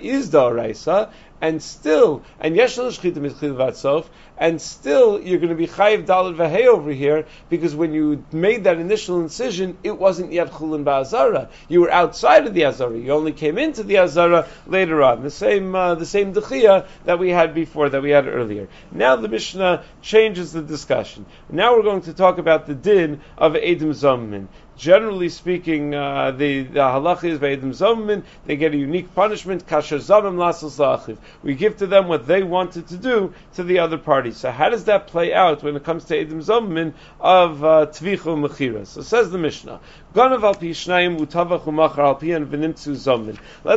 is 0.00 0.30
the 0.30 0.38
oraisa 0.38 1.10
and 1.40 1.62
still, 1.62 2.22
and 2.40 2.56
yeshal 2.56 2.88
shchita 2.88 3.16
mitchil 3.16 3.54
vatsof, 3.54 4.06
and 4.36 4.60
still 4.60 5.20
you're 5.20 5.38
going 5.38 5.50
to 5.50 5.54
be 5.54 5.66
chayiv 5.66 6.06
dalad 6.06 6.36
v'hei 6.36 6.66
over 6.66 6.90
here 6.90 7.26
because 7.48 7.74
when 7.74 7.92
you 7.92 8.24
made 8.32 8.64
that 8.64 8.78
initial 8.78 9.20
incision, 9.20 9.76
it 9.82 9.98
wasn't 9.98 10.32
yet 10.32 10.50
chulin 10.50 10.84
ba'azara. 10.84 11.48
You 11.68 11.82
were 11.82 11.90
outside 11.90 12.46
of 12.46 12.54
the 12.54 12.64
azara. 12.64 12.96
You 12.96 13.12
only 13.12 13.32
came 13.32 13.58
into 13.58 13.82
the 13.82 13.98
azara 13.98 14.46
later 14.66 15.02
on. 15.02 15.22
The 15.22 15.30
same, 15.30 15.74
uh, 15.74 15.94
the 15.94 16.06
same 16.06 16.32
dechia 16.32 16.86
that 17.04 17.18
we 17.18 17.30
had 17.30 17.54
before, 17.54 17.88
that 17.88 18.02
we 18.02 18.10
had 18.10 18.26
earlier. 18.26 18.68
Now 18.92 19.16
the 19.16 19.28
Mishnah 19.28 19.84
changes 20.02 20.52
the 20.52 20.62
discussion. 20.62 21.26
Now 21.50 21.76
we're 21.76 21.82
going 21.82 22.02
to 22.02 22.14
talk 22.14 22.38
about 22.38 22.66
the 22.66 22.74
din 22.74 23.20
of 23.36 23.54
edim 23.54 23.90
zommin 23.90 24.48
generally 24.78 25.28
speaking, 25.28 25.94
uh, 25.94 26.30
the, 26.30 26.62
the 26.62 26.78
halach 26.78 27.24
is 27.24 27.38
Ve'edim 27.40 27.74
Zomim, 27.74 28.22
they 28.46 28.56
get 28.56 28.72
a 28.72 28.76
unique 28.76 29.12
punishment, 29.14 29.66
Kasher 29.66 29.98
Zomim 29.98 30.36
Lachiv. 30.36 31.18
We 31.42 31.54
give 31.54 31.76
to 31.78 31.86
them 31.86 32.06
what 32.06 32.26
they 32.26 32.42
wanted 32.44 32.86
to 32.88 32.96
do 32.96 33.34
to 33.54 33.64
the 33.64 33.80
other 33.80 33.98
party. 33.98 34.30
So 34.30 34.50
how 34.52 34.70
does 34.70 34.84
that 34.84 35.08
play 35.08 35.34
out 35.34 35.62
when 35.62 35.74
it 35.76 35.84
comes 35.84 36.04
to 36.06 36.16
Edim 36.16 36.44
Zomim 36.44 36.94
of 37.20 37.64
uh, 37.64 37.86
Tvichu 37.86 38.38
Mechira? 38.38 38.86
So 38.86 39.02
says 39.02 39.30
the 39.30 39.38
Mishnah, 39.38 39.80
Let's 40.14 40.40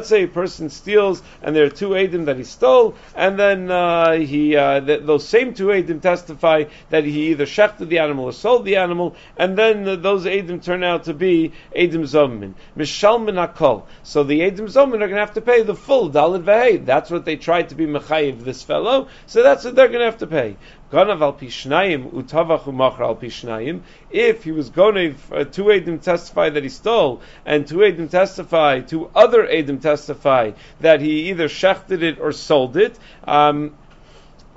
say 0.08 0.24
a 0.24 0.28
person 0.28 0.70
steals 0.70 1.22
and 1.42 1.56
there 1.56 1.66
are 1.66 1.70
two 1.70 1.90
Edim 1.90 2.26
that 2.26 2.38
he 2.38 2.44
stole, 2.46 2.96
and 3.16 3.38
then 3.38 3.70
uh, 3.70 4.14
he, 4.14 4.56
uh, 4.56 4.80
th- 4.80 5.04
those 5.04 5.28
same 5.28 5.54
two 5.54 5.68
Edim 5.68 6.02
testify 6.02 6.64
that 6.90 7.04
he 7.04 7.32
either 7.32 7.46
shechted 7.46 7.90
the 7.90 8.00
animal 8.00 8.26
or 8.26 8.34
sold 8.34 8.64
the 8.64 8.78
animal, 8.78 9.16
and 9.36 9.58
then 9.58 9.86
uh, 9.88 9.98
those 9.98 10.26
Edim 10.26 10.64
turn 10.64 10.84
out 10.86 11.04
to 11.04 11.14
be 11.14 11.52
Edim 11.76 12.04
Zomin. 12.04 12.54
Mishalmin 12.78 13.36
Akol. 13.36 13.84
So 14.04 14.24
the 14.24 14.40
Edim 14.40 14.70
Zomin 14.70 14.96
are 14.96 15.10
going 15.10 15.12
to 15.12 15.18
have 15.18 15.34
to 15.34 15.42
pay 15.42 15.64
the 15.64 15.76
full 15.76 16.10
Dalid 16.10 16.44
Vahey. 16.44 16.86
That's 16.86 17.12
what 17.12 17.26
they 17.26 17.36
tried 17.36 17.70
to 17.70 17.76
be 17.76 17.86
Mechayiv 17.86 18.46
this 18.46 18.64
fellow, 18.64 19.10
so 19.26 19.44
that's 19.44 19.66
what 19.66 19.76
they're 19.76 19.90
going 19.90 20.00
to 20.00 20.06
have 20.06 20.20
to 20.20 20.28
pay. 20.28 20.56
Ganav 20.92 21.22
al 21.22 21.34
pishnayim 21.34 22.12
utavach 22.12 22.64
umachar 22.64 23.02
al 23.02 23.16
pishnayim. 23.16 23.82
If 24.10 24.44
he 24.44 24.52
was 24.52 24.70
going 24.70 24.96
to, 24.96 25.36
uh, 25.36 25.44
two 25.46 25.66
Edim 25.66 26.02
testify 26.02 26.50
that 26.50 26.64
he 26.64 26.70
stole, 26.70 27.22
and 27.46 27.66
two 27.66 27.78
Edim 27.78 28.10
testify, 28.10 28.82
two 28.82 29.10
other 29.16 29.48
Edim 29.48 29.82
testify 29.82 30.52
that 30.82 31.00
he 31.00 31.30
either 31.30 31.48
shechted 31.48 32.02
it 32.02 32.20
or 32.20 32.34
sold 32.34 32.76
it, 32.76 33.00
um, 33.24 33.74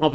and 0.00 0.10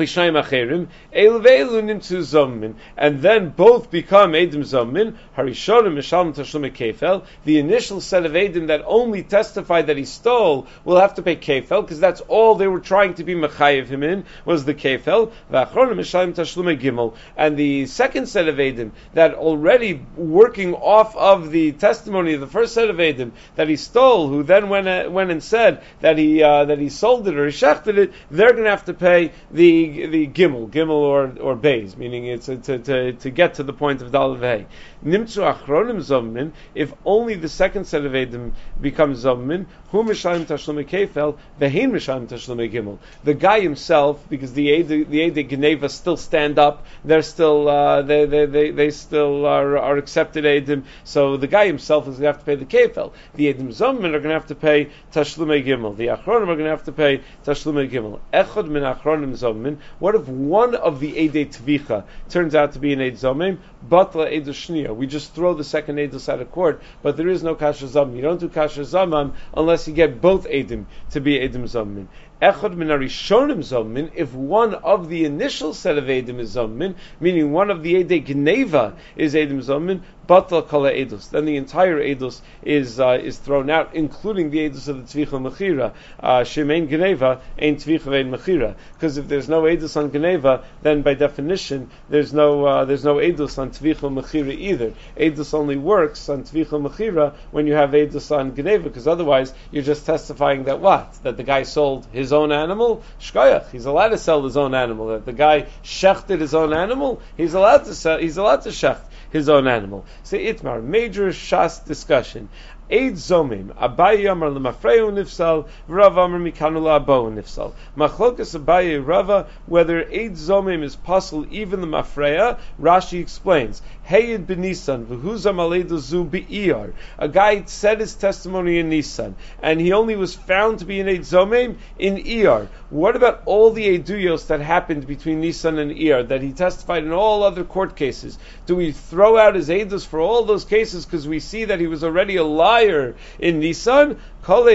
then 3.22 3.50
both 3.50 3.90
become 3.90 4.34
Edim 4.34 4.64
Zomin, 4.66 5.16
Harishonim 5.38 5.94
Mishalm 5.96 6.36
Tashlum 6.36 6.70
Kefel. 6.74 7.24
The 7.46 7.60
initial 7.60 8.02
set 8.02 8.26
of 8.26 8.34
Edim 8.34 8.68
that 8.68 8.84
only 8.86 9.24
testified 9.24 9.88
that 9.88 9.96
he 9.96 10.04
stole 10.04 10.68
will 10.84 11.00
have 11.00 11.14
to 11.16 11.22
pay 11.22 11.38
Kefel, 11.38 11.84
because 11.84 12.02
that's 12.02 12.20
all 12.22 12.56
they 12.56 12.68
were 12.68 12.82
trying 12.82 13.14
to 13.16 13.24
be 13.24 13.36
Mechayiv 13.36 13.88
him 13.88 14.04
in, 14.04 14.26
was 14.44 14.66
the 14.66 14.74
Kefel. 14.74 15.32
V'achronim 15.50 15.96
Mishalm 15.96 16.34
Tashlum 16.34 16.78
Gimel. 16.78 17.16
And 17.38 17.56
the 17.56 17.86
second 17.86 18.28
set 18.28 18.50
of 18.50 18.58
Edim 18.58 18.92
that 19.14 19.34
already 19.36 20.06
working 20.18 20.74
off 20.74 21.16
of 21.16 21.52
the 21.52 21.72
testimony 21.72 22.34
of 22.34 22.42
the 22.42 22.48
first 22.48 22.74
set 22.74 22.90
of 22.90 22.98
Edim 22.98 23.32
that 23.56 23.70
he 23.70 23.78
stole, 23.78 24.28
who 24.28 24.44
then 24.44 24.68
went, 24.68 25.10
went 25.10 25.32
and 25.32 25.42
said 25.42 25.82
that 26.02 26.18
he, 26.18 26.44
uh, 26.44 26.66
that 26.66 26.80
he 26.80 26.90
sold 26.90 27.30
it 27.30 27.38
or 27.38 27.46
he 27.46 27.54
shechted 27.54 27.98
it, 27.98 28.12
they're 28.30 28.52
going 28.52 28.66
to 28.66 28.70
have 28.70 28.84
to 28.84 28.94
pay 28.94 29.32
the 29.52 29.69
the 29.72 30.28
gimel, 30.28 30.70
gimel 30.70 30.92
or 30.92 31.34
or 31.42 31.56
beis, 31.56 31.98
meaning 31.98 32.26
it's 32.26 32.46
to, 32.48 32.58
to, 32.58 33.14
to 33.14 33.30
get 33.30 33.54
to 33.56 33.64
the 33.64 33.74
point 33.74 34.02
of 34.02 34.12
dal 34.12 34.36
vei. 34.36 34.66
Nimtzu 35.04 35.44
achronim 35.54 35.98
zommin. 35.98 36.52
If 36.76 36.94
only 37.06 37.36
the 37.36 37.50
second 37.50 37.86
set 37.86 38.06
of 38.06 38.12
edim 38.14 38.52
becomes 38.82 39.24
zommin, 39.24 39.66
hu 39.92 40.04
mishalim 40.04 40.46
tashlum 40.46 40.84
kefel 40.86 41.38
vehin 41.60 41.92
mishalim 41.92 42.28
tashlum 42.28 42.70
gimel. 42.72 42.98
The 43.24 43.34
guy 43.34 43.62
himself, 43.62 44.28
because 44.30 44.54
the 44.54 44.70
aid 44.70 44.88
the 44.88 45.22
aid 45.22 45.50
geneva 45.50 45.90
still 45.90 46.18
stand 46.18 46.60
up, 46.60 46.86
they're 47.06 47.22
still 47.22 47.70
uh, 47.70 48.02
they, 48.02 48.26
they, 48.26 48.46
they 48.46 48.72
they 48.72 48.90
still 48.90 49.46
are, 49.46 49.78
are 49.78 49.98
accepted 49.98 50.44
edim. 50.44 50.84
So 51.04 51.38
the 51.38 51.48
guy 51.48 51.66
himself 51.66 52.08
is 52.08 52.20
going 52.20 52.34
to 52.34 52.38
have 52.38 52.40
to 52.40 52.46
pay 52.46 52.56
the 52.56 52.66
kefel. 52.66 53.14
The 53.36 53.54
edim 53.54 53.70
zommin 53.70 54.14
are 54.14 54.20
going 54.20 54.24
to 54.24 54.34
have 54.34 54.48
to 54.48 54.56
pay 54.56 54.90
tashlum 55.14 55.64
gimel. 55.66 55.96
The 55.96 56.08
achronim 56.08 56.50
are 56.50 56.56
going 56.56 56.66
to 56.66 56.70
have 56.70 56.84
to 56.86 56.92
pay 56.92 57.22
tashlum 57.46 57.90
gimel. 57.90 58.20
Echad 58.34 58.68
min 58.68 58.84
achronim 58.84 59.32
zommin. 59.32 59.78
What 60.00 60.16
if 60.16 60.28
one 60.28 60.76
of 60.76 61.00
the 61.00 61.14
Eidei 61.14 61.48
Tvicha 61.48 62.04
turns 62.30 62.56
out 62.56 62.74
to 62.74 62.80
be 62.80 62.94
an 62.94 63.02
Eid 63.02 63.16
Zomim? 63.16 63.58
Batla 63.88 64.28
Eid 64.28 64.46
We 64.94 65.08
just 65.08 65.34
throw 65.34 65.54
the 65.54 65.64
second 65.64 65.98
Eidus 65.98 66.30
out 66.30 66.42
of 66.42 66.52
court, 66.52 66.82
but 67.02 67.18
there 67.18 67.28
is 67.28 67.44
no 67.44 67.56
Kasha 67.56 67.86
Zomim. 67.86 68.16
You 68.16 68.22
don't 68.22 68.40
do 68.40 68.50
Kasha 68.50 68.82
Zomim 68.82 69.34
unless 69.56 69.88
you 69.88 69.94
get 69.94 70.22
both 70.22 70.48
Eidim 70.48 70.86
to 71.12 71.20
be 71.20 71.40
Eidim 71.40 71.64
Zomim. 71.64 72.08
Echad 72.42 72.74
min 72.74 72.88
arishonim 72.88 74.12
if 74.16 74.34
one 74.34 74.74
of 74.74 75.10
the 75.10 75.26
initial 75.26 75.74
set 75.74 75.98
of 75.98 76.06
edim 76.06 76.40
is 76.40 76.56
zomin, 76.56 76.96
meaning 77.20 77.52
one 77.52 77.70
of 77.70 77.84
the 77.84 78.02
edei 78.02 78.26
gneva 78.26 78.94
is 79.18 79.34
edim 79.34 79.58
zomin, 79.58 80.02
batal 80.30 80.66
kala 80.66 80.92
edus, 80.92 81.30
then 81.32 81.46
the 81.46 81.58
entire 81.58 82.00
edus 82.00 82.40
is 82.64 83.00
uh, 83.00 83.20
is 83.22 83.40
thrown 83.40 83.70
out, 83.70 83.94
including 83.96 84.52
the 84.52 84.70
edus 84.70 84.88
of 84.88 85.12
the 85.12 85.26
tvicha 85.26 85.38
mechira. 85.42 85.92
Uh, 86.20 86.42
gneva 86.42 87.42
ain't 87.58 87.80
tvicha 87.80 88.04
vein 88.04 88.32
mechira, 88.32 88.76
because 88.94 89.18
if 89.18 89.28
there's 89.28 89.50
no 89.50 89.64
edus 89.64 89.98
on 89.98 90.12
gneva, 90.12 90.64
then 90.84 91.02
by 91.02 91.16
definition 91.16 91.90
there's 92.10 92.32
no 92.32 92.64
uh, 92.66 92.86
there's 92.86 93.04
no 93.04 93.16
edus 93.16 93.58
on 93.58 93.72
tvicha 93.72 94.08
mechira 94.10 94.54
either. 94.54 94.94
Edus 95.18 95.54
only 95.54 95.76
works 95.76 96.30
on 96.30 96.44
tvicha 96.44 96.80
mechira 96.80 97.34
when 97.52 97.68
you 97.68 97.74
have 97.74 97.90
edus 97.90 98.34
on 98.34 98.52
gneva, 98.54 98.84
because 98.84 99.08
otherwise 99.08 99.54
you're 99.72 99.84
just 99.84 100.06
testifying 100.06 100.64
that 100.66 100.80
what 100.80 101.12
that 101.24 101.36
the 101.36 101.44
guy 101.44 101.64
sold 101.64 102.06
his 102.14 102.29
his 102.30 102.34
own 102.34 102.52
animal, 102.52 103.02
shkoyach, 103.20 103.72
he's 103.72 103.86
allowed 103.86 104.10
to 104.10 104.18
sell 104.20 104.44
his 104.44 104.56
own 104.56 104.76
animal. 104.76 105.08
That 105.08 105.26
the 105.26 105.34
guy 105.34 105.66
shechted 105.84 106.40
his 106.40 106.54
own 106.54 106.74
animal, 106.74 107.22
he's 107.36 107.56
allowed 107.56 107.86
to 107.86 107.96
sell, 107.96 108.20
he's 108.20 108.38
allowed 108.38 108.62
to 108.62 108.70
shecht 108.70 109.02
his 109.32 109.50
own 109.50 109.68
animal. 109.68 110.06
Say 110.22 110.46
Itmar, 110.54 110.84
major 110.84 111.30
shas 111.30 111.84
discussion. 111.84 112.50
Eid 112.92 113.14
Zomim, 113.14 113.68
Abaye 113.76 114.32
Amar 114.32 114.50
Lemafreu 114.50 115.12
Nifsal, 115.12 115.68
Rav 115.88 116.18
Amar 116.18 116.40
Mikanu 116.40 116.82
Abo 117.00 117.32
Nifsal. 117.32 117.74
Machlokas 117.98 118.60
Abaye 118.60 119.04
Rava, 119.04 119.48
whether 119.66 120.06
Eid 120.06 120.34
Zomim 120.34 120.84
is 120.84 120.96
possible 120.96 121.48
even 121.52 121.82
the 121.82 121.88
Mafreya, 121.88 122.60
Rashi 122.80 123.20
explains. 123.20 123.82
Heyid 124.10 124.48
benisan 124.48 125.06
v'huzam 125.06 125.58
aledu 125.58 126.00
zu 126.00 126.26
be'iyar. 126.26 126.94
A 127.20 127.28
guy 127.28 127.64
said 127.66 128.00
his 128.00 128.16
testimony 128.16 128.80
in 128.80 128.90
Nisan, 128.90 129.36
and 129.62 129.80
he 129.80 129.94
only 129.94 130.16
was 130.16 130.34
found 130.34 130.80
to 130.80 130.86
be 130.86 131.00
in 131.00 131.08
Eid 131.08 131.22
Zomim 131.22 131.76
in 132.00 132.18
Iyar. 132.18 132.68
What 132.90 133.16
about 133.16 133.44
all 133.46 133.72
the 133.72 134.00
Eiduyos 134.00 134.48
that 134.48 134.62
happened 134.62 135.06
between 135.06 135.42
Nisan 135.42 135.78
and 135.78 135.92
Iyar, 135.92 136.28
that 136.28 136.42
he 136.42 136.54
testified 136.54 137.04
in 137.04 137.12
all 137.12 137.44
other 137.44 137.64
court 137.64 137.96
cases? 137.96 138.40
Do 138.66 138.76
we 138.76 138.94
throw 138.94 139.38
out 139.38 139.54
his 139.54 139.70
Eidus 139.70 140.08
for 140.08 140.20
all 140.20 140.44
those 140.44 140.66
cases 140.66 141.06
because 141.06 141.28
we 141.28 141.40
see 141.40 141.66
that 141.66 141.80
he 141.80 141.86
was 141.86 142.04
already 142.04 142.38
a 142.38 142.44
liar 142.44 143.16
in 143.38 143.60
Nisan. 143.60 144.18
That's 144.42 144.68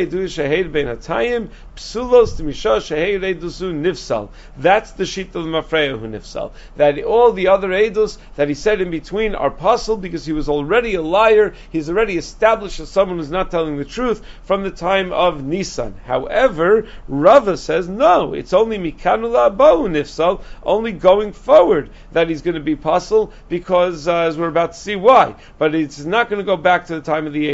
the 4.93 5.07
sheet 5.07 5.35
of 5.35 5.45
the 5.45 5.51
Mafreya 5.51 5.99
who 5.99 6.07
nifsal. 6.07 6.53
That 6.77 7.03
all 7.03 7.33
the 7.33 7.49
other 7.49 7.69
edus 7.71 8.19
that 8.37 8.49
he 8.49 8.55
said 8.55 8.81
in 8.83 8.91
between 8.91 9.24
are 9.33 9.51
possible 9.51 9.97
because 9.97 10.27
he 10.27 10.33
was 10.33 10.49
already 10.49 10.97
a 10.97 11.03
liar. 11.03 11.55
He's 11.71 11.89
already 11.89 12.19
established 12.19 12.81
as 12.81 12.89
someone 12.89 13.19
who's 13.19 13.31
not 13.31 13.53
telling 13.53 13.77
the 13.77 13.85
truth 13.85 14.21
from 14.43 14.65
the 14.65 14.73
time 14.73 15.13
of 15.13 15.45
Nisan. 15.45 15.95
However, 16.05 16.89
Rava 17.07 17.57
says 17.57 17.89
no. 17.89 18.35
It's 18.35 18.53
only 18.53 18.79
mikanula 18.79 19.57
abahu 19.57 19.89
nifsal, 19.89 20.43
only 20.65 20.91
going 20.91 21.33
forward 21.33 21.91
that 22.13 22.29
he's 22.29 22.43
going 22.43 22.57
to 22.57 22.61
be 22.61 22.75
possible 22.75 23.33
because 23.49 24.09
uh, 24.09 24.23
as 24.23 24.37
we're 24.37 24.49
about 24.49 24.73
to 24.73 24.79
see 24.79 24.97
why. 24.97 25.37
But 25.59 25.77
it's 25.77 26.05
not 26.05 26.29
going 26.29 26.41
to 26.41 26.45
go 26.45 26.57
back 26.57 26.87
to 26.87 26.97
the 26.97 27.01
time 27.01 27.27
of 27.27 27.33
the 27.33 27.45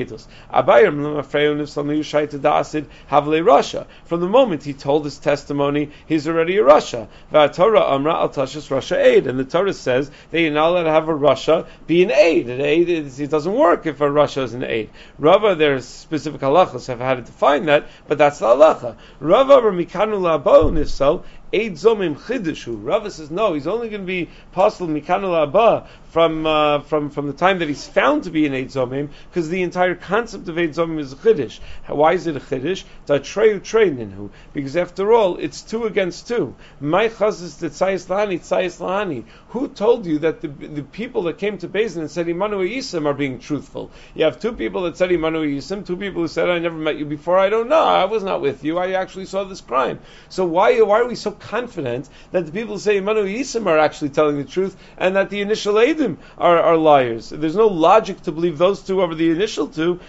Russia. 3.43 3.87
From 4.05 4.21
the 4.21 4.29
moment 4.29 4.63
he 4.63 4.73
told 4.73 5.05
his 5.05 5.19
testimony, 5.19 5.91
he's 6.07 6.29
already 6.29 6.57
a 6.57 6.65
Russia. 6.65 7.09
Torah 7.31 7.83
Amra 7.83 8.15
Al 8.15 8.29
Tashis 8.29 8.71
Russia 8.71 9.05
aid. 9.05 9.27
And 9.27 9.39
the 9.39 9.45
Torah 9.45 9.73
says 9.73 10.11
that 10.31 10.41
you're 10.41 10.53
not 10.53 10.71
allowed 10.71 10.85
to 10.85 10.91
have 10.91 11.09
a 11.09 11.15
Russia 11.15 11.60
be 11.87 12.03
an 12.03 12.11
aid. 12.11 12.49
An 12.49 12.61
aid 12.61 12.89
is, 12.89 13.21
it 13.21 13.31
doesn't 13.31 13.55
work 13.55 13.87
if 13.87 14.01
a 14.01 14.11
Russia 14.11 14.43
is 14.43 14.55
an 14.55 14.65
aid. 14.65 14.91
Rava, 15.19 15.55
there's 15.55 15.87
specific 15.87 16.41
halachas 16.41 16.87
have 16.87 17.01
had 17.01 17.15
to 17.15 17.23
define 17.23 17.67
that, 17.67 17.89
but 18.09 18.19
that's 18.19 18.39
the 18.39 18.47
halacha. 18.47 18.97
Rava 19.21 19.61
Labo 19.61 20.71
Nifsal 20.71 21.25
Eid 21.53 21.75
Zomim 21.75 22.17
Chidushu. 22.17 22.79
Rava 22.81 23.11
says 23.11 23.31
no, 23.31 23.55
he's 23.55 23.67
only 23.67 23.89
going 23.89 24.03
to 24.03 24.07
be 24.07 24.31
possible 24.53 24.87
Mikanul 24.87 25.43
Abba 25.43 25.89
from 26.11 26.47
uh, 26.47 26.81
from 26.81 27.11
from 27.11 27.27
the 27.27 27.33
time 27.33 27.59
that 27.59 27.69
he's 27.69 27.87
found 27.87 28.25
to 28.25 28.31
be 28.31 28.47
an 28.47 28.55
Eid 28.55 28.69
Zomim, 28.69 29.11
because 29.29 29.49
the 29.49 29.63
entire 29.63 29.95
concept 29.95 30.49
of 30.49 30.59
Eid 30.59 30.71
Zomim 30.71 30.99
is 30.99 31.13
a 31.13 31.17
Chiddush. 31.17 31.61
Why 31.87 32.13
is 32.13 32.27
it 32.27 32.37
a 32.37 32.41
Chiddush? 32.41 32.85
Treyu 33.07 34.31
Because 34.53 34.77
after 34.77 35.13
all, 35.13 35.37
it's 35.39 35.63
two 35.63 35.85
against 35.85 36.29
two. 36.29 36.55
My 36.81 37.09
chazis 37.09 37.59
tzayis 37.61 38.07
lahani, 38.07 38.41
tzayis 38.41 38.81
lahani. 38.81 39.25
Who 39.49 39.69
told 39.69 40.07
you 40.07 40.21
that 40.21 40.41
the, 40.41 40.49
the 40.49 40.83
people 40.83 41.23
that 41.25 41.39
came 41.39 41.59
to 41.59 41.69
Bezin 41.69 41.99
and 41.99 42.11
said 42.11 42.27
Imanu 42.27 42.69
Yisim 42.69 43.07
are 43.07 43.15
being 43.15 43.39
truthful? 43.39 43.91
You 44.15 44.25
have 44.25 44.41
two 44.41 44.53
people 44.53 44.83
that 44.83 44.97
said 44.97 45.11
Imanu 45.11 45.45
Yisim, 45.45 45.87
two 45.87 45.97
people 45.97 46.23
who 46.23 46.29
said 46.29 46.49
I 46.49 46.59
never 46.59 46.77
met 46.77 46.97
you 46.97 47.05
before. 47.05 47.39
I 47.39 47.49
don't 47.49 47.69
know. 47.69 47.83
I 47.83 48.05
was 48.05 48.23
not 48.23 48.41
with 48.41 48.65
you. 48.65 48.79
I 48.79 48.93
actually 48.93 49.27
saw 49.27 49.45
this 49.45 49.61
crime. 49.61 50.01
So 50.29 50.45
why 50.45 50.81
why 50.81 51.01
are 51.01 51.07
we 51.09 51.15
so 51.15 51.33
confident 51.41 52.09
that 52.33 52.47
the 52.47 52.53
people 52.53 52.79
say 52.79 53.01
Manu 53.01 53.25
Yisim 53.25 53.67
are 53.67 53.79
actually 53.79 54.11
telling 54.11 54.37
the 54.37 54.45
truth 54.45 54.77
and 54.97 55.17
that 55.17 55.31
the 55.31 55.41
initial 55.41 55.75
Edim 55.75 56.19
are, 56.39 56.61
are 56.61 56.77
liars. 56.77 57.31
There's 57.31 57.57
no 57.57 57.67
logic 57.67 58.23
to 58.23 58.33
believe 58.33 58.59
those 58.59 58.83
two 58.83 59.03
over 59.03 59.15
the 59.15 59.31
initial 59.31 59.67
two. 59.67 60.01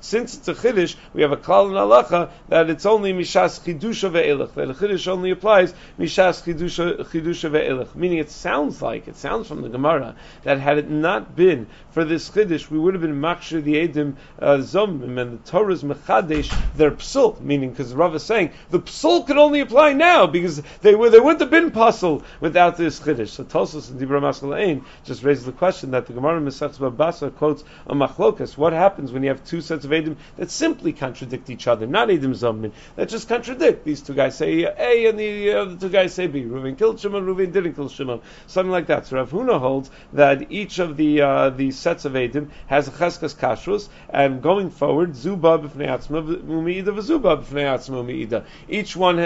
Since 0.00 0.36
it's 0.36 0.48
a 0.48 0.54
Chiddush, 0.54 0.96
we 1.14 1.22
have 1.22 1.32
a 1.32 1.36
klal 1.36 1.68
in 1.68 1.74
halacha 1.74 2.30
that 2.48 2.70
it's 2.70 2.86
only 2.86 3.12
Mishas 3.12 3.60
Chidusha 3.60 4.10
ve'elach, 4.10 4.54
that 4.54 4.70
a 4.70 4.74
Chiddush 4.74 5.08
only 5.08 5.30
applies 5.30 5.72
Mishas 5.98 6.42
chidusha 6.42 7.50
ve'elach. 7.50 7.94
Meaning 7.94 8.18
it 8.18 8.30
sounds 8.30 8.82
like, 8.82 9.08
it 9.08 9.16
sounds 9.16 9.48
from 9.48 9.62
the 9.62 9.68
Gemara, 9.68 10.16
that 10.42 10.58
had 10.58 10.78
it 10.78 10.90
not 10.90 11.36
been 11.36 11.66
for 11.90 12.04
this 12.04 12.28
Chiddush, 12.30 12.70
we 12.70 12.78
would 12.78 12.94
have 12.94 13.02
been 13.02 13.20
Makshir 13.20 13.62
the 13.62 13.88
Edim 13.88 14.16
uh, 14.40 14.58
Zomim 14.58 15.18
and 15.18 15.38
the 15.38 15.50
Torah's 15.50 15.82
Mechadesh, 15.82 16.54
their 16.74 16.90
psul, 16.92 17.40
meaning, 17.40 17.70
because 17.70 17.94
Rav 17.94 18.14
is 18.14 18.22
saying, 18.22 18.47
the 18.70 18.80
psul 18.80 19.26
could 19.26 19.38
only 19.38 19.60
apply 19.60 19.92
now 19.92 20.26
because 20.26 20.62
they 20.80 20.94
were 20.94 21.10
they 21.10 21.20
wouldn't 21.20 21.40
have 21.40 21.50
been 21.50 21.70
puzzle 21.70 22.22
without 22.40 22.76
this 22.76 23.00
chiddush. 23.00 23.28
So 23.28 23.44
Tosfos 23.44 23.90
and 23.90 24.00
Dibra 24.00 24.20
Maskalain 24.20 24.84
just 25.04 25.22
raises 25.22 25.44
the 25.44 25.52
question 25.52 25.92
that 25.92 26.06
the 26.06 26.12
Gemara 26.12 26.40
Mesach 26.40 26.76
Babasa 26.78 27.34
quotes 27.34 27.64
a 27.86 27.94
machlokas. 27.94 28.56
What 28.56 28.72
happens 28.72 29.12
when 29.12 29.22
you 29.22 29.28
have 29.30 29.44
two 29.44 29.60
sets 29.60 29.84
of 29.84 29.90
edim 29.90 30.16
that 30.36 30.50
simply 30.50 30.92
contradict 30.92 31.50
each 31.50 31.66
other, 31.66 31.86
not 31.86 32.08
edim 32.08 32.34
zomin 32.34 32.72
that 32.96 33.08
just 33.08 33.28
contradict? 33.28 33.84
These 33.84 34.02
two 34.02 34.14
guys 34.14 34.36
say 34.36 34.64
A 34.64 35.06
and 35.08 35.18
the 35.18 35.52
other 35.52 35.76
two 35.76 35.88
guys 35.88 36.14
say 36.14 36.26
B. 36.26 36.42
Reuven 36.42 36.76
killed 36.76 37.00
Shimon, 37.00 37.26
Reuven 37.26 37.52
didn't 37.52 37.74
kill 37.74 37.88
Shimon, 37.88 38.20
something 38.46 38.70
like 38.70 38.86
that. 38.86 39.06
So 39.06 39.16
Rav 39.16 39.30
Huna 39.30 39.58
holds 39.58 39.90
that 40.12 40.50
each 40.50 40.78
of 40.78 40.96
the 40.96 41.22
uh, 41.22 41.50
the 41.50 41.70
sets 41.70 42.04
of 42.04 42.12
edim 42.12 42.50
has 42.66 42.88
a 42.88 42.90
cheskas 42.90 43.34
kashrus, 43.34 43.88
and 44.10 44.42
going 44.42 44.70
forward, 44.70 45.14
zuba 45.16 45.58
b'fnei 45.58 45.88
atzma 45.88 46.22
u'miida 46.22 46.86
v'zuba 46.86 47.36
b'fnei 47.42 47.66
atzma 47.74 48.04
u'miida 48.04 48.37
Chida. 48.38 48.44
Each 48.68 48.96
one 48.96 49.16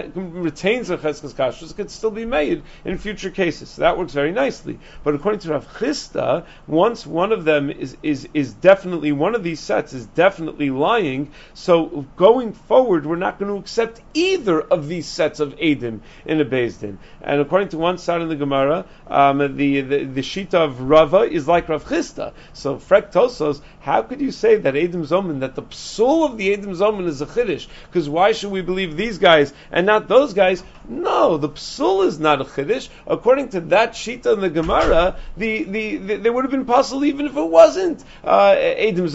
retains 0.42 0.90
a 0.90 0.96
Cheskes 0.96 1.34
Kashrus, 1.34 1.74
could 1.74 1.90
still 1.90 2.10
be 2.10 2.24
made 2.24 2.62
in 2.84 2.98
future 2.98 3.30
cases. 3.30 3.70
So 3.70 3.82
that 3.82 3.98
works 3.98 4.12
very 4.12 4.32
nicely. 4.32 4.78
But 5.04 5.14
according 5.14 5.40
to 5.40 5.50
Rav 5.50 5.66
Chisda, 5.74 6.44
once 6.66 7.06
one 7.06 7.32
of 7.32 7.44
them 7.44 7.70
is, 7.70 7.96
is, 8.02 8.28
is 8.34 8.52
definitely, 8.54 9.12
one 9.12 9.34
of 9.34 9.42
these 9.42 9.60
sets 9.60 9.92
is 9.92 10.06
definitely 10.06 10.70
lying, 10.70 11.30
so 11.54 12.06
going 12.16 12.52
forward, 12.52 13.06
we're 13.06 13.16
not 13.16 13.38
going 13.38 13.52
to 13.52 13.58
accept 13.58 14.00
either 14.14 14.60
of 14.60 14.88
these 14.88 15.06
sets 15.06 15.40
of 15.40 15.56
Edim 15.56 16.00
in 16.24 16.40
a 16.40 16.44
Din. 16.44 16.98
And 17.20 17.40
according 17.40 17.68
to 17.70 17.78
one 17.78 17.98
side 17.98 18.20
in 18.20 18.28
the 18.28 18.36
Gemara, 18.36 18.86
um, 19.06 19.38
the, 19.56 19.80
the, 19.80 20.04
the 20.04 20.20
Shita 20.20 20.54
of 20.54 20.80
Rava 20.80 21.20
is 21.20 21.48
like 21.48 21.68
Rav 21.68 21.84
Chisda. 21.84 22.32
So 22.52 22.76
Frek 22.76 23.12
Tosfos, 23.12 23.60
how 23.80 24.02
could 24.02 24.20
you 24.20 24.30
say 24.30 24.56
that 24.56 24.74
Edim 24.74 25.06
Zoman, 25.06 25.40
that 25.40 25.54
the 25.54 25.62
psul 25.62 26.30
of 26.30 26.36
the 26.36 26.56
Edim 26.56 26.76
Zoman 26.76 27.06
is 27.06 27.20
a 27.20 27.26
Chiddush? 27.26 27.66
Because 27.86 28.08
why 28.08 28.32
should 28.32 28.50
we 28.50 28.62
believe 28.62 28.96
these 29.02 29.18
guys 29.18 29.52
and 29.70 29.86
not 29.86 30.08
those 30.08 30.32
guys? 30.32 30.62
No, 30.88 31.38
the 31.38 31.48
psul 31.48 32.06
is 32.06 32.18
not 32.18 32.40
a 32.40 32.44
Chiddush. 32.44 32.88
According 33.06 33.50
to 33.50 33.60
that 33.72 33.92
Shita 33.92 34.34
in 34.34 34.40
the 34.40 34.50
Gemara, 34.50 35.16
the, 35.36 35.62
the, 35.64 35.96
the 35.96 36.16
they 36.16 36.30
would 36.30 36.44
have 36.44 36.50
been 36.50 36.64
possible 36.64 37.04
even 37.04 37.26
if 37.26 37.36
it 37.36 37.50
wasn't 37.60 38.02
uh, 38.24 38.54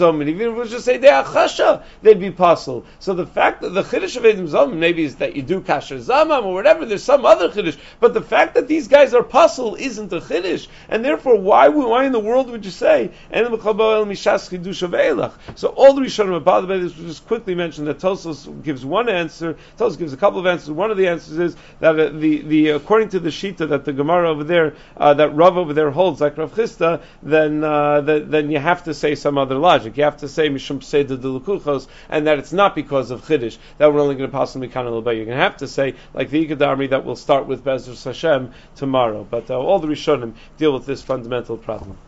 Zoman. 0.00 0.28
Even 0.28 0.48
if 0.48 0.54
it 0.54 0.58
was 0.58 0.70
just 0.70 0.86
say 0.86 0.98
De'achasha, 0.98 1.82
they'd 2.02 2.20
be 2.20 2.30
possible. 2.30 2.86
So 2.98 3.14
the 3.14 3.26
fact 3.26 3.62
that 3.62 3.70
the 3.70 3.82
Chiddush 3.82 4.16
of 4.16 4.22
Edim 4.22 4.48
Zoman 4.48 4.78
maybe 4.78 5.02
is 5.04 5.16
that 5.16 5.36
you 5.36 5.42
do 5.42 5.60
Kasher 5.60 5.98
Zamam 5.98 6.44
or 6.44 6.54
whatever, 6.54 6.86
there's 6.86 7.04
some 7.04 7.26
other 7.26 7.50
Chiddush. 7.50 7.76
But 8.00 8.14
the 8.14 8.22
fact 8.22 8.54
that 8.54 8.68
these 8.68 8.88
guys 8.88 9.12
are 9.14 9.22
possible 9.22 9.74
isn't 9.74 10.12
a 10.12 10.20
Chiddush. 10.20 10.68
And 10.88 11.04
therefore, 11.04 11.38
why, 11.38 11.68
why 11.68 12.04
in 12.04 12.12
the 12.12 12.18
world 12.18 12.50
would 12.50 12.64
you 12.64 12.70
say, 12.70 13.10
so 13.32 13.44
all 15.68 15.94
the 15.94 16.02
Rishonim 16.02 16.36
about 16.36 16.68
this, 16.68 16.96
we'll 16.96 17.08
just 17.08 17.26
quickly 17.26 17.54
mentioned 17.54 17.88
that 17.88 17.98
Tosfos 17.98 18.62
gives 18.62 18.84
one 18.84 19.08
answer, 19.08 19.56
Tosfos 19.78 19.98
gives 19.98 20.12
a 20.12 20.16
couple 20.16 20.40
of 20.40 20.46
answers. 20.46 20.70
One 20.70 20.90
of 20.90 20.96
the 20.96 21.08
answers 21.08 21.38
is 21.38 21.56
that 21.80 21.98
uh, 21.98 22.08
the, 22.10 22.42
the 22.42 22.68
according 22.70 23.10
to 23.10 23.20
the 23.20 23.30
Shita 23.30 23.68
that 23.68 23.84
the 23.84 23.92
Gemara 23.92 24.30
over 24.30 24.44
there, 24.44 24.74
uh, 24.96 25.14
that 25.14 25.34
Rav 25.34 25.56
over 25.56 25.72
there 25.72 25.90
holds, 25.90 26.20
like 26.20 26.36
Rav 26.36 26.52
Chisda, 26.52 27.02
then, 27.22 27.62
uh, 27.62 28.00
the, 28.00 28.20
then 28.20 28.50
you 28.50 28.58
have 28.58 28.84
to 28.84 28.94
say 28.94 29.14
some 29.14 29.38
other 29.38 29.54
logic. 29.54 29.96
You 29.96 30.04
have 30.04 30.18
to 30.18 30.28
say 30.28 30.48
Mishum 30.48 30.82
Seder 30.82 31.16
de 31.16 31.28
Lukuchos, 31.28 31.86
and 32.08 32.26
that 32.26 32.38
it's 32.38 32.52
not 32.52 32.74
because 32.74 33.10
of 33.10 33.22
Chiddush, 33.22 33.58
that 33.78 33.92
we're 33.92 34.00
only 34.00 34.16
going 34.16 34.28
to 34.28 34.36
possibly 34.36 34.68
count 34.68 34.86
kind 34.86 34.88
of 34.88 35.04
You're 35.04 35.24
going 35.24 35.36
to 35.36 35.42
have 35.42 35.58
to 35.58 35.68
say, 35.68 35.94
like 36.14 36.30
the 36.30 36.46
Ikadarmi, 36.46 36.90
that 36.90 37.04
we'll 37.04 37.16
start 37.16 37.46
with 37.46 37.64
Bezer 37.64 38.02
Hashem 38.02 38.52
tomorrow. 38.76 39.26
But 39.28 39.50
uh, 39.50 39.58
all 39.58 39.78
the 39.78 39.88
Rishonim 39.88 40.34
deal 40.56 40.72
with 40.72 40.86
this 40.86 41.02
fundamental 41.02 41.56
problem. 41.56 41.98